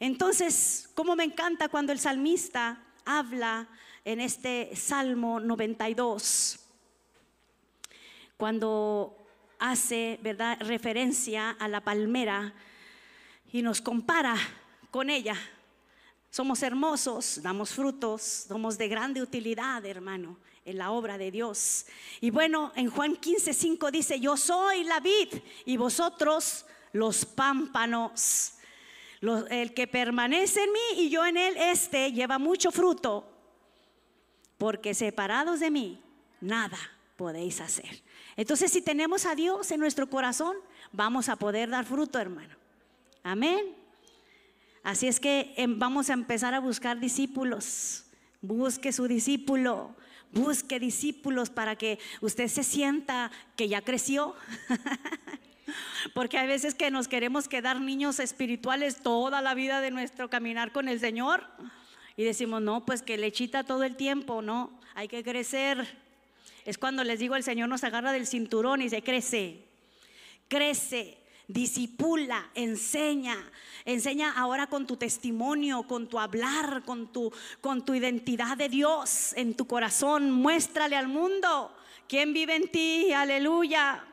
Entonces, 0.00 0.88
¿cómo 0.94 1.14
me 1.14 1.24
encanta 1.24 1.68
cuando 1.68 1.92
el 1.92 1.98
salmista 1.98 2.82
habla 3.04 3.68
en 4.02 4.22
este 4.22 4.74
Salmo 4.74 5.40
92? 5.40 6.59
Cuando 8.38 9.14
hace, 9.59 10.18
¿verdad?, 10.22 10.56
referencia 10.61 11.50
a 11.50 11.68
la 11.68 11.82
palmera 11.82 12.54
y 13.52 13.61
nos 13.61 13.82
compara 13.82 14.36
con 14.90 15.11
ella. 15.11 15.36
Somos 16.31 16.62
hermosos, 16.62 17.41
damos 17.43 17.70
frutos, 17.70 18.22
somos 18.49 18.76
de 18.76 18.89
grande 18.89 19.22
utilidad, 19.22 19.85
hermano, 19.85 20.39
en 20.64 20.79
la 20.79 20.91
obra 20.91 21.16
de 21.16 21.31
Dios. 21.31 21.87
Y 22.20 22.31
bueno, 22.31 22.72
en 22.76 22.91
Juan 22.91 23.16
15, 23.16 23.55
5 23.55 23.91
dice, 23.91 24.20
yo 24.20 24.37
soy 24.37 24.85
la 24.85 25.01
vid 25.01 25.29
y 25.64 25.76
vosotros 25.76 26.66
los 26.93 27.24
pámpanos. 27.24 28.55
el 29.51 29.72
que 29.72 29.87
permanece 29.87 30.62
en 30.62 30.72
mí 30.72 31.03
y 31.03 31.11
yo 31.11 31.24
en 31.24 31.39
él, 31.39 31.55
este 31.57 32.12
lleva 32.12 32.39
mucho 32.39 32.70
fruto, 32.70 33.26
porque 34.59 34.95
separados 34.95 35.61
de 35.61 35.70
mí, 35.70 36.03
nada 36.41 36.79
podéis 37.16 37.61
hacer. 37.61 38.03
Entonces, 38.37 38.70
si 38.70 38.83
tenemos 38.83 39.26
a 39.26 39.35
Dios 39.35 39.70
en 39.72 39.81
nuestro 39.81 40.09
corazón, 40.09 40.57
vamos 40.93 41.29
a 41.29 41.37
poder 41.37 41.70
dar 41.70 41.85
fruto, 41.85 42.18
hermano. 42.18 42.55
Amén. 43.22 43.88
Así 44.83 45.07
es 45.09 45.20
que 45.20 45.53
em, 45.57 45.79
vamos 45.79 46.11
a 46.11 46.14
empezar 46.14 46.55
a 46.55 46.61
buscar 46.61 46.99
discípulos. 47.01 48.05
Busque 48.41 48.93
su 48.93 49.09
discípulo. 49.09 49.95
Busque 50.33 50.79
discípulos 50.79 51.51
para 51.51 51.76
que 51.76 51.99
usted 52.20 52.49
se 52.49 52.62
sienta 52.62 53.31
que 53.57 53.68
ya 53.68 53.83
creció. 53.83 54.35
Porque 56.14 56.39
hay 56.39 56.47
veces 56.47 56.74
que 56.74 56.91
nos 56.91 57.09
queremos 57.09 57.49
quedar 57.49 57.81
niños 57.81 58.20
espirituales 58.20 59.03
toda 59.03 59.43
la 59.43 59.55
vida 59.55 59.81
de 59.81 59.91
nuestro 59.91 60.31
caminar 60.31 60.72
con 60.72 60.89
el 60.89 61.01
Señor. 61.01 61.47
Y 62.16 62.24
decimos, 62.24 62.62
no, 62.62 62.85
pues 62.85 63.03
que 63.03 63.16
lechita 63.16 63.64
todo 63.64 63.85
el 63.85 63.97
tiempo, 63.97 64.43
no, 64.43 64.81
hay 64.95 65.09
que 65.09 65.22
crecer. 65.22 65.87
Es 66.64 66.76
cuando 66.76 67.05
les 67.05 67.20
digo, 67.20 67.37
el 67.37 67.45
Señor 67.45 67.68
nos 67.68 67.85
agarra 67.85 68.12
del 68.12 68.26
cinturón 68.26 68.83
y 68.83 68.89
se 68.89 69.03
crece, 69.03 69.64
crece 70.49 71.18
disipula, 71.49 72.51
enseña, 72.55 73.36
enseña 73.86 74.32
ahora 74.36 74.66
con 74.66 74.86
tu 74.86 74.96
testimonio, 74.96 75.82
con 75.84 76.07
tu 76.07 76.18
hablar, 76.18 76.82
con 76.84 77.11
tu, 77.11 77.32
con 77.62 77.84
tu 77.84 77.94
identidad 77.94 78.57
de 78.57 78.68
Dios 78.68 79.32
en 79.34 79.55
tu 79.55 79.66
corazón. 79.66 80.30
Muéstrale 80.30 80.94
al 80.94 81.09
mundo 81.09 81.74
quién 82.07 82.34
vive 82.34 82.55
en 82.55 82.70
ti, 82.70 83.12
aleluya. 83.12 84.05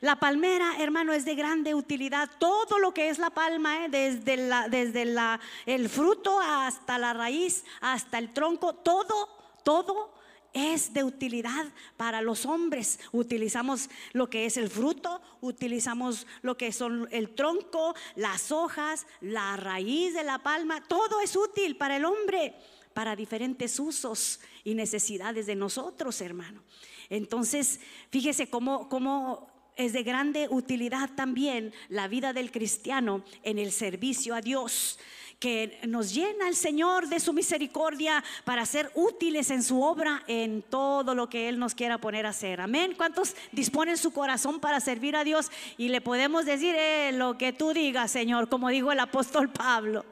La 0.00 0.16
palmera, 0.16 0.76
hermano, 0.78 1.12
es 1.12 1.24
de 1.24 1.34
grande 1.34 1.74
utilidad. 1.74 2.30
Todo 2.38 2.78
lo 2.78 2.94
que 2.94 3.08
es 3.08 3.18
la 3.18 3.30
palma, 3.30 3.84
eh, 3.84 3.88
desde, 3.88 4.36
la, 4.36 4.68
desde 4.68 5.04
la, 5.04 5.40
el 5.66 5.88
fruto 5.88 6.40
hasta 6.40 6.98
la 6.98 7.12
raíz, 7.12 7.64
hasta 7.80 8.18
el 8.18 8.32
tronco, 8.32 8.72
todo, 8.74 9.28
todo 9.64 10.21
es 10.52 10.92
de 10.92 11.04
utilidad 11.04 11.66
para 11.96 12.22
los 12.22 12.46
hombres. 12.46 12.98
Utilizamos 13.12 13.88
lo 14.12 14.28
que 14.28 14.46
es 14.46 14.56
el 14.56 14.68
fruto, 14.68 15.20
utilizamos 15.40 16.26
lo 16.42 16.56
que 16.56 16.72
son 16.72 17.08
el 17.10 17.34
tronco, 17.34 17.94
las 18.16 18.52
hojas, 18.52 19.06
la 19.20 19.56
raíz 19.56 20.14
de 20.14 20.24
la 20.24 20.42
palma. 20.42 20.82
Todo 20.82 21.20
es 21.20 21.36
útil 21.36 21.76
para 21.76 21.96
el 21.96 22.04
hombre, 22.04 22.54
para 22.92 23.16
diferentes 23.16 23.78
usos 23.78 24.40
y 24.64 24.74
necesidades 24.74 25.46
de 25.46 25.56
nosotros, 25.56 26.20
hermano. 26.20 26.62
Entonces, 27.08 27.80
fíjese 28.10 28.48
cómo, 28.48 29.48
es 29.76 29.92
de 29.92 30.02
grande 30.02 30.48
utilidad 30.50 31.10
también 31.14 31.72
la 31.88 32.08
vida 32.08 32.32
del 32.32 32.50
cristiano 32.50 33.24
en 33.42 33.58
el 33.58 33.72
servicio 33.72 34.34
a 34.34 34.40
Dios 34.40 34.98
que 35.42 35.80
nos 35.88 36.14
llena 36.14 36.46
el 36.46 36.54
Señor 36.54 37.08
de 37.08 37.18
su 37.18 37.32
misericordia 37.32 38.22
para 38.44 38.64
ser 38.64 38.92
útiles 38.94 39.50
en 39.50 39.64
su 39.64 39.82
obra 39.82 40.22
en 40.28 40.62
todo 40.62 41.16
lo 41.16 41.28
que 41.28 41.48
Él 41.48 41.58
nos 41.58 41.74
quiera 41.74 41.98
poner 41.98 42.26
a 42.26 42.28
hacer. 42.28 42.60
Amén. 42.60 42.94
¿Cuántos 42.96 43.34
disponen 43.50 43.96
su 43.96 44.12
corazón 44.12 44.60
para 44.60 44.78
servir 44.78 45.16
a 45.16 45.24
Dios? 45.24 45.50
Y 45.76 45.88
le 45.88 46.00
podemos 46.00 46.44
decir 46.44 46.76
eh, 46.78 47.10
lo 47.12 47.38
que 47.38 47.52
tú 47.52 47.72
digas, 47.72 48.12
Señor, 48.12 48.48
como 48.48 48.68
dijo 48.68 48.92
el 48.92 49.00
apóstol 49.00 49.50
Pablo. 49.50 50.04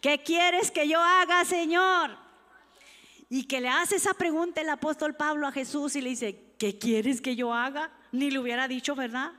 ¿Qué 0.00 0.22
quieres 0.22 0.70
que 0.70 0.88
yo 0.88 1.02
haga, 1.02 1.44
Señor? 1.44 2.16
Y 3.28 3.44
que 3.44 3.60
le 3.60 3.68
hace 3.68 3.96
esa 3.96 4.14
pregunta 4.14 4.62
el 4.62 4.70
apóstol 4.70 5.14
Pablo 5.14 5.46
a 5.46 5.52
Jesús 5.52 5.96
y 5.96 6.00
le 6.00 6.08
dice, 6.08 6.54
¿qué 6.56 6.78
quieres 6.78 7.20
que 7.20 7.36
yo 7.36 7.52
haga? 7.52 7.90
Ni 8.10 8.30
le 8.30 8.38
hubiera 8.38 8.66
dicho, 8.68 8.94
¿verdad? 8.94 9.32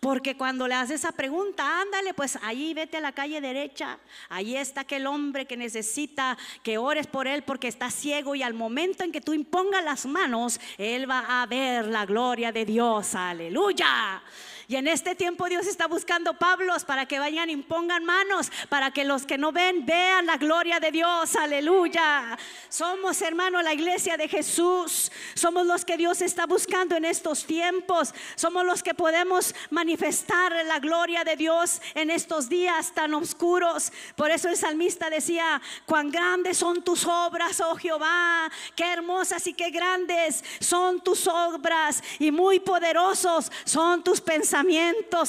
Porque 0.00 0.36
cuando 0.36 0.68
le 0.68 0.74
hace 0.74 0.94
esa 0.94 1.12
pregunta, 1.12 1.80
ándale, 1.80 2.14
pues 2.14 2.38
ahí 2.42 2.74
vete 2.74 2.98
a 2.98 3.00
la 3.00 3.12
calle 3.12 3.40
derecha. 3.40 3.98
Ahí 4.28 4.56
está 4.56 4.82
aquel 4.82 5.06
hombre 5.06 5.46
que 5.46 5.56
necesita 5.56 6.36
que 6.62 6.78
ores 6.78 7.06
por 7.06 7.26
él 7.26 7.42
porque 7.42 7.68
está 7.68 7.90
ciego 7.90 8.34
y 8.34 8.42
al 8.42 8.54
momento 8.54 9.04
en 9.04 9.12
que 9.12 9.20
tú 9.20 9.32
impongas 9.32 9.84
las 9.84 10.06
manos, 10.06 10.60
él 10.78 11.08
va 11.10 11.42
a 11.42 11.46
ver 11.46 11.86
la 11.86 12.06
gloria 12.06 12.52
de 12.52 12.64
Dios. 12.64 13.14
Aleluya. 13.14 14.22
Y 14.66 14.76
en 14.76 14.88
este 14.88 15.14
tiempo 15.14 15.46
Dios 15.46 15.66
está 15.66 15.86
buscando 15.86 16.34
Pablos 16.34 16.84
para 16.84 17.04
que 17.06 17.18
vayan, 17.18 17.50
impongan 17.50 18.04
manos, 18.04 18.50
para 18.70 18.90
que 18.90 19.04
los 19.04 19.26
que 19.26 19.36
no 19.36 19.52
ven 19.52 19.84
vean 19.84 20.24
la 20.24 20.38
gloria 20.38 20.80
de 20.80 20.90
Dios. 20.90 21.36
Aleluya. 21.36 22.38
Somos, 22.70 23.20
hermano, 23.20 23.60
la 23.60 23.74
iglesia 23.74 24.16
de 24.16 24.26
Jesús. 24.26 25.12
Somos 25.34 25.66
los 25.66 25.84
que 25.84 25.98
Dios 25.98 26.22
está 26.22 26.46
buscando 26.46 26.96
en 26.96 27.04
estos 27.04 27.44
tiempos. 27.44 28.14
Somos 28.36 28.64
los 28.64 28.82
que 28.82 28.94
podemos 28.94 29.54
manifestar 29.68 30.52
la 30.64 30.78
gloria 30.78 31.24
de 31.24 31.36
Dios 31.36 31.82
en 31.94 32.10
estos 32.10 32.48
días 32.48 32.92
tan 32.94 33.12
oscuros. 33.12 33.92
Por 34.16 34.30
eso 34.30 34.48
el 34.48 34.56
salmista 34.56 35.10
decía, 35.10 35.60
cuán 35.84 36.10
grandes 36.10 36.56
son 36.56 36.82
tus 36.82 37.04
obras, 37.04 37.60
oh 37.60 37.76
Jehová. 37.76 38.50
Qué 38.74 38.90
hermosas 38.92 39.46
y 39.46 39.52
qué 39.52 39.68
grandes 39.70 40.42
son 40.60 41.02
tus 41.02 41.26
obras 41.26 42.02
y 42.18 42.30
muy 42.30 42.60
poderosos 42.60 43.52
son 43.64 44.02
tus 44.02 44.22
pensamientos 44.22 44.53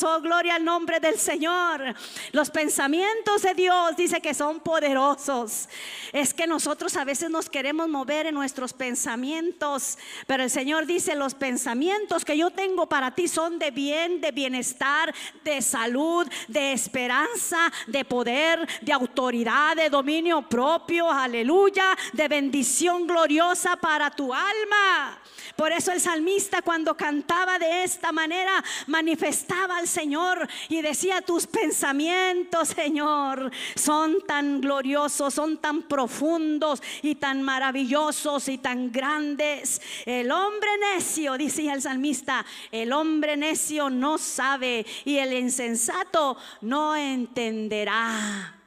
oh 0.03 0.21
gloria 0.21 0.55
al 0.55 0.63
nombre 0.63 0.99
del 0.99 1.17
Señor. 1.17 1.95
Los 2.31 2.49
pensamientos 2.49 3.41
de 3.41 3.53
Dios 3.53 3.95
dice 3.95 4.21
que 4.21 4.33
son 4.33 4.59
poderosos. 4.59 5.67
Es 6.11 6.33
que 6.33 6.47
nosotros 6.47 6.95
a 6.95 7.03
veces 7.03 7.29
nos 7.29 7.49
queremos 7.49 7.89
mover 7.89 8.27
en 8.27 8.35
nuestros 8.35 8.73
pensamientos, 8.73 9.97
pero 10.27 10.43
el 10.43 10.49
Señor 10.49 10.85
dice, 10.85 11.15
los 11.15 11.33
pensamientos 11.33 12.23
que 12.23 12.37
yo 12.37 12.51
tengo 12.51 12.87
para 12.87 13.11
ti 13.11 13.27
son 13.27 13.57
de 13.57 13.71
bien, 13.71 14.21
de 14.21 14.31
bienestar, 14.31 15.13
de 15.43 15.61
salud, 15.61 16.27
de 16.47 16.73
esperanza, 16.73 17.71
de 17.87 18.05
poder, 18.05 18.67
de 18.81 18.93
autoridad, 18.93 19.75
de 19.75 19.89
dominio 19.89 20.43
propio, 20.47 21.09
aleluya, 21.09 21.97
de 22.13 22.27
bendición 22.27 23.07
gloriosa 23.07 23.75
para 23.75 24.11
tu 24.11 24.33
alma. 24.33 25.19
Por 25.55 25.71
eso 25.71 25.91
el 25.91 26.01
salmista 26.01 26.61
cuando 26.61 26.97
cantaba 26.97 27.57
de 27.57 27.83
esta 27.83 28.11
manera 28.11 28.63
manifestaba 28.87 29.77
al 29.77 29.87
Señor 29.87 30.47
y 30.67 30.81
decía, 30.81 31.21
tus 31.21 31.47
pensamientos, 31.47 32.69
Señor, 32.69 33.51
son 33.75 34.21
tan 34.27 34.59
gloriosos, 34.59 35.33
son 35.33 35.57
tan 35.57 35.83
profundos 35.83 36.83
y 37.01 37.15
tan 37.15 37.41
maravillosos 37.41 38.49
y 38.49 38.57
tan 38.57 38.91
grandes. 38.91 39.81
El 40.05 40.31
hombre 40.31 40.69
necio, 40.93 41.37
decía 41.37 41.73
el 41.73 41.81
salmista, 41.81 42.45
el 42.71 42.91
hombre 42.91 43.37
necio 43.37 43.89
no 43.89 44.17
sabe 44.17 44.85
y 45.05 45.17
el 45.17 45.31
insensato 45.33 46.37
no 46.61 46.97
entenderá. 46.97 48.59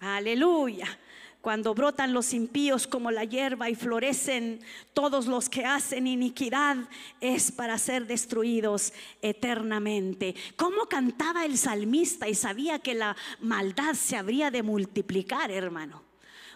Aleluya 0.00 0.98
cuando 1.44 1.74
brotan 1.74 2.14
los 2.14 2.32
impíos 2.32 2.86
como 2.86 3.10
la 3.10 3.24
hierba 3.24 3.68
y 3.68 3.74
florecen 3.74 4.60
todos 4.94 5.26
los 5.26 5.50
que 5.50 5.66
hacen 5.66 6.06
iniquidad, 6.06 6.78
es 7.20 7.52
para 7.52 7.76
ser 7.76 8.06
destruidos 8.06 8.94
eternamente. 9.20 10.34
¿Cómo 10.56 10.86
cantaba 10.86 11.44
el 11.44 11.58
salmista 11.58 12.30
y 12.30 12.34
sabía 12.34 12.78
que 12.78 12.94
la 12.94 13.14
maldad 13.40 13.92
se 13.92 14.16
habría 14.16 14.50
de 14.50 14.62
multiplicar, 14.62 15.50
hermano? 15.50 16.02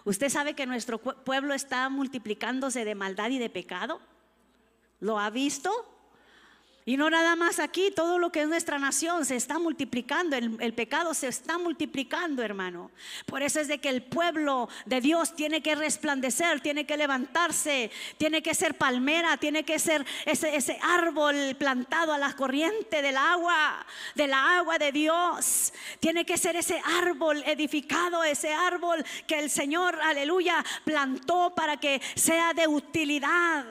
¿Usted 0.06 0.30
sabe 0.30 0.54
que 0.54 0.64
nuestro 0.64 0.96
pueblo 0.96 1.52
está 1.52 1.90
multiplicándose 1.90 2.86
de 2.86 2.94
maldad 2.94 3.28
y 3.28 3.38
de 3.38 3.50
pecado? 3.50 4.00
¿Lo 5.00 5.18
ha 5.18 5.28
visto? 5.28 5.70
Y 6.88 6.96
no 6.96 7.10
nada 7.10 7.36
más 7.36 7.58
aquí, 7.58 7.90
todo 7.94 8.18
lo 8.18 8.32
que 8.32 8.40
es 8.40 8.48
nuestra 8.48 8.78
nación 8.78 9.26
se 9.26 9.36
está 9.36 9.58
multiplicando, 9.58 10.36
el, 10.36 10.72
pecado 10.72 11.12
se 11.12 11.28
está 11.28 11.58
multiplicando, 11.58 12.42
hermano. 12.42 12.90
Por 13.26 13.42
eso 13.42 13.60
es 13.60 13.68
de 13.68 13.76
que 13.76 13.90
el 13.90 14.02
pueblo 14.02 14.70
de 14.86 15.02
Dios 15.02 15.36
tiene 15.36 15.60
que 15.60 15.74
resplandecer, 15.74 16.62
tiene 16.62 16.86
que 16.86 16.96
levantarse, 16.96 17.90
tiene 18.16 18.40
que 18.40 18.54
ser 18.54 18.78
palmera, 18.78 19.36
tiene 19.36 19.64
que 19.64 19.78
ser 19.78 20.06
ese, 20.24 20.56
ese 20.56 20.78
árbol 20.80 21.56
plantado 21.58 22.14
a 22.14 22.16
la 22.16 22.32
corriente 22.32 23.02
del 23.02 23.18
agua, 23.18 23.84
de 24.14 24.26
la 24.26 24.56
agua 24.56 24.78
de 24.78 24.90
Dios. 24.90 25.74
Tiene 26.00 26.24
que 26.24 26.38
ser 26.38 26.56
ese 26.56 26.80
árbol 27.02 27.42
edificado, 27.44 28.24
ese 28.24 28.54
árbol 28.54 29.04
que 29.26 29.38
el 29.38 29.50
Señor, 29.50 30.00
aleluya, 30.00 30.64
plantó 30.84 31.54
para 31.54 31.76
que 31.76 32.00
sea 32.14 32.54
de 32.54 32.66
utilidad 32.66 33.66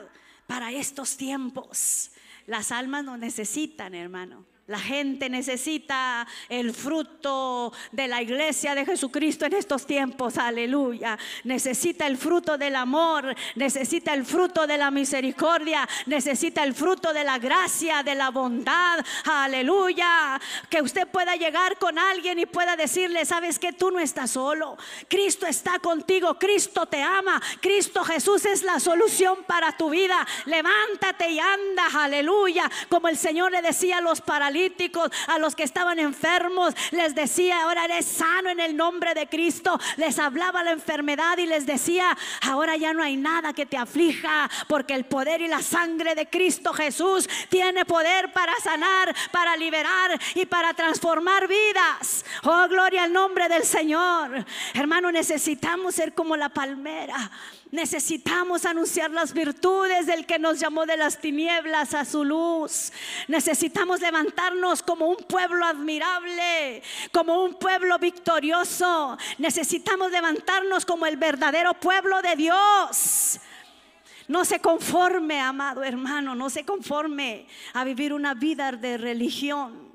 para 0.46 0.70
estos 0.70 1.16
tiempos. 1.16 2.12
Las 2.48 2.72
almas 2.72 3.04
nos 3.04 3.18
necesitan, 3.18 3.94
hermano. 3.94 4.46
La 4.68 4.78
gente 4.78 5.30
necesita 5.30 6.28
el 6.46 6.74
fruto 6.74 7.72
de 7.90 8.06
la 8.06 8.20
iglesia 8.20 8.74
de 8.74 8.84
Jesucristo 8.84 9.46
en 9.46 9.54
estos 9.54 9.86
tiempos, 9.86 10.36
aleluya. 10.36 11.18
Necesita 11.44 12.06
el 12.06 12.18
fruto 12.18 12.58
del 12.58 12.76
amor, 12.76 13.34
necesita 13.54 14.12
el 14.12 14.26
fruto 14.26 14.66
de 14.66 14.76
la 14.76 14.90
misericordia, 14.90 15.88
necesita 16.04 16.64
el 16.64 16.74
fruto 16.74 17.14
de 17.14 17.24
la 17.24 17.38
gracia, 17.38 18.02
de 18.02 18.14
la 18.14 18.28
bondad, 18.28 19.02
aleluya. 19.24 20.38
Que 20.68 20.82
usted 20.82 21.08
pueda 21.08 21.34
llegar 21.36 21.78
con 21.78 21.98
alguien 21.98 22.38
y 22.38 22.44
pueda 22.44 22.76
decirle, 22.76 23.24
sabes 23.24 23.58
que 23.58 23.72
tú 23.72 23.90
no 23.90 24.00
estás 24.00 24.32
solo, 24.32 24.76
Cristo 25.08 25.46
está 25.46 25.78
contigo, 25.78 26.38
Cristo 26.38 26.84
te 26.84 27.02
ama, 27.02 27.40
Cristo 27.62 28.04
Jesús 28.04 28.44
es 28.44 28.62
la 28.62 28.78
solución 28.80 29.44
para 29.46 29.74
tu 29.78 29.88
vida. 29.88 30.26
Levántate 30.44 31.30
y 31.30 31.40
anda, 31.40 31.86
aleluya. 31.94 32.70
Como 32.90 33.08
el 33.08 33.16
Señor 33.16 33.50
le 33.50 33.62
decía 33.62 33.96
a 33.96 34.02
los 34.02 34.20
paralíticos 34.20 34.57
a 35.26 35.38
los 35.38 35.54
que 35.54 35.62
estaban 35.62 35.98
enfermos, 35.98 36.74
les 36.90 37.14
decía, 37.14 37.62
ahora 37.62 37.84
eres 37.84 38.06
sano 38.06 38.50
en 38.50 38.60
el 38.60 38.76
nombre 38.76 39.14
de 39.14 39.26
Cristo. 39.28 39.78
Les 39.96 40.18
hablaba 40.18 40.62
la 40.62 40.72
enfermedad 40.72 41.38
y 41.38 41.46
les 41.46 41.66
decía, 41.66 42.16
ahora 42.42 42.76
ya 42.76 42.92
no 42.92 43.02
hay 43.02 43.16
nada 43.16 43.52
que 43.52 43.66
te 43.66 43.76
aflija, 43.76 44.50
porque 44.68 44.94
el 44.94 45.04
poder 45.04 45.40
y 45.40 45.48
la 45.48 45.62
sangre 45.62 46.14
de 46.14 46.28
Cristo 46.28 46.72
Jesús 46.72 47.28
tiene 47.48 47.84
poder 47.84 48.32
para 48.32 48.54
sanar, 48.62 49.14
para 49.30 49.56
liberar 49.56 50.18
y 50.34 50.46
para 50.46 50.74
transformar 50.74 51.46
vidas. 51.46 52.24
Oh, 52.44 52.66
gloria 52.68 53.04
al 53.04 53.12
nombre 53.12 53.48
del 53.48 53.64
Señor. 53.64 54.44
Hermano, 54.74 55.12
necesitamos 55.12 55.94
ser 55.94 56.14
como 56.14 56.36
la 56.36 56.48
palmera 56.48 57.30
Necesitamos 57.70 58.64
anunciar 58.64 59.10
las 59.10 59.34
virtudes 59.34 60.06
del 60.06 60.24
que 60.24 60.38
nos 60.38 60.58
llamó 60.58 60.86
de 60.86 60.96
las 60.96 61.20
tinieblas 61.20 61.92
a 61.92 62.06
su 62.06 62.24
luz. 62.24 62.92
Necesitamos 63.26 64.00
levantarnos 64.00 64.82
como 64.82 65.06
un 65.06 65.16
pueblo 65.16 65.66
admirable, 65.66 66.82
como 67.12 67.44
un 67.44 67.54
pueblo 67.54 67.98
victorioso. 67.98 69.18
Necesitamos 69.36 70.10
levantarnos 70.10 70.86
como 70.86 71.04
el 71.04 71.18
verdadero 71.18 71.74
pueblo 71.74 72.22
de 72.22 72.36
Dios. 72.36 73.38
No 74.28 74.46
se 74.46 74.60
conforme, 74.60 75.40
amado 75.40 75.84
hermano, 75.84 76.34
no 76.34 76.48
se 76.48 76.64
conforme 76.64 77.46
a 77.74 77.84
vivir 77.84 78.14
una 78.14 78.32
vida 78.32 78.72
de 78.72 78.96
religión. 78.96 79.88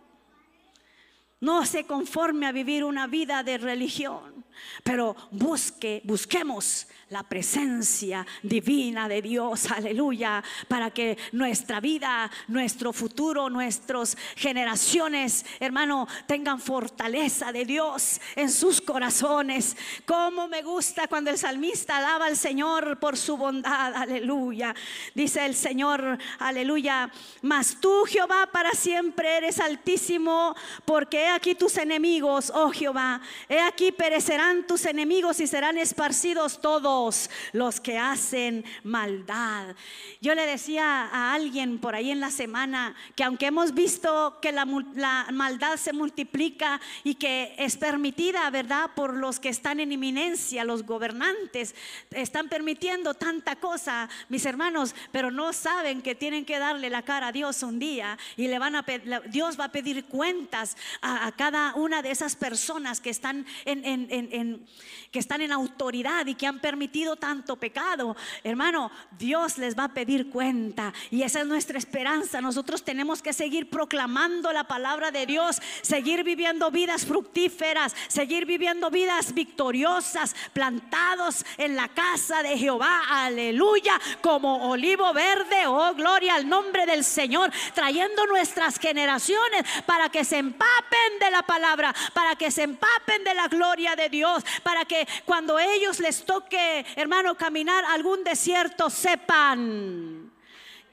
No 1.39 1.65
se 1.65 1.85
conforme 1.85 2.45
a 2.45 2.53
vivir 2.53 2.85
una 2.85 3.05
vida 3.05 3.43
de 3.43 3.57
religión, 3.57 4.45
pero 4.81 5.13
busque, 5.29 6.01
busquemos 6.05 6.87
la 7.13 7.21
presencia 7.21 8.25
divina 8.41 9.07
de 9.07 9.21
Dios, 9.21 9.69
aleluya, 9.71 10.43
para 10.67 10.89
que 10.89 11.15
nuestra 11.31 11.79
vida, 11.79 12.29
nuestro 12.47 12.91
futuro, 12.91 13.51
nuestras 13.51 14.17
generaciones, 14.35 15.45
hermano, 15.59 16.07
tengan 16.25 16.59
fortaleza 16.59 17.51
de 17.51 17.65
Dios 17.65 18.19
en 18.35 18.49
sus 18.49 18.81
corazones. 18.81 19.77
Como 20.07 20.47
me 20.47 20.63
gusta 20.63 21.07
cuando 21.07 21.29
el 21.29 21.37
salmista 21.37 21.97
alaba 21.97 22.25
al 22.25 22.35
Señor 22.35 22.99
por 22.99 23.15
su 23.15 23.37
bondad, 23.37 23.93
aleluya. 23.93 24.73
Dice 25.13 25.45
el 25.45 25.53
Señor, 25.53 26.17
aleluya, 26.39 27.11
mas 27.43 27.77
tú 27.79 28.05
Jehová 28.07 28.49
para 28.51 28.71
siempre 28.71 29.37
eres 29.37 29.59
altísimo, 29.59 30.55
porque 30.83 31.25
he 31.25 31.29
aquí 31.29 31.53
tus 31.53 31.77
enemigos, 31.77 32.51
oh 32.55 32.71
Jehová, 32.71 33.21
he 33.47 33.59
aquí 33.59 33.91
perecerán 33.91 34.65
tus 34.65 34.85
enemigos 34.87 35.39
y 35.39 35.45
serán 35.45 35.77
esparcidos 35.77 36.59
todos 36.59 37.02
los 37.51 37.79
que 37.79 37.97
hacen 37.97 38.63
maldad. 38.83 39.75
Yo 40.21 40.35
le 40.35 40.45
decía 40.45 41.09
a 41.11 41.33
alguien 41.33 41.79
por 41.79 41.95
ahí 41.95 42.11
en 42.11 42.19
la 42.19 42.31
semana 42.31 42.95
que 43.15 43.23
aunque 43.23 43.47
hemos 43.47 43.73
visto 43.73 44.39
que 44.41 44.51
la, 44.51 44.65
maldad 44.65 45.77
se 45.77 45.93
multiplica 45.93 46.79
y 47.03 47.15
que 47.15 47.53
es 47.57 47.77
permitida, 47.77 48.49
¿verdad? 48.49 48.91
Por 48.95 49.15
los 49.15 49.39
que 49.39 49.49
están 49.49 49.79
en 49.79 49.91
inminencia, 49.91 50.63
los 50.63 50.85
gobernantes, 50.85 51.75
están 52.11 52.49
permitiendo 52.49 53.13
tanta 53.13 53.55
cosa, 53.57 54.09
mis 54.29 54.45
hermanos, 54.45 54.95
pero 55.11 55.31
no 55.31 55.53
saben 55.53 56.01
que 56.01 56.15
tienen 56.15 56.45
que 56.45 56.59
darle 56.59 56.89
la 56.89 57.01
cara 57.01 57.27
a 57.27 57.31
Dios 57.31 57.63
un 57.63 57.79
día 57.79 58.17
y 58.37 58.47
le 58.47 58.59
van 58.59 58.75
a 58.75 58.85
Dios 59.29 59.59
va 59.59 59.65
a 59.65 59.71
pedir 59.71 60.05
cuentas 60.05 60.77
a, 61.01 61.31
cada 61.33 61.73
una 61.75 62.01
de 62.01 62.11
esas 62.11 62.35
personas 62.35 63.01
que 63.01 63.09
están 63.09 63.45
en, 63.65 64.65
que 65.11 65.19
están 65.19 65.41
en 65.41 65.51
autoridad 65.51 66.25
y 66.27 66.35
que 66.35 66.47
han 66.47 66.59
permitido 66.59 66.92
tanto 67.17 67.55
pecado, 67.55 68.15
hermano, 68.43 68.91
Dios 69.17 69.57
les 69.57 69.77
va 69.77 69.85
a 69.85 69.93
pedir 69.93 70.29
cuenta. 70.29 70.93
Y 71.09 71.23
esa 71.23 71.41
es 71.41 71.47
nuestra 71.47 71.77
esperanza. 71.77 72.39
Nosotros 72.39 72.83
tenemos 72.83 73.21
que 73.21 73.33
seguir 73.33 73.69
proclamando 73.69 74.53
la 74.53 74.65
palabra 74.65 75.11
de 75.11 75.25
Dios, 75.25 75.61
seguir 75.81 76.23
viviendo 76.23 76.69
vidas 76.71 77.05
fructíferas, 77.05 77.95
seguir 78.07 78.45
viviendo 78.45 78.89
vidas 78.89 79.33
victoriosas, 79.33 80.35
plantados 80.53 81.45
en 81.57 81.75
la 81.75 81.87
casa 81.89 82.43
de 82.43 82.57
Jehová. 82.57 83.01
Aleluya, 83.09 83.99
como 84.21 84.69
olivo 84.69 85.11
verde. 85.13 85.67
Oh, 85.67 85.93
gloria 85.95 86.35
al 86.35 86.47
nombre 86.47 86.85
del 86.85 87.03
Señor, 87.03 87.51
trayendo 87.73 88.25
nuestras 88.27 88.77
generaciones 88.77 89.63
para 89.85 90.09
que 90.09 90.23
se 90.23 90.37
empapen 90.37 91.19
de 91.19 91.31
la 91.31 91.41
palabra, 91.41 91.93
para 92.13 92.35
que 92.35 92.51
se 92.51 92.63
empapen 92.63 93.23
de 93.23 93.33
la 93.33 93.47
gloria 93.47 93.95
de 93.95 94.09
Dios, 94.09 94.43
para 94.61 94.85
que 94.85 95.07
cuando 95.25 95.57
ellos 95.57 95.99
les 95.99 96.23
toque 96.23 96.82
hermano, 96.95 97.35
caminar 97.35 97.83
algún 97.85 98.23
desierto, 98.23 98.89
sepan 98.89 100.31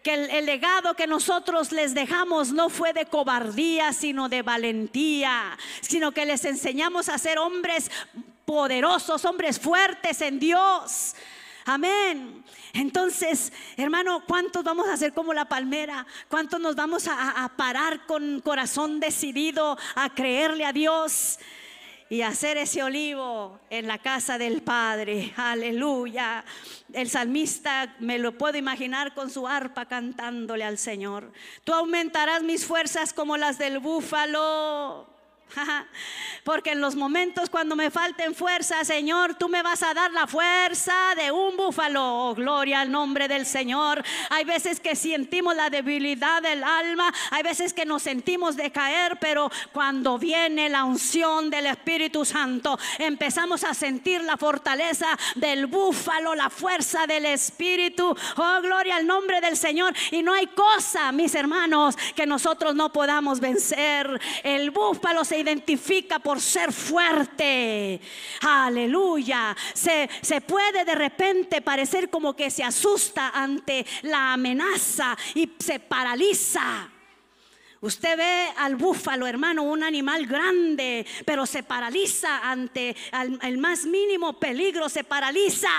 que 0.02 0.14
el, 0.14 0.46
legado 0.46 0.94
que 0.94 1.06
nosotros 1.06 1.72
les 1.72 1.94
dejamos 1.94 2.52
no 2.52 2.70
fue 2.70 2.92
de 2.92 3.06
cobardía, 3.06 3.92
sino 3.92 4.28
de 4.28 4.42
valentía, 4.42 5.56
sino 5.80 6.12
que 6.12 6.24
les 6.24 6.44
enseñamos 6.44 7.08
a 7.08 7.18
ser 7.18 7.38
hombres 7.38 7.90
poderosos, 8.44 9.24
hombres 9.24 9.58
fuertes 9.58 10.20
en 10.22 10.38
Dios. 10.38 11.14
Amén. 11.66 12.42
Entonces, 12.72 13.52
hermano, 13.76 14.24
¿cuántos 14.26 14.64
vamos 14.64 14.88
a 14.88 14.94
hacer 14.94 15.12
como 15.12 15.34
la 15.34 15.44
palmera? 15.44 16.06
¿Cuántos 16.28 16.60
nos 16.60 16.74
vamos 16.74 17.06
a, 17.08 17.44
a 17.44 17.48
parar 17.56 18.06
con 18.06 18.40
corazón 18.40 19.00
decidido 19.00 19.76
a 19.94 20.14
creerle 20.14 20.64
a 20.64 20.72
Dios? 20.72 21.38
Y 22.10 22.22
hacer 22.22 22.58
ese 22.58 22.82
olivo 22.82 23.60
en 23.70 23.86
la 23.86 23.98
casa 23.98 24.36
del 24.36 24.62
Padre. 24.62 25.32
Aleluya. 25.36 26.44
El 26.92 27.08
salmista 27.08 27.94
me 28.00 28.18
lo 28.18 28.36
puedo 28.36 28.58
imaginar 28.58 29.14
con 29.14 29.30
su 29.30 29.46
arpa 29.46 29.86
cantándole 29.86 30.64
al 30.64 30.76
Señor. 30.76 31.32
Tú 31.62 31.72
aumentarás 31.72 32.42
mis 32.42 32.66
fuerzas 32.66 33.12
como 33.12 33.36
las 33.36 33.58
del 33.58 33.78
búfalo. 33.78 35.19
Porque 36.44 36.72
en 36.72 36.80
los 36.80 36.96
momentos 36.96 37.50
cuando 37.50 37.76
me 37.76 37.90
falten 37.90 38.34
fuerza, 38.34 38.84
Señor, 38.84 39.34
tú 39.34 39.48
me 39.48 39.62
vas 39.62 39.82
a 39.82 39.94
dar 39.94 40.10
la 40.12 40.26
fuerza 40.26 40.94
de 41.16 41.30
un 41.30 41.56
búfalo. 41.56 42.00
Oh, 42.02 42.34
gloria 42.34 42.80
al 42.80 42.90
nombre 42.90 43.28
del 43.28 43.46
Señor. 43.46 44.02
Hay 44.30 44.44
veces 44.44 44.80
que 44.80 44.96
sentimos 44.96 45.54
la 45.54 45.70
debilidad 45.70 46.42
del 46.42 46.64
alma, 46.64 47.12
hay 47.30 47.42
veces 47.42 47.72
que 47.72 47.84
nos 47.84 48.02
sentimos 48.02 48.56
decaer, 48.56 49.18
pero 49.20 49.50
cuando 49.72 50.18
viene 50.18 50.68
la 50.68 50.84
unción 50.84 51.50
del 51.50 51.66
Espíritu 51.66 52.24
Santo, 52.24 52.78
empezamos 52.98 53.64
a 53.64 53.74
sentir 53.74 54.22
la 54.22 54.36
fortaleza 54.36 55.18
del 55.34 55.66
búfalo, 55.66 56.34
la 56.34 56.50
fuerza 56.50 57.06
del 57.06 57.26
Espíritu. 57.26 58.16
Oh, 58.36 58.58
gloria 58.62 58.96
al 58.96 59.06
nombre 59.06 59.40
del 59.40 59.56
Señor. 59.56 59.94
Y 60.10 60.22
no 60.22 60.32
hay 60.32 60.46
cosa, 60.46 61.12
mis 61.12 61.34
hermanos, 61.34 61.96
que 62.14 62.26
nosotros 62.26 62.74
no 62.74 62.92
podamos 62.92 63.40
vencer. 63.40 64.20
El 64.42 64.70
búfalo 64.70 65.24
se 65.24 65.39
identifica 65.40 66.18
por 66.18 66.40
ser 66.40 66.72
fuerte. 66.72 68.00
Aleluya. 68.42 69.56
Se, 69.74 70.08
se 70.20 70.40
puede 70.40 70.84
de 70.84 70.94
repente 70.94 71.60
parecer 71.62 72.10
como 72.10 72.34
que 72.34 72.50
se 72.50 72.62
asusta 72.62 73.30
ante 73.30 73.84
la 74.02 74.34
amenaza 74.34 75.16
y 75.34 75.50
se 75.58 75.80
paraliza. 75.80 76.90
Usted 77.82 78.18
ve 78.18 78.48
al 78.58 78.76
búfalo, 78.76 79.26
hermano, 79.26 79.62
un 79.62 79.82
animal 79.82 80.26
grande, 80.26 81.06
pero 81.24 81.46
se 81.46 81.62
paraliza 81.62 82.50
ante 82.50 82.94
el 83.40 83.56
más 83.56 83.86
mínimo 83.86 84.38
peligro, 84.38 84.90
se 84.90 85.02
paraliza. 85.02 85.70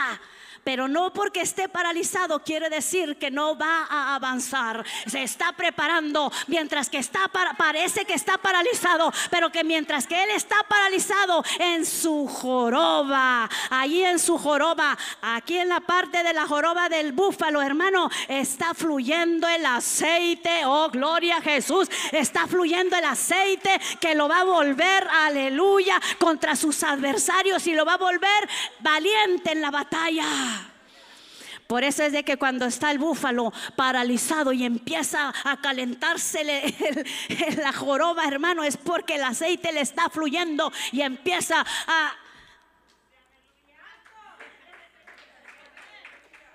Pero 0.63 0.87
no 0.87 1.11
porque 1.13 1.41
esté 1.41 1.69
paralizado 1.69 2.43
quiere 2.43 2.69
decir 2.69 3.17
que 3.17 3.31
no 3.31 3.57
va 3.57 3.87
a 3.89 4.15
avanzar. 4.15 4.85
Se 5.07 5.23
está 5.23 5.53
preparando 5.53 6.31
mientras 6.47 6.89
que 6.89 6.99
está 6.99 7.29
parece 7.57 8.05
que 8.05 8.13
está 8.13 8.37
paralizado, 8.37 9.11
pero 9.29 9.51
que 9.51 9.63
mientras 9.63 10.07
que 10.07 10.23
él 10.23 10.29
está 10.31 10.55
paralizado 10.67 11.43
en 11.59 11.85
su 11.85 12.27
joroba, 12.27 13.49
allí 13.69 14.03
en 14.03 14.19
su 14.19 14.37
joroba, 14.37 14.97
aquí 15.21 15.57
en 15.57 15.69
la 15.69 15.79
parte 15.79 16.23
de 16.23 16.33
la 16.33 16.47
joroba 16.47 16.89
del 16.89 17.11
búfalo, 17.11 17.61
hermano, 17.61 18.09
está 18.27 18.73
fluyendo 18.73 19.47
el 19.47 19.65
aceite. 19.65 20.65
Oh, 20.65 20.89
gloria 20.89 21.37
a 21.37 21.41
Jesús. 21.41 21.89
Está 22.11 22.47
fluyendo 22.47 22.95
el 22.95 23.05
aceite 23.05 23.79
que 23.99 24.15
lo 24.15 24.27
va 24.27 24.41
a 24.41 24.43
volver, 24.43 25.07
aleluya, 25.07 25.99
contra 26.19 26.55
sus 26.55 26.83
adversarios 26.83 27.65
y 27.67 27.73
lo 27.73 27.85
va 27.85 27.93
a 27.93 27.97
volver 27.97 28.49
valiente 28.79 29.51
en 29.51 29.61
la 29.61 29.71
batalla. 29.71 30.25
Por 31.71 31.85
eso 31.85 32.03
es 32.03 32.11
de 32.11 32.25
que 32.25 32.35
cuando 32.35 32.65
está 32.65 32.91
el 32.91 32.99
búfalo 32.99 33.53
paralizado 33.77 34.51
y 34.51 34.65
empieza 34.65 35.33
a 35.45 35.61
calentarse 35.61 36.43
la 37.55 37.71
joroba, 37.71 38.25
hermano, 38.27 38.61
es 38.65 38.75
porque 38.75 39.15
el 39.15 39.23
aceite 39.23 39.71
le 39.71 39.79
está 39.79 40.09
fluyendo 40.09 40.69
y 40.91 40.99
empieza 40.99 41.65
a... 41.87 42.13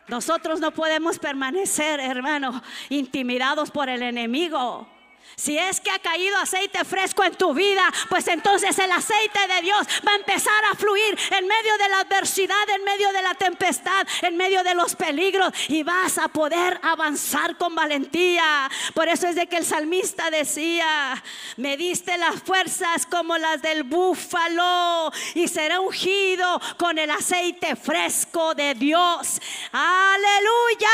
Nosotros 0.08 0.60
no 0.60 0.72
podemos 0.72 1.18
permanecer, 1.18 1.98
hermano, 1.98 2.62
intimidados 2.90 3.70
por 3.70 3.88
el 3.88 4.02
enemigo. 4.02 4.86
Si 5.34 5.58
es 5.58 5.80
que 5.80 5.90
ha 5.90 5.98
caído 5.98 6.36
aceite 6.38 6.84
fresco 6.84 7.24
en 7.24 7.34
tu 7.34 7.52
vida, 7.52 7.92
pues 8.08 8.26
entonces 8.28 8.78
el 8.78 8.90
aceite 8.90 9.38
de 9.54 9.62
Dios 9.62 9.86
va 10.06 10.12
a 10.12 10.16
empezar 10.16 10.64
a 10.70 10.74
fluir 10.74 11.18
en 11.30 11.46
medio 11.46 11.76
de 11.78 11.88
la 11.88 12.00
adversidad, 12.00 12.70
en 12.74 12.84
medio 12.84 13.12
de 13.12 13.22
la 13.22 13.34
tempestad, 13.34 14.06
en 14.22 14.36
medio 14.36 14.62
de 14.62 14.74
los 14.74 14.94
peligros 14.94 15.52
y 15.68 15.82
vas 15.82 16.16
a 16.18 16.28
poder 16.28 16.80
avanzar 16.82 17.56
con 17.58 17.74
valentía. 17.74 18.70
Por 18.94 19.08
eso 19.08 19.28
es 19.28 19.34
de 19.34 19.46
que 19.46 19.58
el 19.58 19.66
salmista 19.66 20.30
decía, 20.30 21.22
me 21.56 21.76
diste 21.76 22.16
las 22.16 22.42
fuerzas 22.42 23.04
como 23.06 23.36
las 23.36 23.60
del 23.60 23.82
búfalo 23.82 25.12
y 25.34 25.48
será 25.48 25.80
ungido 25.80 26.60
con 26.78 26.98
el 26.98 27.10
aceite 27.10 27.76
fresco 27.76 28.54
de 28.54 28.74
Dios. 28.74 29.40
Aleluya. 29.72 30.88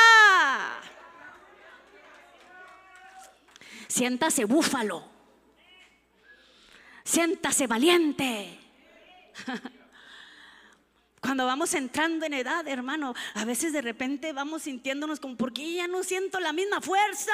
Siéntase 3.93 4.47
búfalo. 4.47 5.05
Siéntase 7.05 7.67
valiente. 7.67 8.59
Cuando 11.21 11.45
vamos 11.45 11.75
entrando 11.75 12.25
en 12.25 12.33
edad, 12.33 12.67
hermano, 12.67 13.15
a 13.35 13.45
veces 13.45 13.75
de 13.75 13.83
repente 13.83 14.33
vamos 14.33 14.63
sintiéndonos 14.63 15.21
como, 15.21 15.37
porque 15.37 15.75
ya 15.75 15.89
no 15.89 16.03
siento 16.05 16.41
la 16.41 16.55
misma 16.55 16.81
fuerza, 16.81 17.33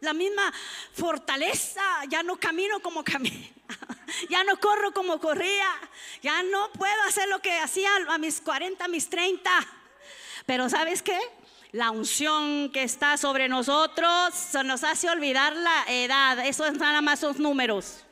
la 0.00 0.12
misma 0.12 0.52
fortaleza, 0.92 1.84
ya 2.08 2.24
no 2.24 2.36
camino 2.36 2.80
como 2.80 3.04
camino, 3.04 3.46
ya 4.28 4.42
no 4.42 4.58
corro 4.58 4.92
como 4.92 5.20
corría, 5.20 5.70
ya 6.20 6.42
no 6.42 6.72
puedo 6.72 7.00
hacer 7.02 7.28
lo 7.28 7.40
que 7.40 7.60
hacía 7.60 7.90
a 8.08 8.18
mis 8.18 8.40
40, 8.40 8.84
a 8.84 8.88
mis 8.88 9.08
30. 9.08 9.50
Pero 10.46 10.68
¿sabes 10.68 11.00
qué? 11.00 11.18
La 11.76 11.90
unción 11.90 12.70
que 12.72 12.82
está 12.82 13.18
sobre 13.18 13.50
nosotros 13.50 14.34
se 14.34 14.64
nos 14.64 14.82
hace 14.82 15.10
olvidar 15.10 15.54
la 15.54 15.84
edad. 15.88 16.38
Eso 16.46 16.70
nada 16.72 17.02
más 17.02 17.20
son 17.20 17.36
números. 17.38 18.02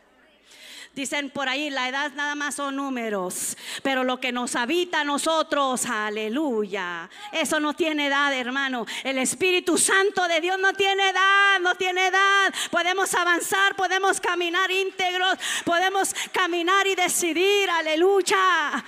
Dicen 0.95 1.31
por 1.31 1.49
ahí, 1.49 1.71
la 1.71 1.89
edad 1.89 2.13
nada 2.15 2.35
más 2.35 2.57
son 2.57 2.77
números, 2.77 3.57
pero 3.83 4.05
lo 4.05 4.21
que 4.21 4.31
nos 4.31 4.55
habita 4.55 5.01
a 5.01 5.05
nosotros, 5.05 5.87
aleluya, 5.87 7.11
eso 7.33 7.59
no 7.59 7.75
tiene 7.75 8.07
edad, 8.07 8.33
hermano. 8.33 8.87
El 9.03 9.19
Espíritu 9.19 9.77
Santo 9.77 10.29
de 10.29 10.41
Dios 10.41 10.57
no 10.61 10.73
tiene 10.75 11.09
edad, 11.09 11.59
no 11.61 11.75
tiene 11.75 12.09
edad. 12.09 12.55
Podemos 12.71 13.13
avanzar, 13.15 13.75
podemos 13.75 14.21
caminar 14.21 14.71
íntegros, 14.71 15.37
podemos 15.65 16.15
caminar 16.31 16.87
y 16.87 16.95
decidir, 16.95 17.69
aleluya. 17.71 18.85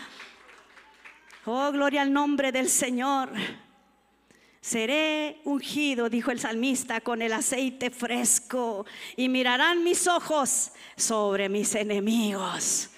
Oh, 1.47 1.73
gloria 1.73 2.03
al 2.03 2.13
nombre 2.13 2.53
del 2.53 2.69
Señor. 2.69 3.31
Seré 4.67 5.41
ungido, 5.45 6.11
dijo 6.11 6.33
el 6.33 6.41
salmista, 6.41 7.01
con 7.01 7.23
el 7.23 7.33
aceite 7.33 7.89
fresco 7.93 8.85
y 9.15 9.29
mirarán 9.29 9.85
mis 9.85 10.09
ojos 10.09 10.73
sobre 10.97 11.49
mis 11.49 11.73
enemigos. 11.77 12.91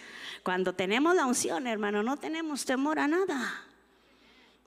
Cuando 0.43 0.73
tenemos 0.73 1.15
la 1.15 1.27
unción, 1.27 1.67
hermano, 1.67 2.03
no 2.03 2.17
tenemos 2.17 2.65
temor 2.65 2.99
a 2.99 3.07
nada. 3.07 3.68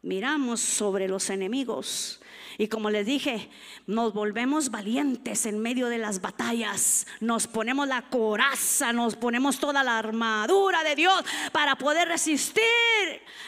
Miramos 0.03 0.59
sobre 0.61 1.07
los 1.07 1.29
enemigos 1.29 2.21
y 2.57 2.67
como 2.67 2.89
les 2.89 3.05
dije, 3.05 3.49
nos 3.87 4.13
volvemos 4.13 4.69
valientes 4.69 5.45
en 5.45 5.59
medio 5.59 5.87
de 5.87 5.97
las 5.97 6.21
batallas. 6.21 7.07
Nos 7.19 7.47
ponemos 7.47 7.87
la 7.87 8.03
coraza, 8.03 8.93
nos 8.93 9.15
ponemos 9.15 9.59
toda 9.59 9.83
la 9.83 9.97
armadura 9.97 10.83
de 10.83 10.95
Dios 10.95 11.23
para 11.51 11.75
poder 11.75 12.07
resistir 12.07 12.61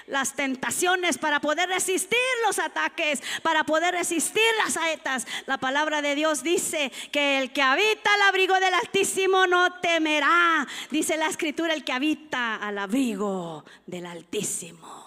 las 0.07 0.35
tentaciones, 0.35 1.17
para 1.17 1.39
poder 1.39 1.69
resistir 1.69 2.17
los 2.45 2.59
ataques, 2.59 3.21
para 3.41 3.63
poder 3.65 3.93
resistir 3.93 4.41
las 4.63 4.73
saetas. 4.73 5.27
La 5.45 5.57
palabra 5.57 6.01
de 6.01 6.15
Dios 6.15 6.43
dice 6.43 6.91
que 7.11 7.39
el 7.39 7.51
que 7.51 7.61
habita 7.61 8.13
al 8.13 8.21
abrigo 8.21 8.55
del 8.59 8.73
Altísimo 8.73 9.47
no 9.47 9.79
temerá. 9.79 10.67
Dice 10.89 11.17
la 11.17 11.27
escritura, 11.27 11.73
el 11.73 11.83
que 11.83 11.93
habita 11.93 12.55
al 12.55 12.77
abrigo 12.77 13.63
del 13.85 14.05
Altísimo 14.05 15.02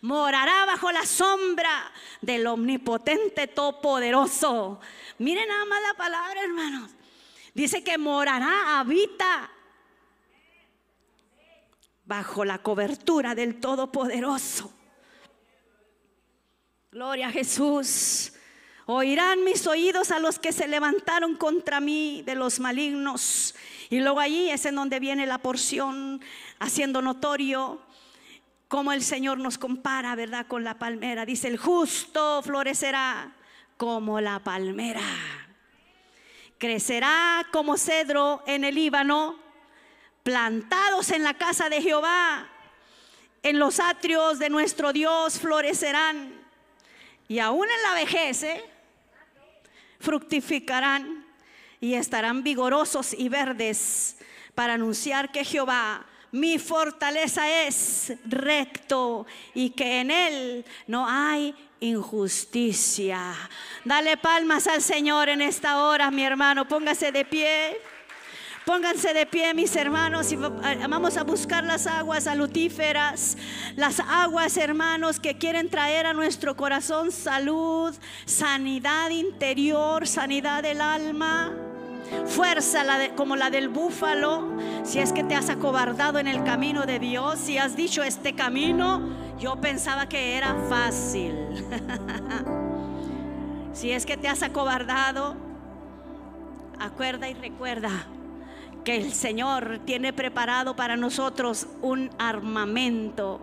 morará 0.00 0.64
bajo 0.66 0.90
la 0.92 1.04
sombra 1.04 1.92
del 2.20 2.46
omnipotente 2.46 3.46
todopoderoso. 3.46 4.80
Miren 5.18 5.48
nada 5.48 5.64
más 5.64 5.82
la 5.82 5.94
palabra, 5.94 6.42
hermanos. 6.42 6.90
Dice 7.54 7.82
que 7.82 7.98
morará, 7.98 8.78
habita 8.78 9.50
bajo 12.10 12.44
la 12.44 12.58
cobertura 12.58 13.36
del 13.36 13.60
Todopoderoso. 13.60 14.72
Gloria 16.90 17.28
a 17.28 17.30
Jesús. 17.30 18.32
Oirán 18.86 19.44
mis 19.44 19.64
oídos 19.68 20.10
a 20.10 20.18
los 20.18 20.40
que 20.40 20.50
se 20.50 20.66
levantaron 20.66 21.36
contra 21.36 21.78
mí 21.78 22.22
de 22.26 22.34
los 22.34 22.58
malignos. 22.58 23.54
Y 23.90 24.00
luego 24.00 24.18
allí 24.18 24.50
es 24.50 24.64
en 24.66 24.74
donde 24.74 24.98
viene 24.98 25.24
la 25.24 25.38
porción 25.38 26.20
haciendo 26.58 27.00
notorio 27.00 27.80
como 28.70 28.92
el 28.92 29.02
Señor 29.02 29.38
nos 29.38 29.58
compara, 29.58 30.14
¿verdad? 30.14 30.46
Con 30.46 30.62
la 30.62 30.78
palmera. 30.78 31.26
Dice, 31.26 31.48
el 31.48 31.58
justo 31.58 32.40
florecerá 32.40 33.32
como 33.76 34.20
la 34.20 34.38
palmera. 34.38 35.02
Crecerá 36.56 37.44
como 37.50 37.76
cedro 37.76 38.44
en 38.46 38.62
el 38.62 38.76
Líbano, 38.76 39.36
plantados 40.22 41.10
en 41.10 41.24
la 41.24 41.34
casa 41.34 41.68
de 41.68 41.82
Jehová. 41.82 42.48
En 43.42 43.58
los 43.58 43.80
atrios 43.80 44.38
de 44.38 44.50
nuestro 44.50 44.92
Dios 44.92 45.40
florecerán. 45.40 46.32
y 47.26 47.40
aún 47.40 47.66
en 47.68 47.82
la 47.82 47.94
vejez, 47.94 48.44
¿eh? 48.44 48.64
fructificarán 49.98 51.26
y 51.80 51.94
estarán 51.94 52.44
vigorosos 52.44 53.14
y 53.18 53.28
verdes 53.28 54.16
para 54.54 54.74
anunciar 54.74 55.32
que 55.32 55.44
Jehová 55.44 56.06
mi 56.32 56.58
fortaleza 56.58 57.66
es 57.66 58.12
recto 58.24 59.26
y 59.54 59.70
que 59.70 60.00
en 60.00 60.10
él 60.10 60.64
no 60.86 61.06
hay 61.08 61.54
injusticia. 61.80 63.34
Dale 63.84 64.16
palmas 64.16 64.66
al 64.66 64.82
Señor 64.82 65.28
en 65.28 65.42
esta 65.42 65.84
hora, 65.84 66.10
mi 66.10 66.24
hermano. 66.24 66.68
Póngase 66.68 67.10
de 67.10 67.24
pie. 67.24 67.78
Pónganse 68.64 69.14
de 69.14 69.26
pie, 69.26 69.52
mis 69.54 69.74
hermanos, 69.74 70.30
y 70.30 70.36
vamos 70.36 71.16
a 71.16 71.24
buscar 71.24 71.64
las 71.64 71.86
aguas 71.86 72.24
salutíferas, 72.24 73.36
las 73.74 73.98
aguas, 74.00 74.56
hermanos, 74.58 75.18
que 75.18 75.38
quieren 75.38 75.70
traer 75.70 76.06
a 76.06 76.12
nuestro 76.12 76.54
corazón 76.56 77.10
salud, 77.10 77.92
sanidad 78.26 79.10
interior, 79.10 80.06
sanidad 80.06 80.62
del 80.62 80.82
alma 80.82 81.69
fuerza 82.26 82.84
como 83.16 83.36
la 83.36 83.50
del 83.50 83.68
búfalo, 83.68 84.48
si 84.84 85.00
es 85.00 85.12
que 85.12 85.24
te 85.24 85.34
has 85.34 85.50
acobardado 85.50 86.18
en 86.18 86.26
el 86.26 86.42
camino 86.44 86.86
de 86.86 86.98
Dios, 86.98 87.38
si 87.38 87.58
has 87.58 87.76
dicho 87.76 88.02
este 88.02 88.34
camino, 88.34 89.00
yo 89.38 89.60
pensaba 89.60 90.08
que 90.08 90.36
era 90.36 90.54
fácil. 90.68 91.34
si 93.72 93.92
es 93.92 94.06
que 94.06 94.16
te 94.16 94.28
has 94.28 94.42
acobardado, 94.42 95.36
acuerda 96.78 97.28
y 97.28 97.34
recuerda 97.34 97.90
que 98.84 98.96
el 98.96 99.12
Señor 99.12 99.80
tiene 99.84 100.12
preparado 100.12 100.74
para 100.74 100.96
nosotros 100.96 101.66
un 101.82 102.10
armamento 102.18 103.40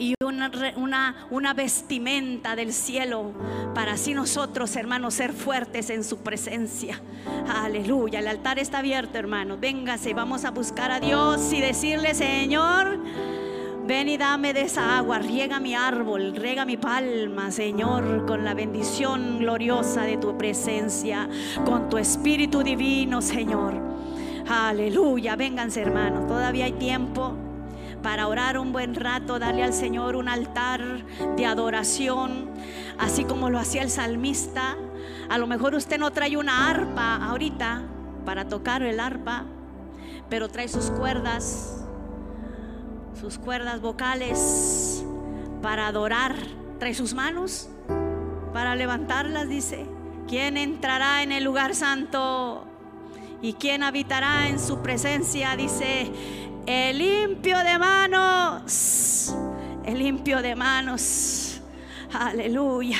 y 0.00 0.14
una, 0.24 1.26
una, 1.30 1.52
vestimenta 1.52 2.56
del 2.56 2.72
cielo 2.72 3.32
para 3.74 3.92
así 3.92 4.14
nosotros, 4.14 4.74
hermanos, 4.74 5.12
ser 5.12 5.34
fuertes 5.34 5.90
en 5.90 6.04
su 6.04 6.18
presencia. 6.18 7.00
Aleluya, 7.46 8.20
el 8.20 8.26
altar 8.26 8.58
está 8.58 8.78
abierto, 8.78 9.18
hermano. 9.18 9.58
Véngase, 9.58 10.14
vamos 10.14 10.46
a 10.46 10.50
buscar 10.52 10.90
a 10.90 11.00
Dios 11.00 11.52
y 11.52 11.60
decirle, 11.60 12.14
Señor, 12.14 12.98
ven 13.86 14.08
y 14.08 14.16
dame 14.16 14.54
de 14.54 14.62
esa 14.62 14.96
agua, 14.96 15.18
riega 15.18 15.60
mi 15.60 15.74
árbol, 15.74 16.34
riega 16.34 16.64
mi 16.64 16.78
palma, 16.78 17.50
Señor, 17.50 18.24
con 18.24 18.42
la 18.42 18.54
bendición 18.54 19.38
gloriosa 19.38 20.04
de 20.04 20.16
tu 20.16 20.38
presencia, 20.38 21.28
con 21.66 21.90
tu 21.90 21.98
espíritu 21.98 22.62
divino, 22.62 23.20
Señor. 23.20 23.74
Aleluya, 24.48 25.36
vénganse, 25.36 25.82
hermanos, 25.82 26.26
todavía 26.26 26.64
hay 26.64 26.72
tiempo 26.72 27.49
para 28.02 28.26
orar 28.28 28.58
un 28.58 28.72
buen 28.72 28.94
rato, 28.94 29.38
darle 29.38 29.62
al 29.62 29.72
Señor 29.72 30.16
un 30.16 30.28
altar 30.28 31.04
de 31.36 31.46
adoración, 31.46 32.50
así 32.98 33.24
como 33.24 33.50
lo 33.50 33.58
hacía 33.58 33.82
el 33.82 33.90
salmista. 33.90 34.76
A 35.28 35.38
lo 35.38 35.46
mejor 35.46 35.74
usted 35.74 35.98
no 35.98 36.10
trae 36.10 36.36
una 36.36 36.70
arpa 36.70 37.16
ahorita 37.16 37.82
para 38.24 38.48
tocar 38.48 38.82
el 38.82 39.00
arpa, 39.00 39.44
pero 40.28 40.48
trae 40.48 40.68
sus 40.68 40.90
cuerdas, 40.90 41.84
sus 43.20 43.38
cuerdas 43.38 43.80
vocales 43.80 45.04
para 45.62 45.86
adorar. 45.86 46.36
Trae 46.78 46.94
sus 46.94 47.14
manos 47.14 47.68
para 48.52 48.74
levantarlas, 48.74 49.48
dice. 49.48 49.86
¿Quién 50.26 50.56
entrará 50.56 51.22
en 51.22 51.32
el 51.32 51.44
lugar 51.44 51.74
santo? 51.74 52.64
¿Y 53.42 53.54
quién 53.54 53.82
habitará 53.82 54.48
en 54.48 54.58
su 54.58 54.80
presencia? 54.80 55.56
Dice, 55.56 56.12
el 56.66 56.98
limpio 56.98 57.58
de 57.58 57.78
manos, 57.78 59.34
el 59.84 59.98
limpio 59.98 60.42
de 60.42 60.54
manos, 60.54 61.60
aleluya, 62.12 62.98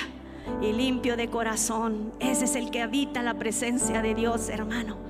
y 0.62 0.72
limpio 0.72 1.16
de 1.16 1.28
corazón. 1.28 2.12
Ese 2.20 2.44
es 2.44 2.56
el 2.56 2.70
que 2.70 2.82
habita 2.82 3.22
la 3.22 3.34
presencia 3.34 4.02
de 4.02 4.14
Dios, 4.14 4.48
hermano. 4.48 5.09